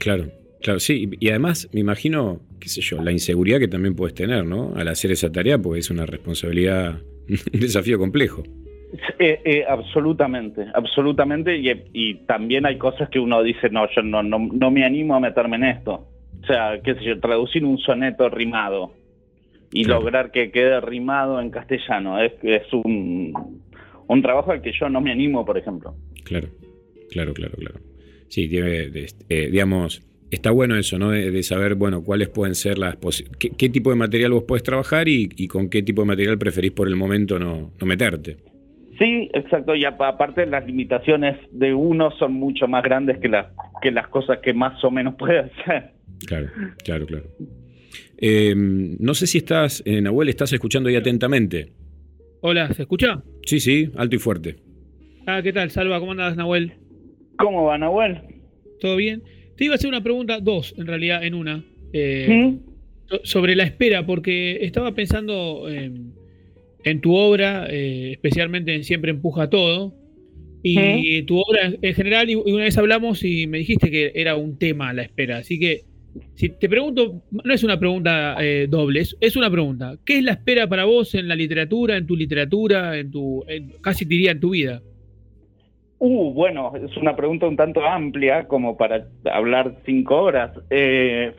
[0.00, 0.24] Claro,
[0.62, 1.08] claro, sí.
[1.20, 4.74] Y además me imagino, qué sé yo, la inseguridad que también puedes tener, ¿no?
[4.76, 8.42] Al hacer esa tarea, porque es una responsabilidad, un desafío complejo.
[9.18, 11.56] Eh, eh, absolutamente, absolutamente.
[11.56, 15.14] Y, y también hay cosas que uno dice, no, yo no, no, no me animo
[15.16, 16.08] a meterme en esto.
[16.42, 18.92] O sea, qué sé yo, traducir un soneto rimado
[19.72, 20.00] y Claro.
[20.00, 22.20] lograr que quede rimado en castellano.
[22.22, 23.32] Es, es un,
[24.06, 25.94] un trabajo al que yo no me animo, por ejemplo.
[26.24, 26.48] Claro,
[27.10, 27.80] claro, claro, claro.
[28.28, 31.10] Sí, tiene, de- eh, digamos, está bueno eso, ¿no?
[31.10, 32.96] De, de saber, bueno, cuáles pueden ser las
[33.38, 36.38] qué, qué tipo de material vos podés trabajar y, y con qué tipo de material
[36.38, 38.36] preferís por el momento no, no meterte.
[38.98, 39.74] Sí, exacto.
[39.74, 43.46] Y apa- aparte las limitaciones de uno son mucho más grandes que las
[43.82, 45.92] que las cosas que más o menos puede hacer.
[46.26, 46.48] Claro,
[46.82, 47.24] claro, claro.
[48.18, 51.72] Eh, no sé si estás, eh, Nahuel, estás escuchando ahí atentamente.
[52.40, 53.22] Hola, ¿se escucha?
[53.44, 54.56] Sí, sí, alto y fuerte.
[55.26, 55.70] Ah, ¿qué tal?
[55.70, 56.72] Salva, ¿cómo andas, Nahuel?
[57.38, 58.18] ¿Cómo va, Nahuel?
[58.80, 59.22] ¿Todo bien?
[59.56, 61.64] Te iba a hacer una pregunta, dos en realidad, en una.
[61.92, 62.58] eh, ¿Mm?
[63.08, 66.12] so- Sobre la espera, porque estaba pensando en,
[66.84, 69.94] en tu obra, eh, especialmente en Siempre Empuja Todo,
[70.62, 74.12] y tu obra en- en general, y y una vez hablamos y me dijiste que
[74.14, 75.38] era un tema la espera.
[75.38, 75.82] Así que,
[76.34, 79.96] si te pregunto, no es una pregunta eh, doble, es, es una pregunta.
[80.04, 83.74] ¿Qué es la espera para vos en la literatura, en tu literatura, en tu, en-
[83.80, 84.82] casi diría en tu vida?
[85.98, 90.50] Uh, bueno, es una pregunta un tanto amplia como para hablar cinco horas.
[90.70, 91.32] Eh,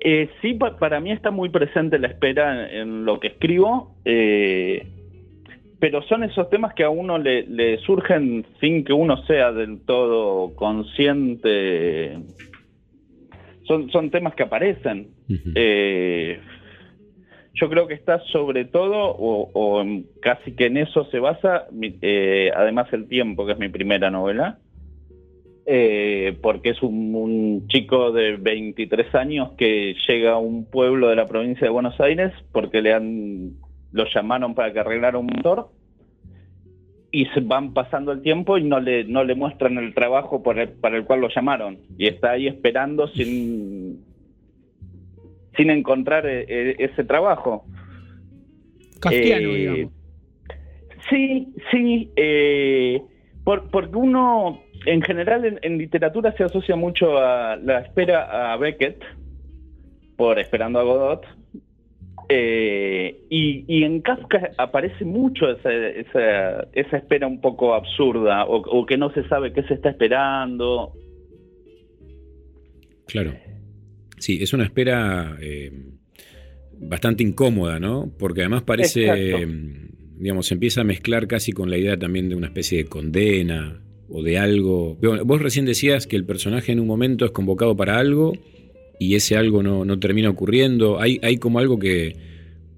[0.00, 3.94] eh, sí, pa- para mí está muy presente la espera en, en lo que escribo,
[4.04, 4.86] eh,
[5.78, 9.80] pero son esos temas que a uno le, le surgen sin que uno sea del
[9.86, 12.18] todo consciente.
[13.64, 15.08] Son, son temas que aparecen.
[15.54, 16.40] Eh,
[17.54, 19.84] yo creo que está sobre todo, o, o
[20.22, 24.58] casi que en eso se basa, eh, además El Tiempo, que es mi primera novela,
[25.66, 31.16] eh, porque es un, un chico de 23 años que llega a un pueblo de
[31.16, 33.50] la provincia de Buenos Aires porque le han
[33.92, 35.68] lo llamaron para que arreglara un motor
[37.12, 40.58] y se van pasando el tiempo y no le no le muestran el trabajo por
[40.58, 41.78] el- para el cual lo llamaron.
[41.98, 44.04] Y está ahí esperando sin
[45.56, 47.64] sin encontrar eh, eh, ese trabajo.
[49.00, 49.92] Kafkiano, Eh, digamos.
[51.08, 53.02] Sí, sí, eh,
[53.44, 58.56] por- porque uno en general en, en literatura se asocia mucho a la espera a
[58.56, 59.02] Beckett
[60.16, 61.26] por Esperando a Godot.
[62.28, 68.58] eh, y, y en Kafka aparece mucho esa, esa, esa espera un poco absurda o,
[68.58, 70.92] o que no se sabe qué se está esperando.
[73.06, 73.32] Claro.
[74.20, 75.72] Sí, es una espera eh,
[76.78, 78.12] bastante incómoda, ¿no?
[78.18, 79.48] Porque además parece, eh,
[80.18, 83.82] digamos, se empieza a mezclar casi con la idea también de una especie de condena
[84.08, 84.96] o de algo.
[84.96, 88.34] Bueno, Vos recién decías que el personaje en un momento es convocado para algo
[88.98, 91.00] y ese algo no, no termina ocurriendo.
[91.00, 92.16] Hay, hay como algo que,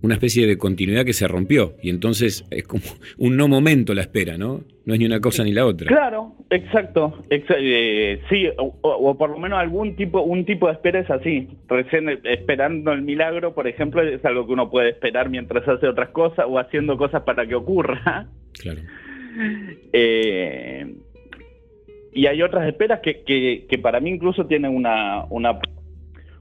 [0.03, 2.83] una especie de continuidad que se rompió y entonces es como
[3.19, 4.63] un no momento la espera, ¿no?
[4.85, 5.87] No es ni una cosa ni la otra.
[5.87, 10.99] Claro, exacto, exa- eh, sí, o, por lo menos algún tipo, un tipo de espera
[11.01, 11.49] es así.
[11.69, 15.87] Recién eh, esperando el milagro, por ejemplo, es algo que uno puede esperar mientras hace
[15.87, 18.27] otras cosas o haciendo cosas para que ocurra.
[18.61, 18.81] Claro.
[19.93, 20.95] Eh,
[22.13, 25.59] y hay otras esperas que, que, que para mí incluso tienen una, una...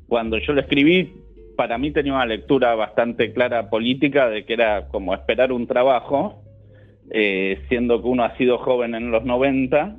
[0.08, 1.14] Cuando yo lo escribí,
[1.56, 6.44] para mí tenía una lectura bastante clara política de que era como esperar un trabajo,
[7.10, 9.98] eh, siendo que uno ha sido joven en los 90,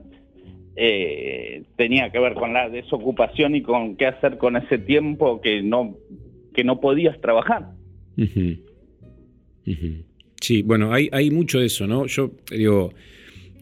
[0.77, 5.63] eh, tenía que ver con la desocupación y con qué hacer con ese tiempo que
[5.63, 5.97] no,
[6.55, 7.71] que no podías trabajar.
[9.67, 10.05] Ujú.
[10.41, 12.07] Sí, bueno, hay, hay mucho de eso, ¿no?
[12.07, 12.93] Yo digo,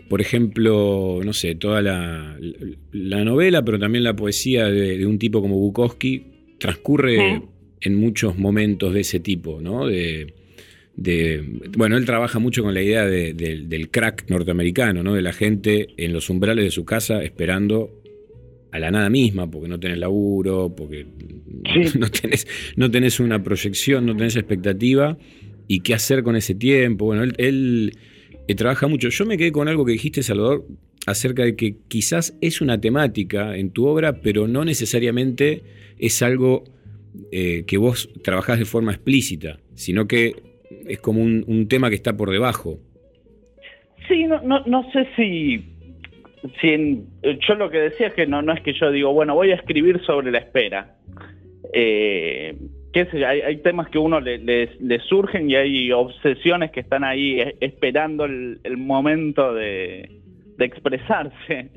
[0.08, 2.36] por ejemplo, no sé, toda la,
[2.92, 7.42] la novela, pero también la poesía de, de un tipo como Bukowski transcurre.
[7.80, 9.86] En muchos momentos de ese tipo, ¿no?
[9.86, 10.34] De,
[10.96, 11.42] de-
[11.76, 15.14] bueno, él trabaja mucho con la idea de- del- del crack norteamericano, ¿no?
[15.14, 17.90] De la gente en los umbrales de su casa esperando
[18.72, 21.06] a la nada misma, porque no tenés laburo, porque
[21.98, 25.16] no, tenés, no tenés una proyección, no tenés expectativa,
[25.66, 27.06] y qué hacer con ese tiempo.
[27.06, 27.92] Bueno, él, él,
[28.48, 29.08] eh, trabaja mucho.
[29.08, 30.66] Yo me quedé con algo que dijiste, Salvador,
[31.06, 35.62] acerca de que quizás es una temática en tu obra, pero no necesariamente
[35.98, 36.64] es algo
[37.32, 40.34] eh, que vos trabajás de forma explícita, sino que
[40.86, 42.78] es como un, un tema que está por debajo.
[44.08, 45.64] Sí, no, no, no sé si,
[46.60, 47.06] si en-
[47.46, 49.56] yo lo que decía es que no, no es que yo digo, bueno, voy a
[49.56, 50.96] escribir sobre la espera.
[51.72, 52.56] Eh,
[52.92, 56.70] qué sé yo, hay, hay temas que uno le, le- le surgen y hay obsesiones
[56.72, 60.10] que están ahí eh, esperando el, el momento de,
[60.56, 61.68] de expresarse.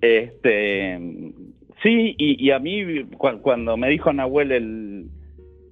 [0.00, 0.98] Este,
[1.82, 5.06] sí, y, y a mí cu- cuando me dijo Nahuel el,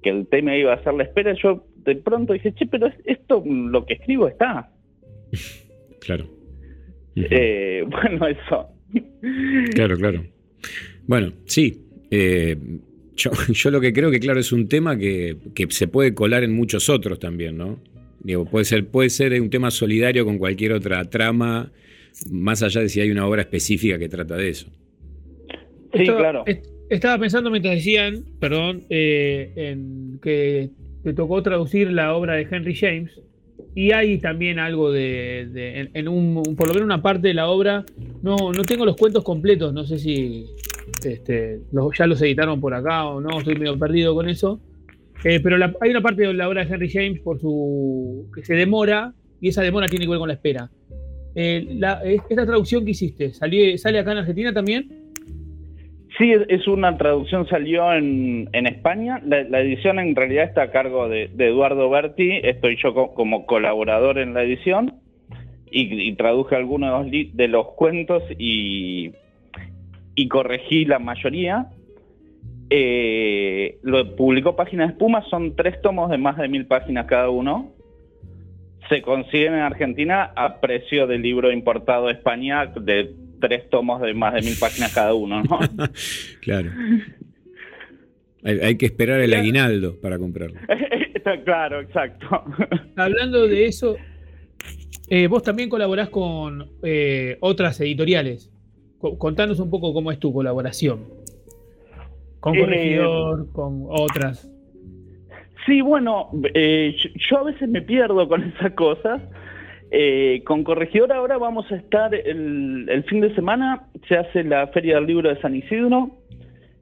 [0.03, 2.95] que el tema iba a ser la espera, yo de pronto dije, che, pero es-
[3.05, 4.71] esto, lo que escribo está.
[5.99, 6.25] Claro,
[7.15, 8.67] Eh, bueno, eso.
[9.75, 10.23] claro, claro.
[11.05, 11.77] Bueno, sí.
[12.09, 12.57] eh,
[13.15, 16.43] yo, yo lo que creo que, claro, es un tema que, que se puede colar
[16.43, 17.79] en muchos otros también, ¿no?
[18.23, 21.71] Digo, puede ser, puede ser un tema solidario con cualquier otra trama,
[22.31, 24.67] más allá de si hay una obra específica que trata de eso.
[25.93, 26.43] Sí, Estaba- claro.
[26.45, 30.71] est- Estaba pensando mientras decían, perdón, eh, en que
[31.03, 33.17] te tocó traducir la obra de Henry James.
[33.73, 37.33] Y hay también algo de, de- en, en un, por lo menos una parte de
[37.33, 37.85] la obra,
[38.21, 40.47] no, no tengo los cuentos completos, no sé si
[41.05, 44.59] este, los- ya los editaron por acá o no, estoy medio perdido con eso.
[45.23, 48.43] Eh, pero la- hay una parte de la obra de Henry James por su que
[48.43, 50.69] se demora y esa demora tiene que ver con la espera.
[51.35, 54.89] Eh, la- esta traducción que hiciste, ¿salió- ¿sale acá en Argentina también?
[56.17, 59.21] Sí, es- una traducción, salió en, en España.
[59.25, 62.39] La, edición en realidad está a cargo de, Eduardo Berti.
[62.43, 64.95] Estoy yo co- como colaborador en la edición
[65.71, 69.11] y, traduje algunos de los, cuentos y,
[70.15, 71.67] y corregí la mayoría.
[72.69, 77.29] Eh, lo publicó Páginas de Espuma, son tres tomos de más de mil páginas cada
[77.29, 77.71] uno.
[78.89, 84.13] Se consiguen en Argentina a precio de libro importado de España de tres tomos de
[84.13, 85.59] más de mil páginas cada uno, ¿no?
[86.41, 86.69] Claro.
[88.43, 90.59] Hay, hay que esperar el aguinaldo para comprarlo.
[91.13, 92.27] Está claro, exacto.
[92.95, 93.95] Hablando de eso,
[95.07, 98.51] eh, vos también colaborás con eh, otras editoriales.
[98.97, 101.05] Co- contanos un poco cómo es tu colaboración.
[102.39, 104.49] Con Eh, Corregidor, con otras.
[105.67, 109.21] Sí, bueno, eh, yo, yo a veces me pierdo con esas cosas.
[109.93, 114.95] Eh, con Corregidor ahora vamos a estar el, fin de semana, se hace la Feria
[114.95, 116.11] del Libro de San Isidro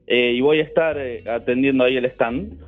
[0.05, 2.59] eh, y voy a estar eh, atendiendo ahí el stand.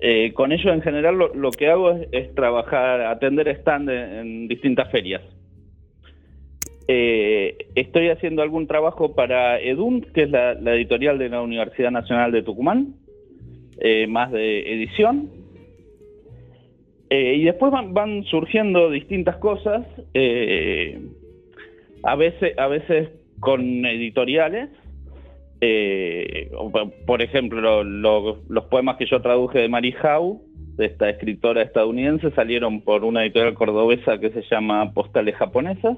[0.00, 5.22] Eh, con ellos en general lo, que hago es, trabajar, atender stand en, distintas ferias.
[6.88, 12.30] Estoy haciendo algún trabajo para EDUN, que es la, la editorial de la Universidad Nacional
[12.30, 12.94] de Tucumán,
[14.08, 15.30] más de edición.
[17.08, 20.98] Eh, y después van, surgiendo distintas cosas, eh,
[22.02, 23.10] a, veces, a veces
[23.40, 24.70] con editoriales.
[25.62, 26.50] eh,
[27.06, 30.38] por- ejemplo, lo- lo- los poemas que yo traduje de Mary Howe,
[30.76, 35.96] de esta escritora estadounidense, salieron por una editorial cordobesa que se llama Postales Japonesas.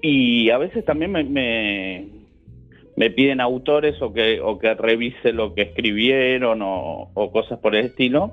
[0.00, 5.62] Y a veces también me, me, piden autores o que, o que revise lo que
[5.62, 8.30] escribieron o cosas por el estilo.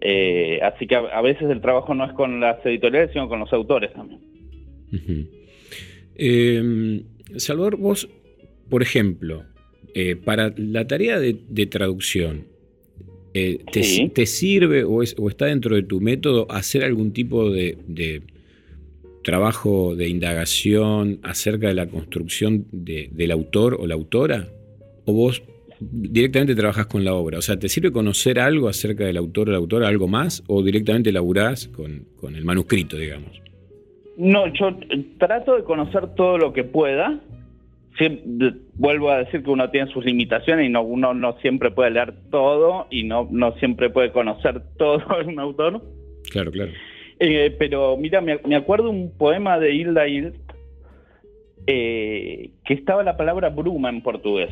[0.00, 3.40] Eh, así que a, a veces el trabajo no es con las editoriales, sino con
[3.40, 4.20] los autores también.
[6.16, 7.02] Eh,
[7.36, 8.08] Salvador, vos,
[8.68, 9.44] por ejemplo,
[9.94, 12.46] eh, para la tarea de, de traducción,
[13.34, 14.08] eh, te, Sí.
[14.08, 18.22] te sirve o, es- o está dentro de tu método hacer algún tipo de, de
[19.22, 24.48] trabajo de indagación acerca de la construcción de- del autor o la autora?
[25.04, 25.42] ¿O vos
[25.80, 27.38] directamente trabajas con la obra?
[27.38, 30.42] O sea, ¿te sirve conocer algo acerca del autor o la autora, algo más?
[30.46, 33.40] ¿O directamente laburás con, con el manuscrito, digamos?
[34.16, 37.20] No, yo eh, trato de conocer todo lo que pueda.
[38.74, 42.14] Vuelvo a decir que uno tiene sus limitaciones y no, uno no siempre puede leer
[42.30, 45.82] todo y no, no siempre puede conocer todo un autor.
[46.30, 46.72] Claro, claro.
[47.20, 50.34] Eh, pero mira, me, me acuerdo un poema de Hilda Hild
[51.70, 54.48] eh, que estaba la palabra bruma en portugués.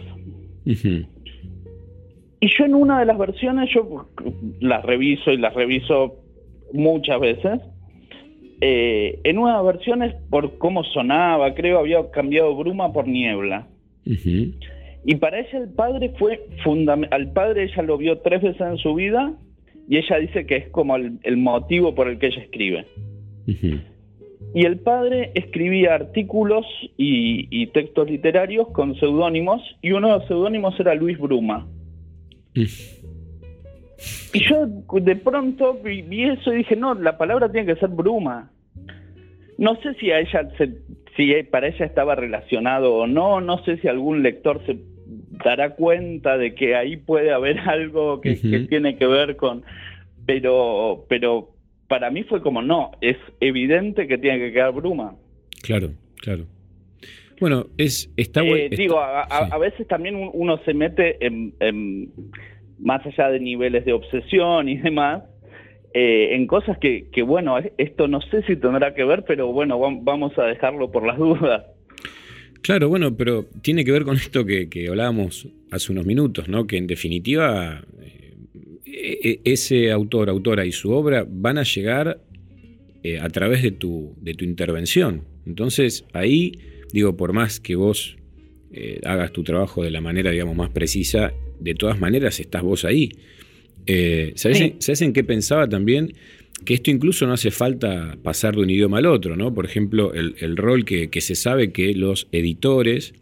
[2.40, 4.08] Y yo en una de las versiones, yo
[4.60, 6.16] las reviso y las reviso
[6.72, 7.60] muchas veces.
[8.60, 13.68] Eh, en una de las versiones, por cómo sonaba, creo, había cambiado bruma por niebla.
[15.04, 17.20] Y para ella el padre fue fundamental.
[17.20, 19.34] Al padre ella lo vio tres veces en su vida
[19.88, 22.86] y ella dice que es como el, el motivo por el que ella escribe.
[24.54, 30.28] Y el padre escribía artículos y, y textos literarios con seudónimos, y uno de los
[30.28, 31.66] seudónimos era Luis Bruma.
[34.32, 34.66] Y yo
[35.00, 38.50] de pronto vi, eso y dije, no, la palabra tiene que ser Bruma.
[39.58, 40.78] No sé si a ella se-
[41.16, 44.76] si para ella estaba relacionado o no, no sé si algún lector se
[45.44, 48.36] dará cuenta de que ahí puede haber algo que,
[48.68, 49.62] tiene que ver con,
[50.26, 51.50] pero, pero
[51.88, 55.14] para mí fue como no, es evidente que tiene que quedar Bruma.
[55.62, 56.44] Claro, claro.
[57.40, 58.76] Bueno, es, está Eh, bueno.
[58.76, 62.10] digo, a, a- a veces también un- uno se mete en, en-
[62.78, 65.22] más allá de niveles de obsesión y demás,
[65.94, 69.78] eh, en cosas que, que, bueno, esto no sé si tendrá que ver, pero bueno,
[69.78, 71.64] vam- vamos a dejarlo por las dudas.
[72.62, 76.66] Claro, bueno, pero tiene que ver con esto que, que hablábamos hace unos minutos, ¿no?
[76.66, 82.18] Que en definitiva eh, e- ese autor, autora y su obra van a llegar
[83.02, 85.22] eh, a través de tu, de tu intervención.
[85.46, 86.52] Entonces, ahí,
[86.92, 88.16] digo, por más que vos
[88.72, 92.84] eh, hagas tu trabajo de la manera, digamos, más precisa, de todas maneras estás vos
[92.84, 93.10] ahí.
[93.86, 95.04] Eh, ¿sabés, Sí.
[95.04, 96.12] en, qué pensaba también?
[96.64, 99.54] Que esto incluso no hace falta pasar de un idioma al otro, ¿no?
[99.54, 103.14] Por ejemplo, el, el rol que, que se sabe que los editores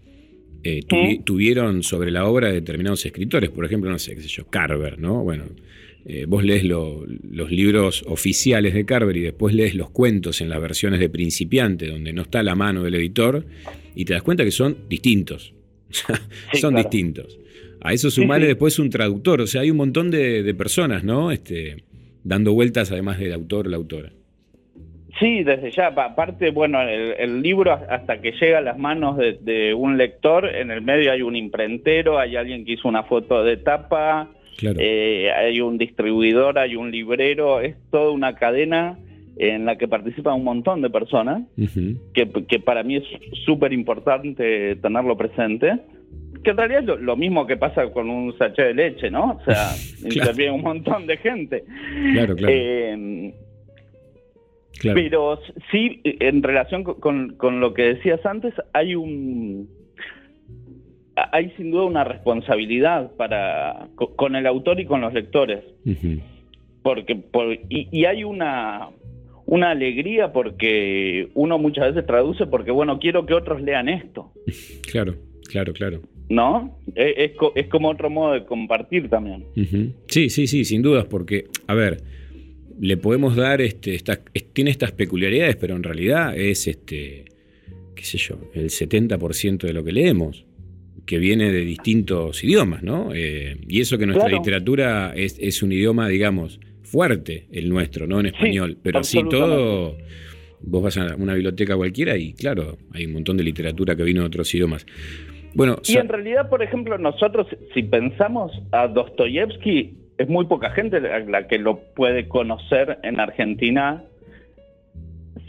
[0.62, 3.50] eh, tuvi- tuvieron sobre la obra de determinados escritores.
[3.50, 5.22] Por ejemplo, no sé, qué sé yo, Carver, ¿no?
[5.22, 5.44] Bueno,
[6.06, 10.48] eh, vos lees lo- los libros oficiales de Carver y después lees los cuentos en
[10.48, 13.44] las versiones de principiante, donde no está la mano del editor,
[13.94, 15.55] y te das cuenta que son distintos.
[16.52, 16.76] son claro.
[16.89, 17.39] distintos.
[17.81, 18.48] A eso sumarle sí.
[18.48, 19.40] después un traductor.
[19.43, 21.31] O sea, hay un montón de, de personas, ¿no?
[21.31, 21.85] Este,
[22.22, 24.10] dando vueltas además del autor o la autora.
[25.20, 25.94] Sí, desde ya.
[25.94, 29.97] Pa- Aparte, bueno, el, el libro hasta que llega a las manos de, de un
[29.97, 34.31] lector, en el medio hay un imprentero, hay alguien que hizo una foto de tapa,
[34.56, 34.78] Claro.
[34.81, 38.98] eh, hay un distribuidor, hay un librero, es toda una cadena
[39.36, 41.43] en la que participa un montón de personas,
[42.14, 43.05] que, que para mí es
[43.44, 45.81] súper importante tenerlo presente.
[46.44, 49.40] Que en realidad es lo, lo mismo que pasa con un sachet de leche, ¿no?
[49.40, 49.70] O sea,
[50.05, 51.64] interviene un montón de gente.
[52.12, 52.52] Claro, claro.
[52.55, 53.35] Eh,
[54.81, 54.97] Claro.
[55.01, 55.39] pero
[55.70, 59.68] sí, en relación con- con, con lo que decías antes, hay un
[61.16, 65.62] hay sin duda una responsabilidad para co- con el autor y con los lectores,
[66.82, 68.88] porque por, y, y hay una
[69.46, 74.32] una alegría porque uno muchas veces traduce porque bueno quiero que otros lean esto,
[74.90, 75.14] Claro,
[75.48, 76.00] claro, claro.
[76.30, 76.78] ¿no?
[76.94, 79.44] Es, es co- es como otro modo de compartir también.
[80.08, 82.02] Sí, sí, sí, sin dudas, porque, a ver,
[82.80, 87.26] le podemos dar, este, esta- es- tiene estas peculiaridades, pero en realidad es, este,
[87.94, 90.46] qué sé yo, el 70% de lo que leemos,
[91.06, 93.10] que viene de distintos idiomas, ¿no?
[93.14, 94.39] Eh, y eso que nuestra Claro.
[94.43, 98.20] literatura es, es un idioma, digamos, fuerte, el nuestro, ¿no?
[98.20, 99.97] En español, pero así todo,
[100.60, 104.20] vos vas a una biblioteca cualquiera y, claro, hay un montón de literatura que vino
[104.22, 104.86] de otros idiomas.
[105.55, 110.70] Bueno, Y so- en realidad, por ejemplo, nosotros, si pensamos a Dostoyevsky, es muy poca
[110.70, 114.05] gente la, la que lo puede conocer en Argentina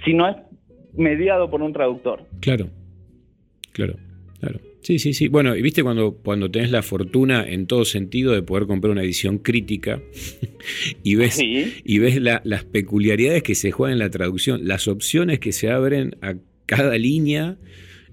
[0.03, 0.35] si no es
[0.97, 2.23] mediado por un traductor.
[2.41, 2.67] Claro,
[3.71, 3.95] claro,
[4.39, 4.59] claro.
[4.85, 5.27] Sí, sí, sí.
[5.29, 9.01] Bueno, y viste cuando, cuando tenés la fortuna en todo sentido de poder comprar una
[9.01, 9.99] edición crítica
[11.03, 11.39] y ves,
[11.83, 15.71] y ves la- las peculiaridades que se juegan en la traducción, las opciones que se
[15.71, 16.35] abren a
[16.67, 17.57] cada línea.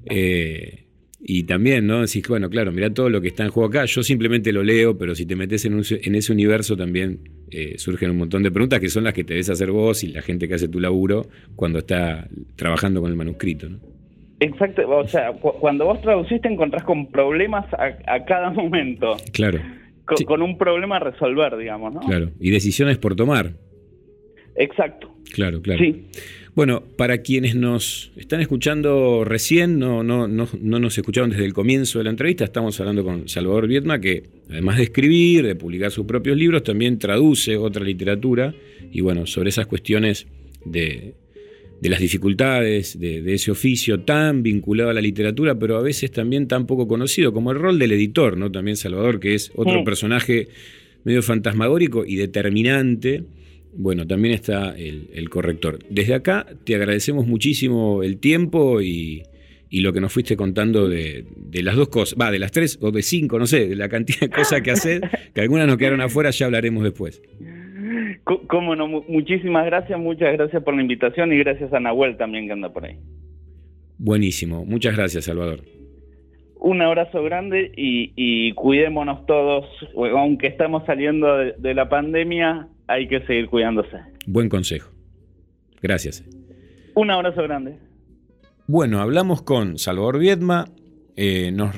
[0.07, 0.79] eh,
[1.25, 2.01] y también, ¿no?
[2.01, 3.85] Decís, bueno, claro, mirá todo lo que está en juego acá.
[3.85, 7.21] Yo simplemente lo leo, pero si te metes en, un- en ese universo también
[7.51, 10.09] eh, surgen un montón de preguntas que son las que te debes hacer vos y
[10.09, 13.92] la gente que hace tu laburo cuando está trabajando con el manuscrito, ¿no?
[14.45, 19.17] Exacto, o sea, cu- cuando vos traducís te encontrás con problemas a, a cada momento,
[19.33, 19.61] Claro,
[20.05, 22.01] con, con un problema a resolver, digamos, ¿no?
[22.01, 22.31] claro.
[22.41, 23.53] Y decisiones por tomar.
[24.57, 25.15] Exacto.
[25.33, 25.83] Claro, claro.
[25.83, 26.07] Sí.
[26.55, 31.55] Bueno, para quienes nos están escuchando recién, no, no, no, no nos escucharon desde el
[31.55, 35.91] comienzo de la entrevista, estamos hablando con Salvador Viedma, que además de escribir, de publicar
[35.91, 38.53] sus propios libros, también traduce otra literatura
[38.91, 40.27] y bueno, sobre esas cuestiones
[40.67, 41.15] de,
[41.83, 46.13] de las dificultades de, de ese oficio tan vinculado a la literatura, pero a veces
[46.13, 48.53] también tan poco conocido, como el rol del editor, ¿no?
[48.53, 49.85] También Salvador, que es otro Sí.
[49.85, 50.47] personaje
[51.03, 53.25] medio fantasmagórico y determinante.
[53.75, 55.81] Bueno, también está el, el corrector.
[55.91, 59.23] Desde acá te agradecemos muchísimo el tiempo y,
[59.69, 62.79] y lo que nos fuiste contando de, de las dos cosas, va, de las tres
[62.81, 65.01] o de cinco, no sé, de la cantidad de cosas que haces,
[65.35, 67.21] que algunas nos quedaron afuera, ya hablaremos después.
[68.49, 72.47] Cómo no, Mu- muchísimas gracias, muchas gracias por la invitación y gracias a Nahuel también
[72.47, 72.97] que anda por ahí.
[73.99, 75.61] Buenísimo, muchas gracias Salvador.
[76.57, 79.65] Un abrazo grande y, y cuidémonos todos,
[79.97, 83.97] aunque estamos saliendo de, de la pandemia, hay que seguir cuidándose.
[84.27, 84.91] Buen consejo.
[85.83, 86.25] Gracias.
[86.95, 87.79] Un abrazo grande.
[88.69, 90.67] Bueno, hablamos con Salvador Viedma.
[91.15, 91.75] Eh, nos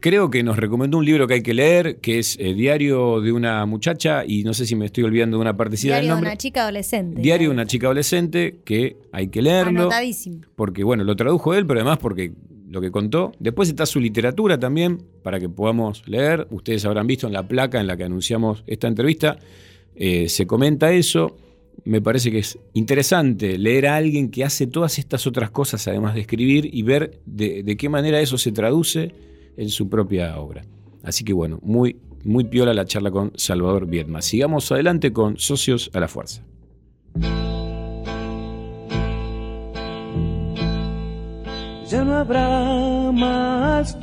[0.00, 3.32] creo que nos recomendó un libro que hay que leer, que es eh, Diario de
[3.32, 6.26] una muchacha, y no sé si me estoy olvidando de una partecita del Diario de
[6.28, 7.20] una chica adolescente.
[7.20, 9.82] Diario de una chica adolescente, que hay que leerlo.
[9.82, 10.40] Anotadísimo.
[10.56, 12.32] Porque, bueno, lo tradujo él, pero además porque
[12.74, 13.32] lo que contó.
[13.38, 16.46] Después está su literatura también, para que podamos leer.
[16.50, 19.38] Ustedes habrán visto en la placa en la que anunciamos esta entrevista,
[19.94, 21.36] eh, se comenta eso.
[21.84, 26.14] Me parece que es interesante leer a alguien que hace todas estas otras cosas, además
[26.14, 29.14] de escribir, y ver de, qué manera eso se traduce
[29.56, 30.62] en su propia obra.
[31.02, 34.22] Así que bueno, muy, muy piola la charla con Salvador Viedma.
[34.22, 36.42] Sigamos adelante con Socios a la Fuerza.
[41.94, 43.96] ya no habrá más.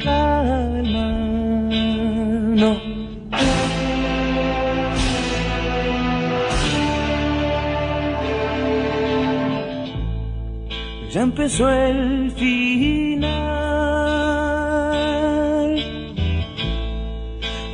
[11.11, 13.31] Ya empezó el final.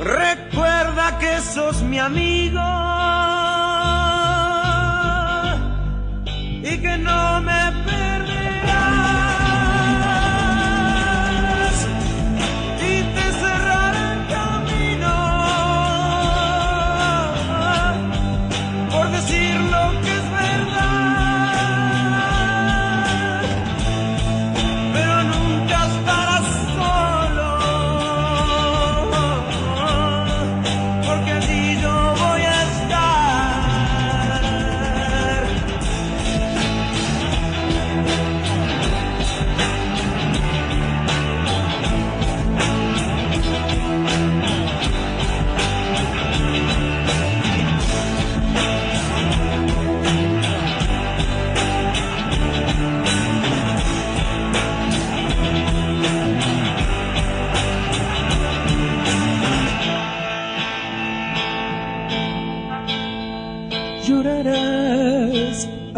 [0.00, 2.60] Recuerda que sos mi amigo
[6.64, 7.67] y que no me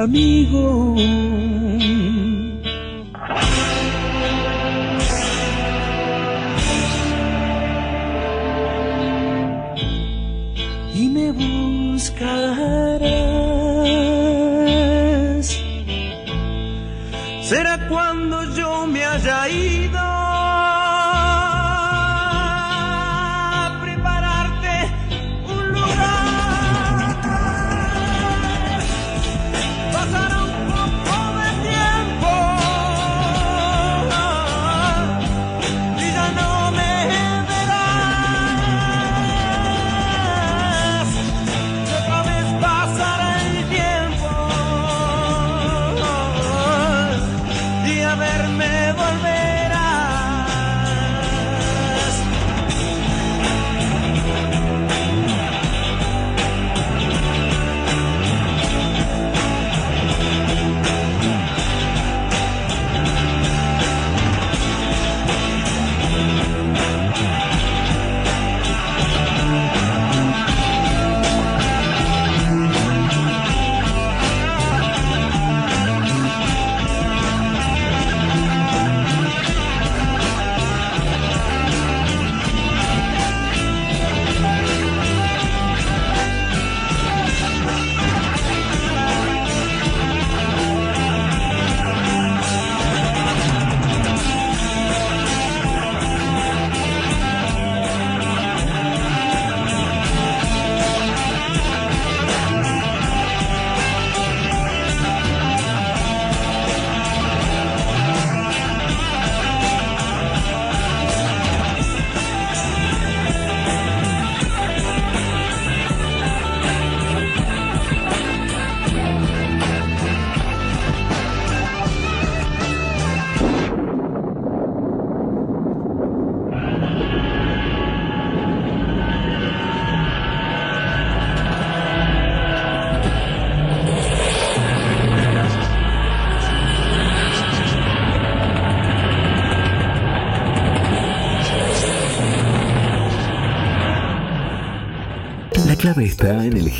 [0.02, 1.29] amigo.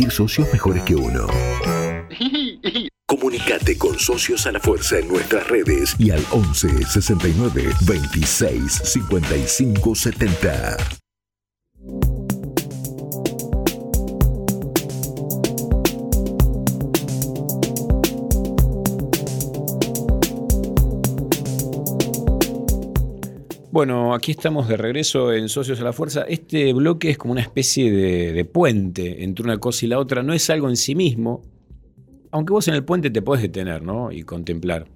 [0.01, 1.27] Elegir socios mejores que uno.
[3.07, 9.95] Comunicate con Socios a la Fuerza en nuestras redes y al 11 69 26 55
[9.95, 11.00] 70.
[23.81, 26.27] Bueno, aquí estamos de regreso en Socios a la Fuerza.
[26.29, 30.23] Este bloque es como una especie de, puente entre una cosa y la otra.
[30.23, 31.41] No es algo en sí mismo.
[32.31, 34.13] Aunque vos en el puente te podés detener, ¿no?
[34.13, 34.87] Y contemplar.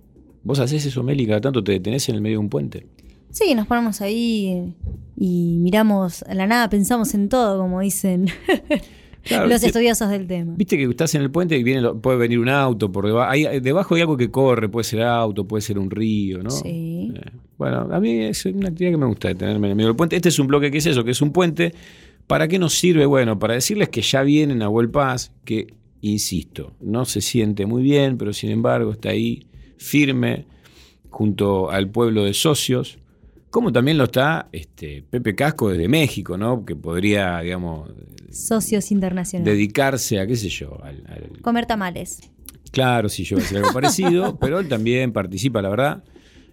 [0.43, 1.27] ¿Vos hacés eso, Meli?
[1.27, 2.87] Cada tanto te detenés en el medio de un puente.
[3.31, 4.75] Sí, nos ponemos ahí
[5.17, 8.27] y miramos a la nada, pensamos en todo, como dicen
[9.25, 10.55] Claro, los estudiosos del tema.
[10.57, 13.31] Viste que estás en el puente y viene, puede venir un auto por debajo.
[13.31, 16.51] Hay, debajo hay algo que corre, puede ser auto, puede ser un río, ¿no?
[16.51, 17.13] Sí.
[17.15, 19.97] Eh, bueno, a mí es una actividad que me gusta detenerme en el medio del
[19.97, 20.17] puente.
[20.17, 21.73] Este es un bloque que es eso, que es un puente.
[22.27, 23.07] ¿Para qué nos sirve?
[23.07, 28.19] Bueno, para decirles que ya viene Nahuel Paz, que, insisto, no se siente muy bien,
[28.19, 29.47] pero sin embargo está ahí
[29.77, 30.47] firme
[31.11, 32.99] junto al pueblo de socios.
[33.55, 36.65] Como también lo está este, Pepe Casco desde México, ¿no?
[36.65, 37.89] Que podría, digamos,
[38.33, 39.55] Socios internacionales.
[39.55, 42.19] dedicarse a, qué sé yo, al, al- Comer tamales.
[42.73, 46.03] Claro, si yo voy a decir algo parecido, pero él también participa, la verdad.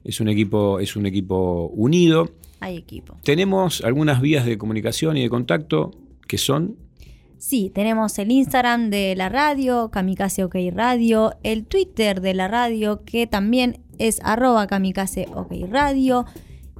[0.03, 2.29] Es un equipo, es un equipo unido.
[2.59, 3.17] Hay equipo.
[3.23, 5.89] Tenemos algunas vías de comunicación y de contacto
[6.27, 6.75] que son.
[7.39, 13.01] Sí, tenemos el Instagram de la radio, Kamikaze OK Radio, el Twitter de la radio,
[13.03, 16.25] que también es arroba Kamikaze OK Radio,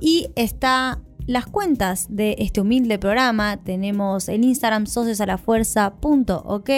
[0.01, 3.63] y está las cuentas de este humilde programa.
[3.63, 6.69] Tenemos el Instagram sociosalafuerza.ok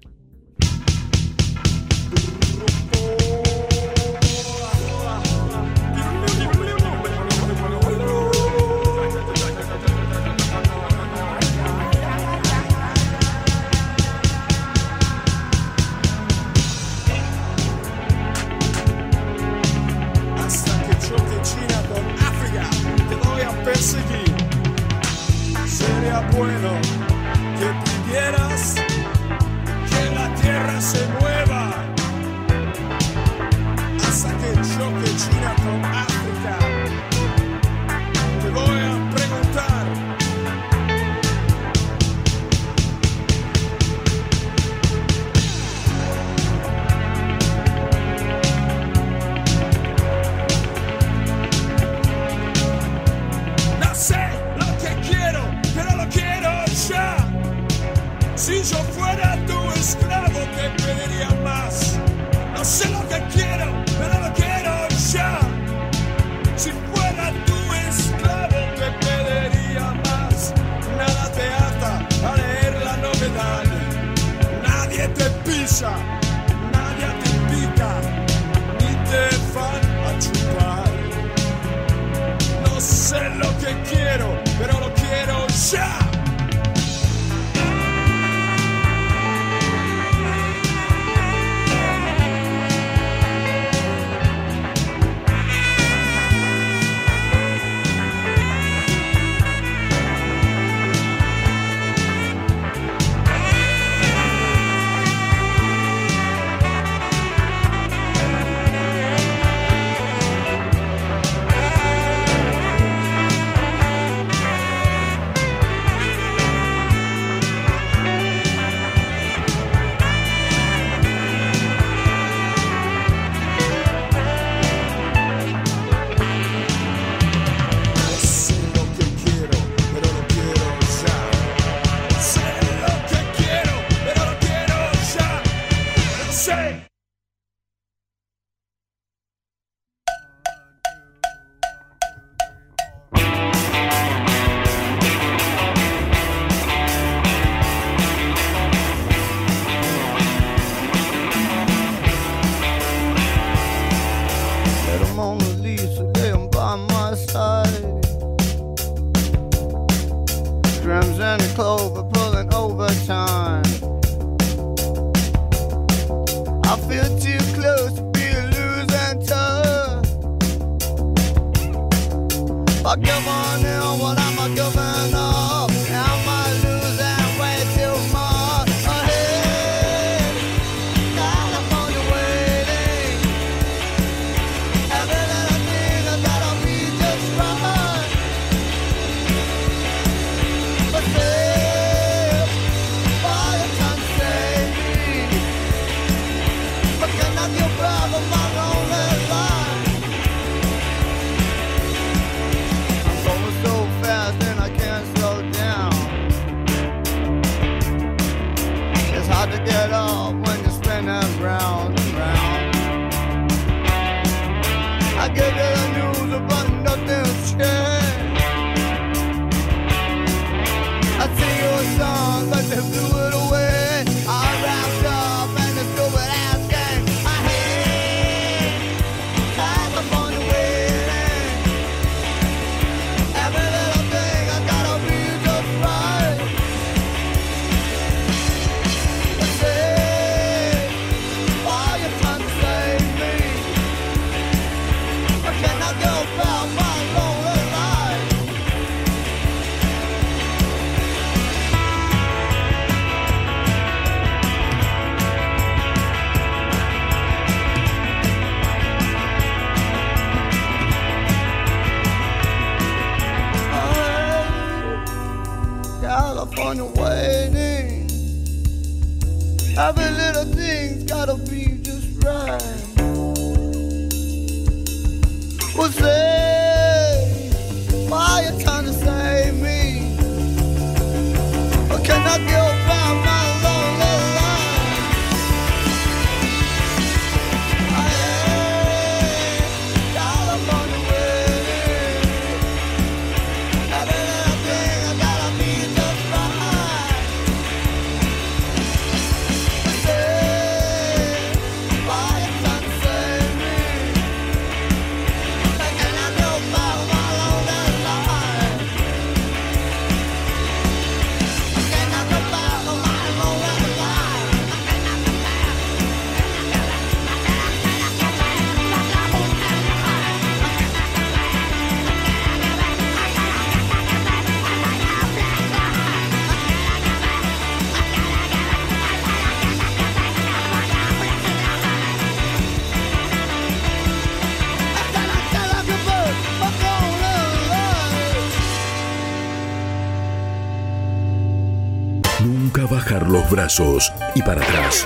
[343.68, 345.06] Brazos y para atrás,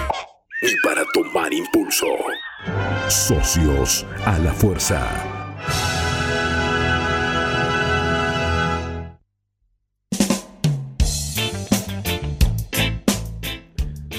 [0.62, 2.06] ni para tomar impulso.
[3.08, 5.02] Socios a la fuerza.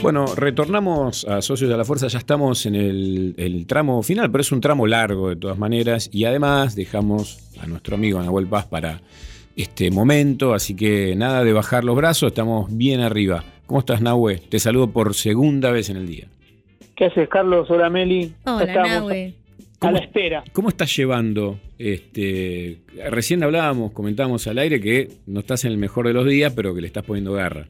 [0.02, 4.42] Bueno, retornamos a Socios de la Fuerza, ya estamos en el, el tramo final, pero
[4.42, 8.66] es un tramo largo de todas maneras y además dejamos a nuestro amigo Nahuel Paz
[8.66, 9.02] para
[9.54, 13.44] este momento, así que nada de bajar los brazos, estamos bien arriba.
[13.72, 14.36] ¿Cómo estás, Nahue?
[14.36, 16.26] Te saludo por segunda vez en el día.
[16.94, 17.70] ¿Qué haces, Carlos?
[17.70, 18.34] Hola, Meli.
[18.44, 19.34] Hola, Estamos Nahue.
[19.80, 20.44] A la espera.
[20.52, 21.58] ¿Cómo estás llevando?
[21.78, 22.80] Este,
[23.10, 26.74] recién hablábamos, comentábamos al aire que no estás en el mejor de los días, pero
[26.74, 27.66] que le estás poniendo garra.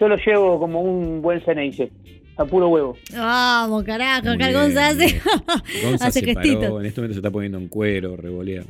[0.00, 1.88] Yo lo llevo como un buen Ceneice,
[2.36, 2.96] a puro huevo.
[3.14, 5.20] Vamos, carajo, acá Gonza hace,
[5.84, 6.60] Gonza hace se gestitos.
[6.60, 8.64] paró, en este momento se está poniendo en cuero, revolea.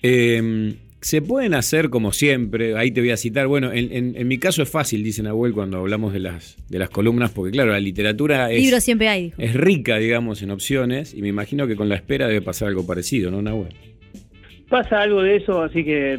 [0.00, 4.28] Eh, se pueden hacer como siempre, ahí te voy a citar, bueno, en, en- en
[4.28, 7.70] mi caso es fácil, dice Nahuel, cuando hablamos de las, de las columnas, porque claro,
[7.72, 9.36] la literatura es, Libros siempre hay, dijo.
[9.40, 12.84] es rica, digamos, en opciones, y me imagino que con la espera debe pasar algo
[12.86, 13.74] parecido, ¿no, Nahuel?
[14.68, 16.18] Pasa algo de eso, así que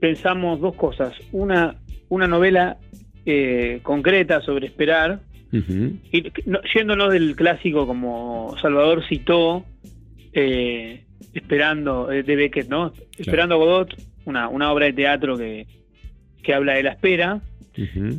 [0.00, 1.14] pensamos dos cosas.
[1.32, 1.76] Una,
[2.08, 2.78] una novela
[3.24, 5.20] eh, concreta sobre esperar,
[5.52, 5.92] Ujú.
[6.12, 9.64] y no- yéndonos del clásico como Salvador citó,
[10.32, 12.92] eh, esperando, eh, de Beckett, ¿no?
[13.16, 13.94] Esperando a Godot,
[14.26, 15.66] una, una obra de teatro que,
[16.42, 17.40] que habla de la espera.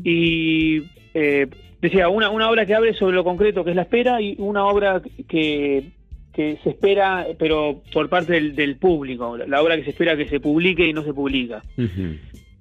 [0.04, 1.48] Y eh,
[1.82, 4.66] decía, una, una obra que hable sobre lo concreto que es la espera y una
[4.66, 5.90] obra que,
[6.34, 10.28] que se espera, pero por parte del, del público, la obra que se espera que
[10.28, 11.64] se publique y no se publica.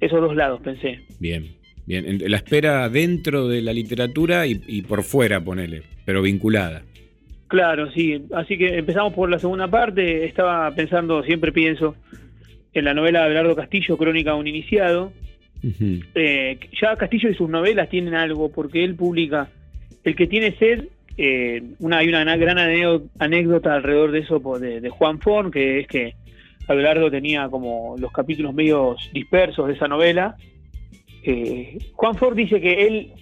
[0.01, 1.01] Esos dos lados, pensé.
[1.21, 1.47] Bien,
[1.87, 2.05] bien.
[2.07, 6.83] En- La espera dentro de la literatura y, y por fuera, ponele, pero vinculada.
[7.49, 8.25] Claro, sí.
[8.35, 10.25] Así que empezamos por la segunda parte.
[10.25, 11.95] Estaba pensando, siempre pienso,
[12.79, 15.13] en la novela de Abelardo Castillo, Crónica de un Iniciado.
[16.15, 19.49] Eh, ya Castillo y sus novelas tienen algo, porque él publica
[20.05, 20.85] El que tiene sed.
[21.19, 22.59] eh, una, hay una gran
[23.19, 26.15] anécdota alrededor de eso po- de, de Juan Fon, que es que
[26.69, 30.37] Abelardo tenía como los capítulos medios dispersos de esa novela.
[31.25, 33.13] Eh, Juan Ford dice que él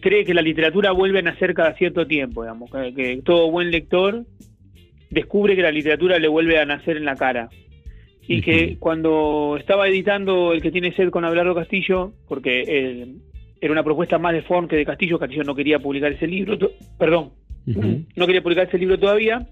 [0.00, 3.70] cree que la literatura vuelve a nacer cada cierto tiempo, digamos, que, que todo buen
[3.70, 4.24] lector
[5.10, 7.48] descubre que la literatura le vuelve a nacer en la cara.
[8.36, 13.14] Y que cuando estaba editando El que tiene sed con Abelardo Castillo, porque eh,
[13.60, 16.58] era una propuesta más de Fon que de Castillo, Castillo no quería publicar ese libro,
[16.98, 17.32] perdón,
[17.66, 19.46] no quería publicar ese libro todavía.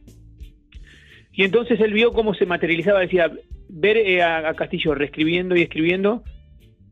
[1.32, 3.30] Y entonces él vio cómo se materializaba, decía,
[3.68, 6.24] ver eh, a, a Castillo reescribiendo y escribiendo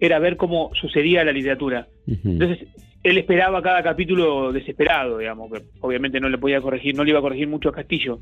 [0.00, 1.88] era ver cómo sucedía la literatura.
[2.06, 2.68] Entonces
[3.02, 7.18] él esperaba cada capítulo desesperado, digamos, que obviamente no le podía corregir, no le iba
[7.20, 8.18] a corregir mucho a Castillo,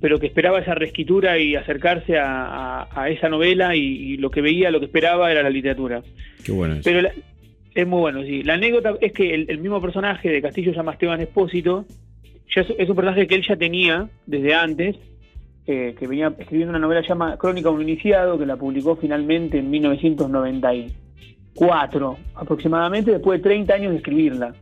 [0.00, 4.30] pero que esperaba esa reescritura y acercarse a, a- a esa novela y, y lo
[4.30, 6.02] que veía, lo que esperaba era la literatura.
[6.44, 6.82] Qué bueno eso.
[6.84, 7.12] Pero la-
[7.74, 8.42] es muy bueno, sí.
[8.42, 11.84] La anécdota es que el, el mismo personaje de Castillo se llama Esteban Espósito,
[12.54, 14.96] ya es, es un personaje que él ya tenía desde antes,
[15.66, 19.58] eh, que venía escribiendo una novela llamada Crónica de un iniciado, que la publicó finalmente
[19.58, 19.70] en
[21.58, 24.54] 1994 aproximadamente, después de 30 años de escribirla.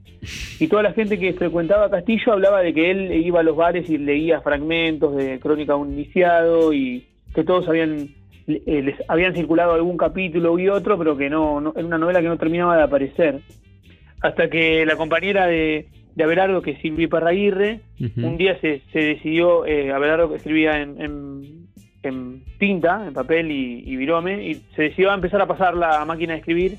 [0.58, 3.88] Y toda la gente que frecuentaba Castillo hablaba de que él iba a los bares
[3.90, 8.08] y leía fragmentos de Crónica de un iniciado y que todos habían
[8.46, 12.20] eh, les habían circulado algún capítulo y otro, pero que no, no- era una novela
[12.22, 13.40] que no terminaba de aparecer.
[14.20, 17.80] Hasta que la compañera de, de Abelardo, que es Silvia Parraguirre,
[18.24, 21.63] un día se, se decidió, eh, Abelardo que escribía en, en-
[22.08, 26.04] en tinta, en papel y, y virome, y se decidió a empezar a pasar la
[26.04, 26.78] máquina de escribir,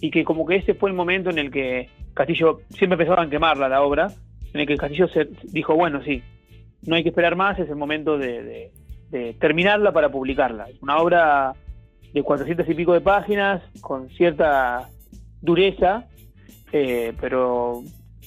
[0.00, 3.68] y que como que ese fue el momento en el que Castillo, siempre pensaban quemarla
[3.68, 4.10] la obra,
[4.52, 6.22] en el que Castillo se dijo, bueno, sí,
[6.86, 8.70] no hay que esperar más, es el momento de, de-
[9.10, 10.68] de terminarla para publicarla.
[10.70, 11.52] Es una obra
[12.14, 14.88] de 400 y pico de páginas, con cierta
[15.42, 16.06] dureza,
[16.72, 17.82] eh, pero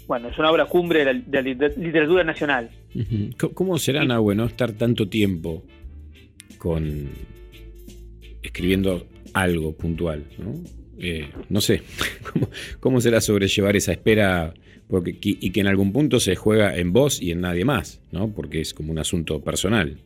[0.07, 2.69] bueno, es una obra cumbre de la, de la liter- literatura nacional.
[2.93, 3.29] Ujú.
[3.39, 5.63] ¿Cómo- ¿Cómo será, Nahue, no estar tanto tiempo
[6.63, 7.09] con
[8.41, 10.23] escribiendo algo puntual?
[10.39, 10.53] No,
[10.99, 11.81] Eh, no sé,
[12.33, 12.47] ¿cómo,
[12.79, 14.53] cómo será sobrellevar esa espera
[14.87, 18.29] porque, y que en algún punto se juega en vos y en nadie más, ¿no?
[18.29, 19.97] porque es como un asunto personal.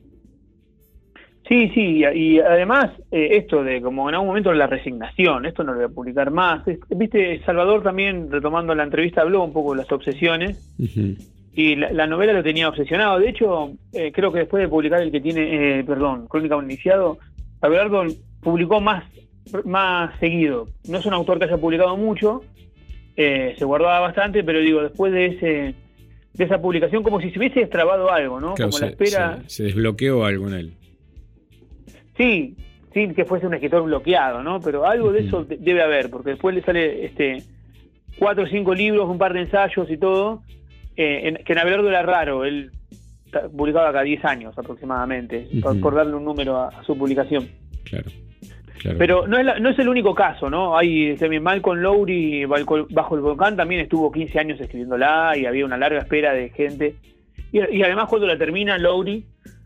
[1.50, 5.72] Sí, sí, y, además eh, esto de como en algún momento la resignación, esto no
[5.74, 6.68] lo voy a publicar más.
[6.68, 10.58] Es- Viste, Salvador también, retomando la entrevista, habló un poco de las obsesiones
[11.60, 13.18] y la, la novela lo tenía obsesionado.
[13.20, 16.66] De hecho, eh, creo que después de publicar el que tiene, eh, perdón, Crónica un
[16.66, 17.18] Iniciado,
[17.62, 18.04] Abelardo
[18.42, 19.04] publicó más,
[19.66, 20.68] más seguido.
[20.88, 22.42] No es un autor que haya publicado mucho,
[23.16, 25.76] eh, se guardaba bastante, pero digo, después de ese
[26.36, 28.54] de esa publicación, como si se hubiese destrabado algo, ¿no?
[28.54, 29.40] Claro, como la espera.
[29.48, 30.74] se- se desbloqueó algo en él.
[32.16, 32.56] Sí,
[32.94, 34.60] sí, que fuese un escritor bloqueado, ¿no?
[34.62, 37.44] Pero algo de eso de- debe haber, porque después le sale este
[38.20, 40.44] cuatro o cinco libros, un par de ensayos y todo,
[40.98, 42.72] eh, en- que en Abelardo era raro, él
[43.56, 45.48] publicaba cada 10 años aproximadamente,
[45.82, 47.48] por, darle un número a, a su publicación.
[47.84, 48.06] Claro.
[48.82, 48.98] claro.
[48.98, 50.78] Pero no es, la- no es el único caso, ¿no?
[50.78, 55.78] Hay también Malcolm Lowry, Bajo el Volcán, también estuvo 15 años escribiéndola y había una
[55.78, 56.96] larga espera de gente.
[57.52, 59.24] Y, y además cuando la termina Lowry,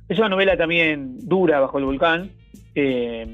[0.10, 2.30] es una novela también dura, Bajo el Volcán,
[2.76, 3.26] eh,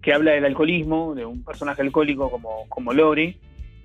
[0.00, 3.36] que habla del alcoholismo, de un personaje alcohólico como, como Lowry.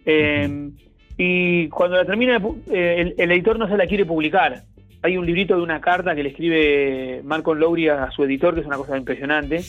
[0.06, 0.70] Eh,
[1.18, 2.40] y cuando la termina,
[2.72, 4.64] eh, el, el editor no se la quiere publicar.
[5.02, 8.62] Hay un librito de una carta que le escribe Malcolm Lowry a su editor, que
[8.62, 9.62] es una cosa impresionante,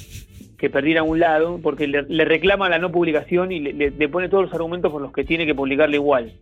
[0.58, 4.54] que perdiera un lado, porque le, reclama la no publicación y le, pone todos los
[4.54, 6.32] argumentos por los que tiene que publicarle igual.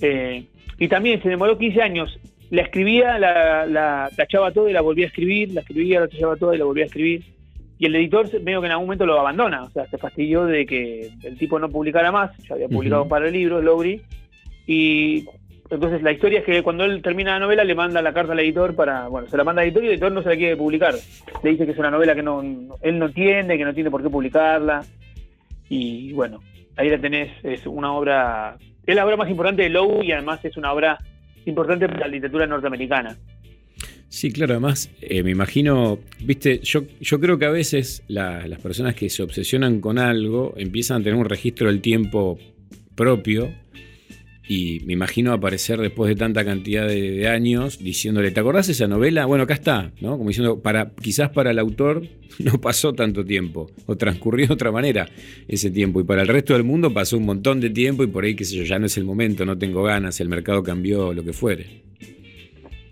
[0.00, 0.46] Eh,
[0.78, 2.18] y también se demoró 15 años.
[2.50, 6.36] La escribía, la, la tachaba todo y la volvía a escribir, la escribía, la tachaba
[6.36, 7.24] todo y la volvía a escribir.
[7.78, 10.66] Y el editor medio que en algún momento lo abandona, o sea, se fastidió de
[10.66, 13.10] que el tipo no publicara más, ya había publicado Ujú.
[13.10, 14.02] para el libro, Lowry,
[14.66, 15.24] y
[15.70, 18.40] entonces la historia es que cuando él termina la novela le manda la carta al
[18.40, 20.56] editor para, bueno, se la manda al editor y el editor no se la quiere
[20.56, 20.94] publicar.
[21.42, 24.02] Le dice que es una novela que no, él no entiende, que no tiene por
[24.02, 24.82] qué publicarla.
[25.68, 26.40] Y bueno,
[26.76, 28.56] ahí la tenés, es una obra,
[28.86, 30.98] es la obra más importante de Lowe y además es una obra
[31.44, 33.16] importante para la literatura norteamericana.
[34.10, 38.58] Sí, claro, además eh, me imagino, viste, yo, yo creo que a veces la- las
[38.60, 42.38] personas que se obsesionan con algo empiezan a tener un registro del tiempo
[42.94, 43.52] propio
[44.48, 49.26] y me imagino aparecer después de tanta cantidad de, años diciéndole, ¿te acordás esa novela?
[49.26, 50.16] Bueno, acá está, ¿no?
[50.16, 52.02] Como diciendo, para, quizás para el autor
[52.38, 55.06] no pasó tanto tiempo o transcurrió de otra manera
[55.48, 58.24] ese tiempo y para el resto del mundo pasó un montón de tiempo y por
[58.24, 61.12] ahí, qué sé yo, ya no es el momento, no tengo ganas, el mercado cambió,
[61.12, 61.87] lo que fuere.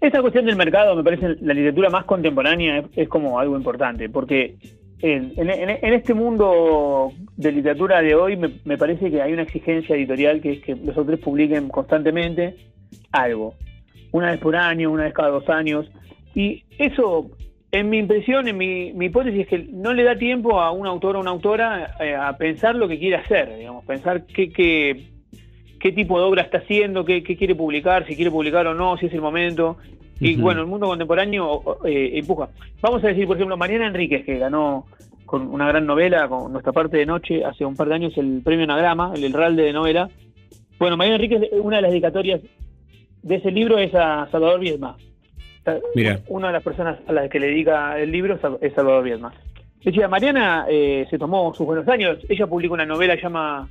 [0.01, 4.57] Esa cuestión del mercado me parece la literatura más contemporánea es, como algo importante, porque
[5.01, 9.97] en, en- en- este mundo de literatura de hoy me, parece que hay una exigencia
[9.97, 12.57] editorial que es que los autores publiquen constantemente
[13.13, 13.55] algo,
[14.13, 15.91] una vez por año, una vez cada dos años,
[16.35, 17.31] y eso,
[17.73, 20.87] en mi impresión, en mi, mi hipótesis es que no le da tiempo a un
[20.87, 25.07] autor o una autora eh, a pensar lo que quiere hacer, digamos, pensar qué,
[25.87, 28.97] qué tipo de obra está haciendo, qué, qué quiere publicar, si quiere publicar o no,
[28.97, 29.77] si es el momento.
[30.19, 32.49] Y bueno, el mundo contemporáneo eh, empuja.
[32.81, 34.87] Vamos a decir, por ejemplo, Mariana Enríquez, que ganó
[35.27, 38.41] con una gran novela, con nuestra parte de noche, hace un par de años, el
[38.43, 40.11] premio Anagrama, el Herralde de novela.
[40.81, 42.41] Bueno, Mariana Enríquez, una de las dedicatorias
[43.23, 44.97] de ese libro es a Salvador Viedma.
[45.95, 46.19] Mira.
[46.27, 49.33] Una de las personas a las que le dedica el libro es Salvador Viedma.
[49.85, 52.19] Decía, Mariana eh, se tomó sus buenos años.
[52.29, 53.69] Ella publicó una novela que llama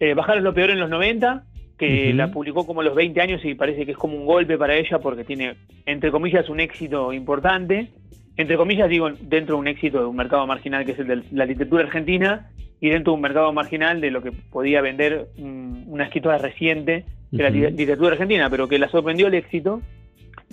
[0.00, 1.44] eh, Bajar es lo peor en los 90
[1.78, 4.58] que la publicó como a los 20 años y parece que es como un golpe
[4.58, 5.54] para ella porque tiene,
[5.86, 7.92] entre comillas, un éxito importante.
[8.36, 11.22] Entre comillas, digo, dentro de un éxito de un mercado marginal que es el de
[11.30, 12.50] la literatura argentina
[12.80, 17.04] y dentro de un mercado marginal de lo que podía vender mm, una escritora reciente
[17.30, 19.80] de la literatura argentina, pero que la sorprendió el éxito.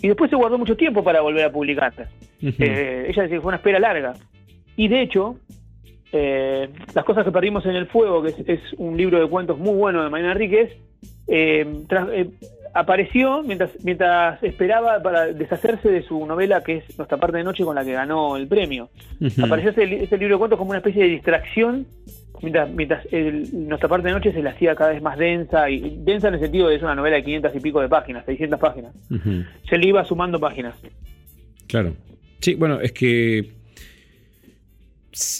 [0.02, 2.08] Y después se guardó mucho tiempo para volver a publicarla.
[2.42, 2.54] Ujú.
[2.60, 4.14] Eh, ella decía que fue una espera larga.
[4.76, 5.38] Y de hecho,
[6.18, 9.58] eh, Las cosas que perdimos en el fuego, que es, es un libro de cuentos
[9.60, 10.72] muy bueno de Marina Enríquez,
[11.28, 12.30] eh, tras- eh,
[12.74, 17.64] apareció mientras, mientras esperaba para deshacerse de su novela que es Nuestra parte de noche
[17.64, 18.90] con la que ganó el premio.
[19.44, 21.86] Apareció este, li- este libro de cuentos como una especie de distracción
[22.42, 25.98] mientras, mientras el- Nuestra parte de noche se le hacía cada vez más densa, y
[26.04, 28.60] densa en el sentido de es una novela de 500 y pico de páginas, 600
[28.60, 28.94] páginas.
[29.70, 30.76] Se le iba sumando páginas.
[31.68, 31.94] Claro.
[32.42, 33.52] Sí, bueno, es que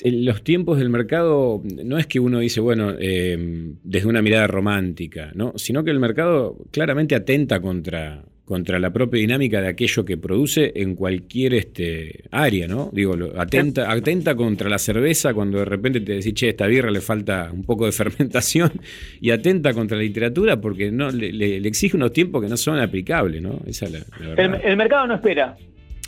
[0.06, 5.32] los tiempos del mercado no es que uno dice, bueno, eh, desde una mirada romántica,
[5.36, 5.54] ¿no?
[5.56, 10.72] Sino que el mercado claramente atenta contra, contra la propia dinámica de aquello que produce
[10.76, 12.90] en cualquier este, área, ¿no?
[12.94, 17.02] Digo, atenta, atenta contra la cerveza cuando de repente te decís, che, esta birra le
[17.02, 18.72] falta un poco de fermentación,
[19.20, 22.56] y atenta contra la literatura porque no le, le- le exige unos tiempos que no
[22.56, 23.60] son aplicables, ¿no?
[23.66, 24.62] Esa es la, la verdad.
[24.64, 25.58] El, el mercado no espera.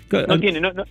[0.07, 0.83] Claro, No tiene, no, no,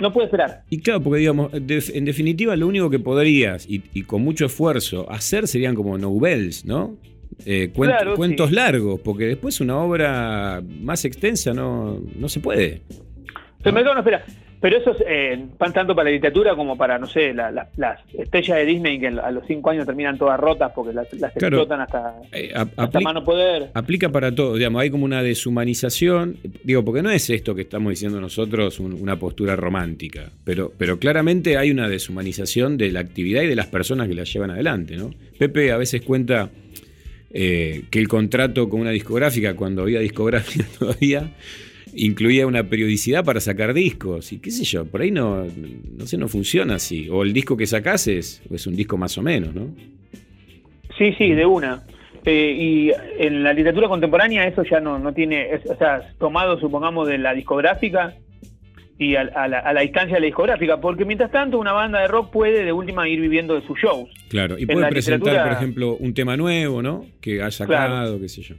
[0.00, 0.62] no puede esperar.
[0.70, 5.10] Y claro, porque digamos, en definitiva, lo único que podrías, y, y con mucho esfuerzo,
[5.10, 6.96] hacer serían como novels, ¿no?
[7.44, 8.54] Eh, Claro, cuentos sí.
[8.56, 12.82] largos, porque después una obra más extensa no, no se puede.
[13.62, 14.24] El mercado no espera.
[14.60, 17.68] Pero eso es, eh, van tanto para la literatura como para, no sé, la- la-
[17.76, 21.32] las estrellas de Disney que a los cinco años terminan todas rotas porque las, las
[21.34, 21.58] Claro.
[21.58, 23.70] explotan hasta, Eh, hasta mano poder.
[23.74, 27.90] Aplica para todo, digamos, hay como una deshumanización, digo, porque no es esto que estamos
[27.90, 33.42] diciendo nosotros un- una postura romántica, pero, pero claramente hay una deshumanización de la actividad
[33.42, 35.10] y de las personas que la llevan adelante, ¿no?
[35.38, 36.48] Pepe a veces cuenta
[37.38, 41.32] eh, que el contrato con una discográfica, cuando había discográfica todavía,
[41.96, 45.44] incluía una periodicidad para sacar discos, y qué sé yo, por ahí no,
[45.96, 49.16] no sé, no funciona así, o el disco que sacás es, es un disco más
[49.18, 49.68] o menos, ¿no?
[50.98, 51.82] Sí, sí, de una.
[52.24, 52.90] Eh, y
[53.22, 57.18] en la literatura contemporánea eso ya no, no tiene, es- o sea, tomado supongamos de
[57.18, 58.14] la discográfica
[58.98, 62.00] y a, a la, a la distancia de la discográfica, porque mientras tanto una banda
[62.00, 64.08] de rock puede de última ir viviendo de sus shows.
[64.28, 67.04] Claro, y En puede presentar, literatura- por ejemplo, un tema nuevo, ¿no?
[67.20, 68.56] Que ha sacado, qué sé yo.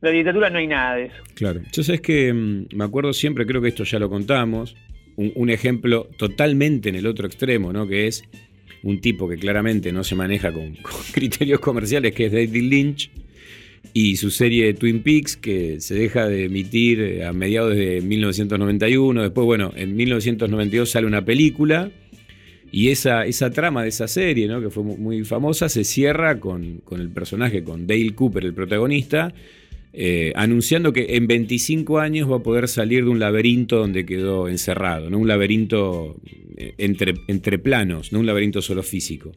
[0.00, 1.16] La literatura no hay nada de eso.
[1.34, 1.60] Claro.
[1.72, 4.76] Yo sabes que mm, me acuerdo siempre, creo que esto ya lo contamos,
[5.16, 7.88] un, ejemplo totalmente en el otro extremo, ¿no?
[7.88, 8.22] Que es
[8.84, 10.76] un tipo que claramente no se maneja con,
[11.12, 13.10] criterios comerciales, que es David Lynch,
[13.92, 19.22] y su serie Twin Peaks, que se deja de emitir eh, a mediados de 1991.
[19.22, 21.90] Después, bueno, en 1992 sale una película.
[22.70, 24.60] Y esa, esa trama de esa serie, ¿no?
[24.60, 28.52] que fue mu- muy famosa, se cierra con, con el personaje, con Dale Cooper, el
[28.52, 29.32] protagonista,
[30.00, 34.46] eh, anunciando que en 25 años va a poder salir de un laberinto donde quedó
[34.48, 35.18] encerrado, ¿no?
[35.18, 36.14] un laberinto
[36.56, 39.32] eh, entre, planos, no un laberinto solo físico.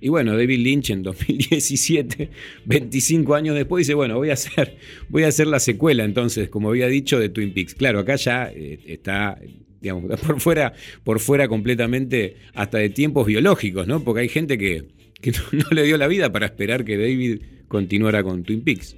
[0.00, 2.30] Y bueno, David Lynch en 2017,
[2.64, 4.78] 25 años después, dice, bueno, voy a hacer,
[5.10, 7.74] voy a hacer la secuela entonces, como había dicho, de Twin Peaks.
[7.74, 9.38] Claro, acá ya eh, está,
[9.82, 10.72] digamos, por fuera,
[11.04, 14.02] por fuera completamente hasta de tiempos biológicos, ¿no?
[14.02, 14.84] Porque hay gente que,
[15.20, 18.96] que no, no le dio la vida para esperar que David continuara con Twin Peaks.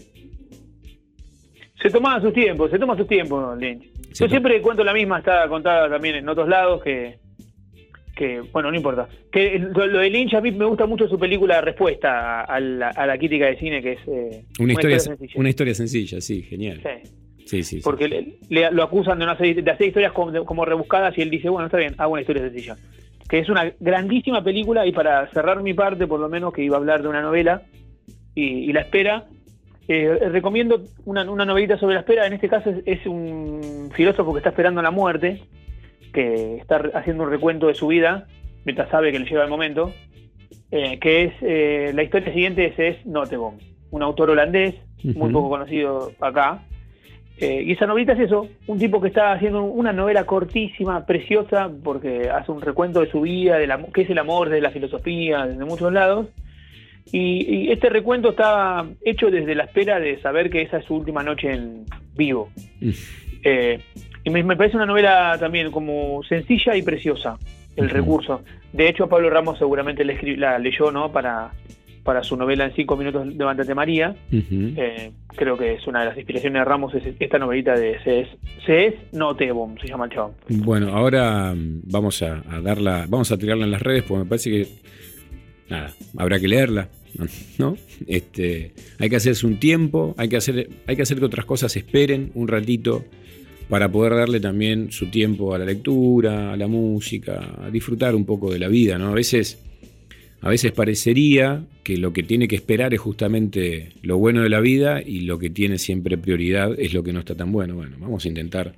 [1.82, 3.84] Se tomaba sus tiempos, se toma sus tiempos, Lynch.
[4.14, 7.18] Yo siempre cuento la misma, está contada también en otros lados que,
[8.14, 9.08] que bueno, no importa.
[9.32, 12.88] Que lo, lo de Lynch a mí me gusta mucho su película Respuesta a la,
[12.88, 15.32] a la crítica de cine, que es eh, Una, historia, sencilla.
[15.36, 16.80] una historia sencilla, sí, genial.
[16.82, 17.10] Sí.
[17.46, 17.80] Sí, sí, sí.
[17.82, 21.22] Porque le- le- lo acusan de, no hacer, de hacer historias como, como rebuscadas y
[21.22, 22.76] él dice, bueno, está bien, hago una historia sencilla.
[23.28, 26.76] Que es una grandísima película y para cerrar mi parte, por lo menos, que iba
[26.76, 27.62] a hablar de una novela
[28.34, 29.24] y, y la espera,
[29.96, 32.26] eh, recomiendo una, una novelita sobre la espera.
[32.26, 35.42] En este caso es, es un filósofo que está esperando la muerte,
[36.12, 38.26] que está haciendo un recuento de su vida
[38.64, 39.92] mientras sabe que le llega el momento.
[40.70, 46.12] eh, que es eh, la historia siguiente es, es un autor holandés muy poco conocido
[46.20, 46.62] acá.
[47.38, 51.70] Eh, y esa novelita es eso, un tipo que está haciendo una novela cortísima, preciosa,
[51.82, 54.70] porque hace un recuento de su vida, de la, qué es el amor, de la
[54.70, 56.26] filosofía, desde muchos lados.
[57.12, 60.94] Y, y este recuento está hecho desde la espera de saber que esa es su
[60.94, 61.84] última noche en
[62.16, 62.50] vivo.
[63.42, 63.80] Eh,
[64.24, 67.38] y me, me parece una novela también como sencilla y preciosa,
[67.76, 68.42] el recurso.
[68.72, 71.10] De hecho, Pablo Ramos seguramente la, escri- la leyó ¿no?
[71.10, 71.50] para,
[72.04, 74.14] para su novela en cinco minutos, Levántate María.
[74.30, 78.20] Eh, creo que es una de las inspiraciones de Ramos, es esta novelita de Se
[78.20, 78.28] es,
[78.66, 80.32] Se es No Tebom, se llama el chabón.
[80.48, 84.28] Bueno, ahora mm, vamos a, a darla, vamos a tirarla en las redes porque me
[84.28, 84.68] parece que
[85.70, 86.88] nada, habrá que leerla.
[87.58, 87.76] ¿No?
[88.06, 91.76] Este, hay que hacerse un tiempo, hay que, hacer, hay que hacer que otras cosas
[91.76, 93.04] esperen un ratito
[93.68, 98.24] para poder darle también su tiempo a la lectura, a la música, a disfrutar un
[98.24, 99.08] poco de la vida, ¿no?
[99.08, 99.58] A veces,
[100.40, 104.60] a veces parecería que lo que tiene que esperar es justamente lo bueno de la
[104.60, 107.76] vida y lo que tiene siempre prioridad es lo que no está tan bueno.
[107.76, 108.74] Bueno, vamos a intentar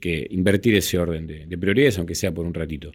[0.00, 2.90] que invertir ese orden de, de prioridades, aunque sea por un ratito.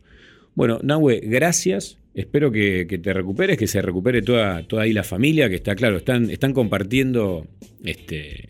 [0.56, 1.98] Bueno, Nahue, gracias.
[2.14, 5.76] Espero que, que te recuperes, que se recupere toda, toda ahí la familia, que está
[5.76, 7.48] claro, están, están compartiendo
[7.86, 8.50] este,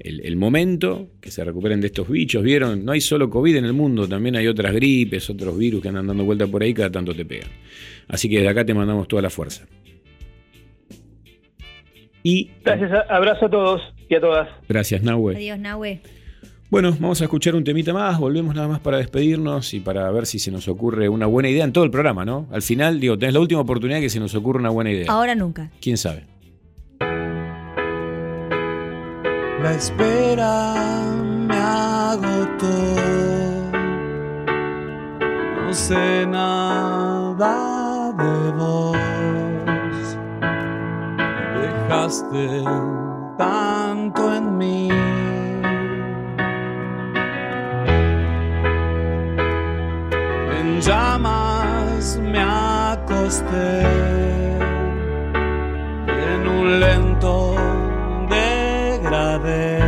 [0.00, 2.42] el, el momento, que se recuperen de estos bichos.
[2.42, 5.88] Vieron, no hay solo COVID en el mundo, también hay otras gripes, otros virus que
[5.88, 7.50] andan dando vuelta por ahí, cada tanto te pegan.
[8.08, 9.64] Así que desde acá te mandamos toda la fuerza.
[12.24, 14.48] Y Gracias, a- abrazo a todos y a todas.
[14.68, 15.36] gracias, Nahue.
[15.36, 16.00] Adiós, Nahue.
[16.70, 20.26] Bueno, vamos a escuchar un temita más, volvemos nada más para despedirnos y para ver
[20.26, 22.46] si se nos ocurre una buena idea en todo el programa, ¿no?
[22.52, 25.06] Al final, digo, tenés la última oportunidad que se nos ocurra una buena idea.
[25.10, 25.70] Ahora nunca.
[25.80, 26.26] ¿Quién sabe?
[29.62, 30.74] La espera
[31.48, 32.66] me agotó.
[35.64, 38.96] No sé nada de vos.
[41.62, 42.62] Dejaste
[43.38, 44.88] tanto en mí.
[50.68, 53.82] En llamas me acosté.
[56.26, 57.54] En un lento
[58.28, 59.78] degradé.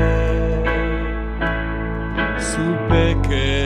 [2.39, 3.60] Supe que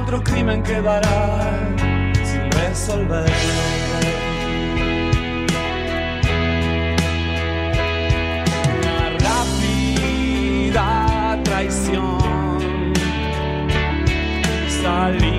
[0.00, 1.66] otro crimen quedará
[2.24, 3.30] sin resolver.
[11.44, 12.92] Traición.
[14.82, 15.37] Salimos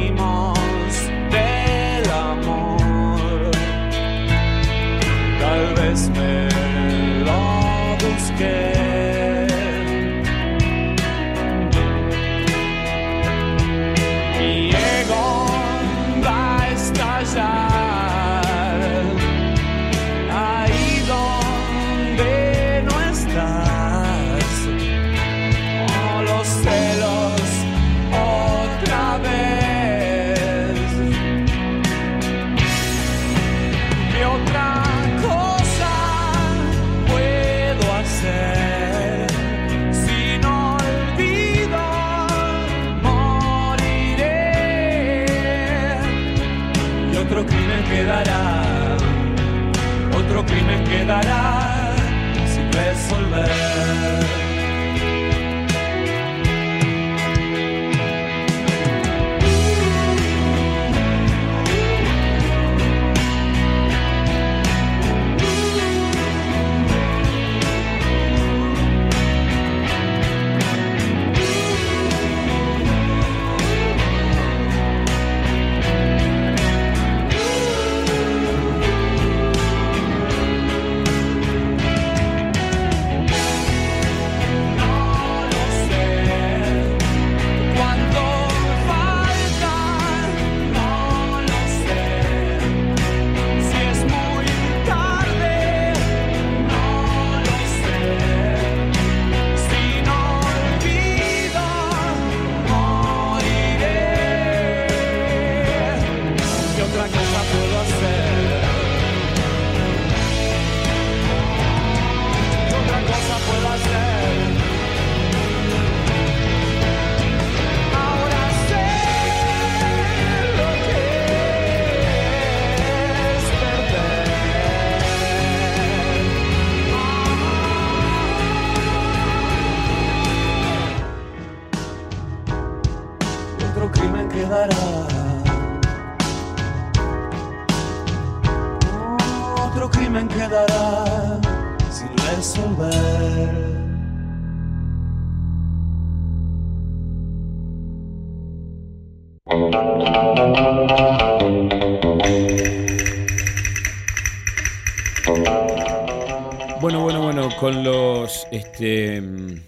[158.52, 159.22] este,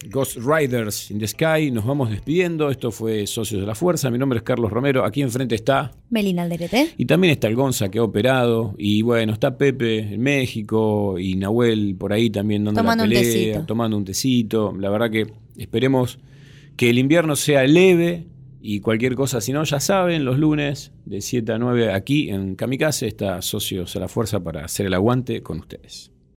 [0.09, 1.71] Ghost Riders in the Sky.
[1.71, 2.69] Nos vamos despidiendo.
[2.69, 4.09] Esto fue Socios de la Fuerza.
[4.11, 5.03] Mi nombre es Carlos Romero.
[5.05, 5.91] Aquí enfrente está.
[6.09, 6.89] Melina Alderete.
[6.97, 8.75] Y también está el Gonza que ha operado.
[8.77, 11.17] Y bueno, está Pepe en México.
[11.19, 13.65] Y Nahuel por ahí también dando Tomando la un pelea, tecito.
[13.65, 14.73] tomando un tecito.
[14.77, 15.27] La verdad que
[15.57, 16.19] esperemos
[16.77, 18.27] que el invierno sea leve.
[18.63, 22.55] Y cualquier cosa, si no, ya saben, los lunes de 7 a 9 aquí en
[22.55, 26.11] Kamikaze está Socios a la Fuerza para hacer el aguante con ustedes.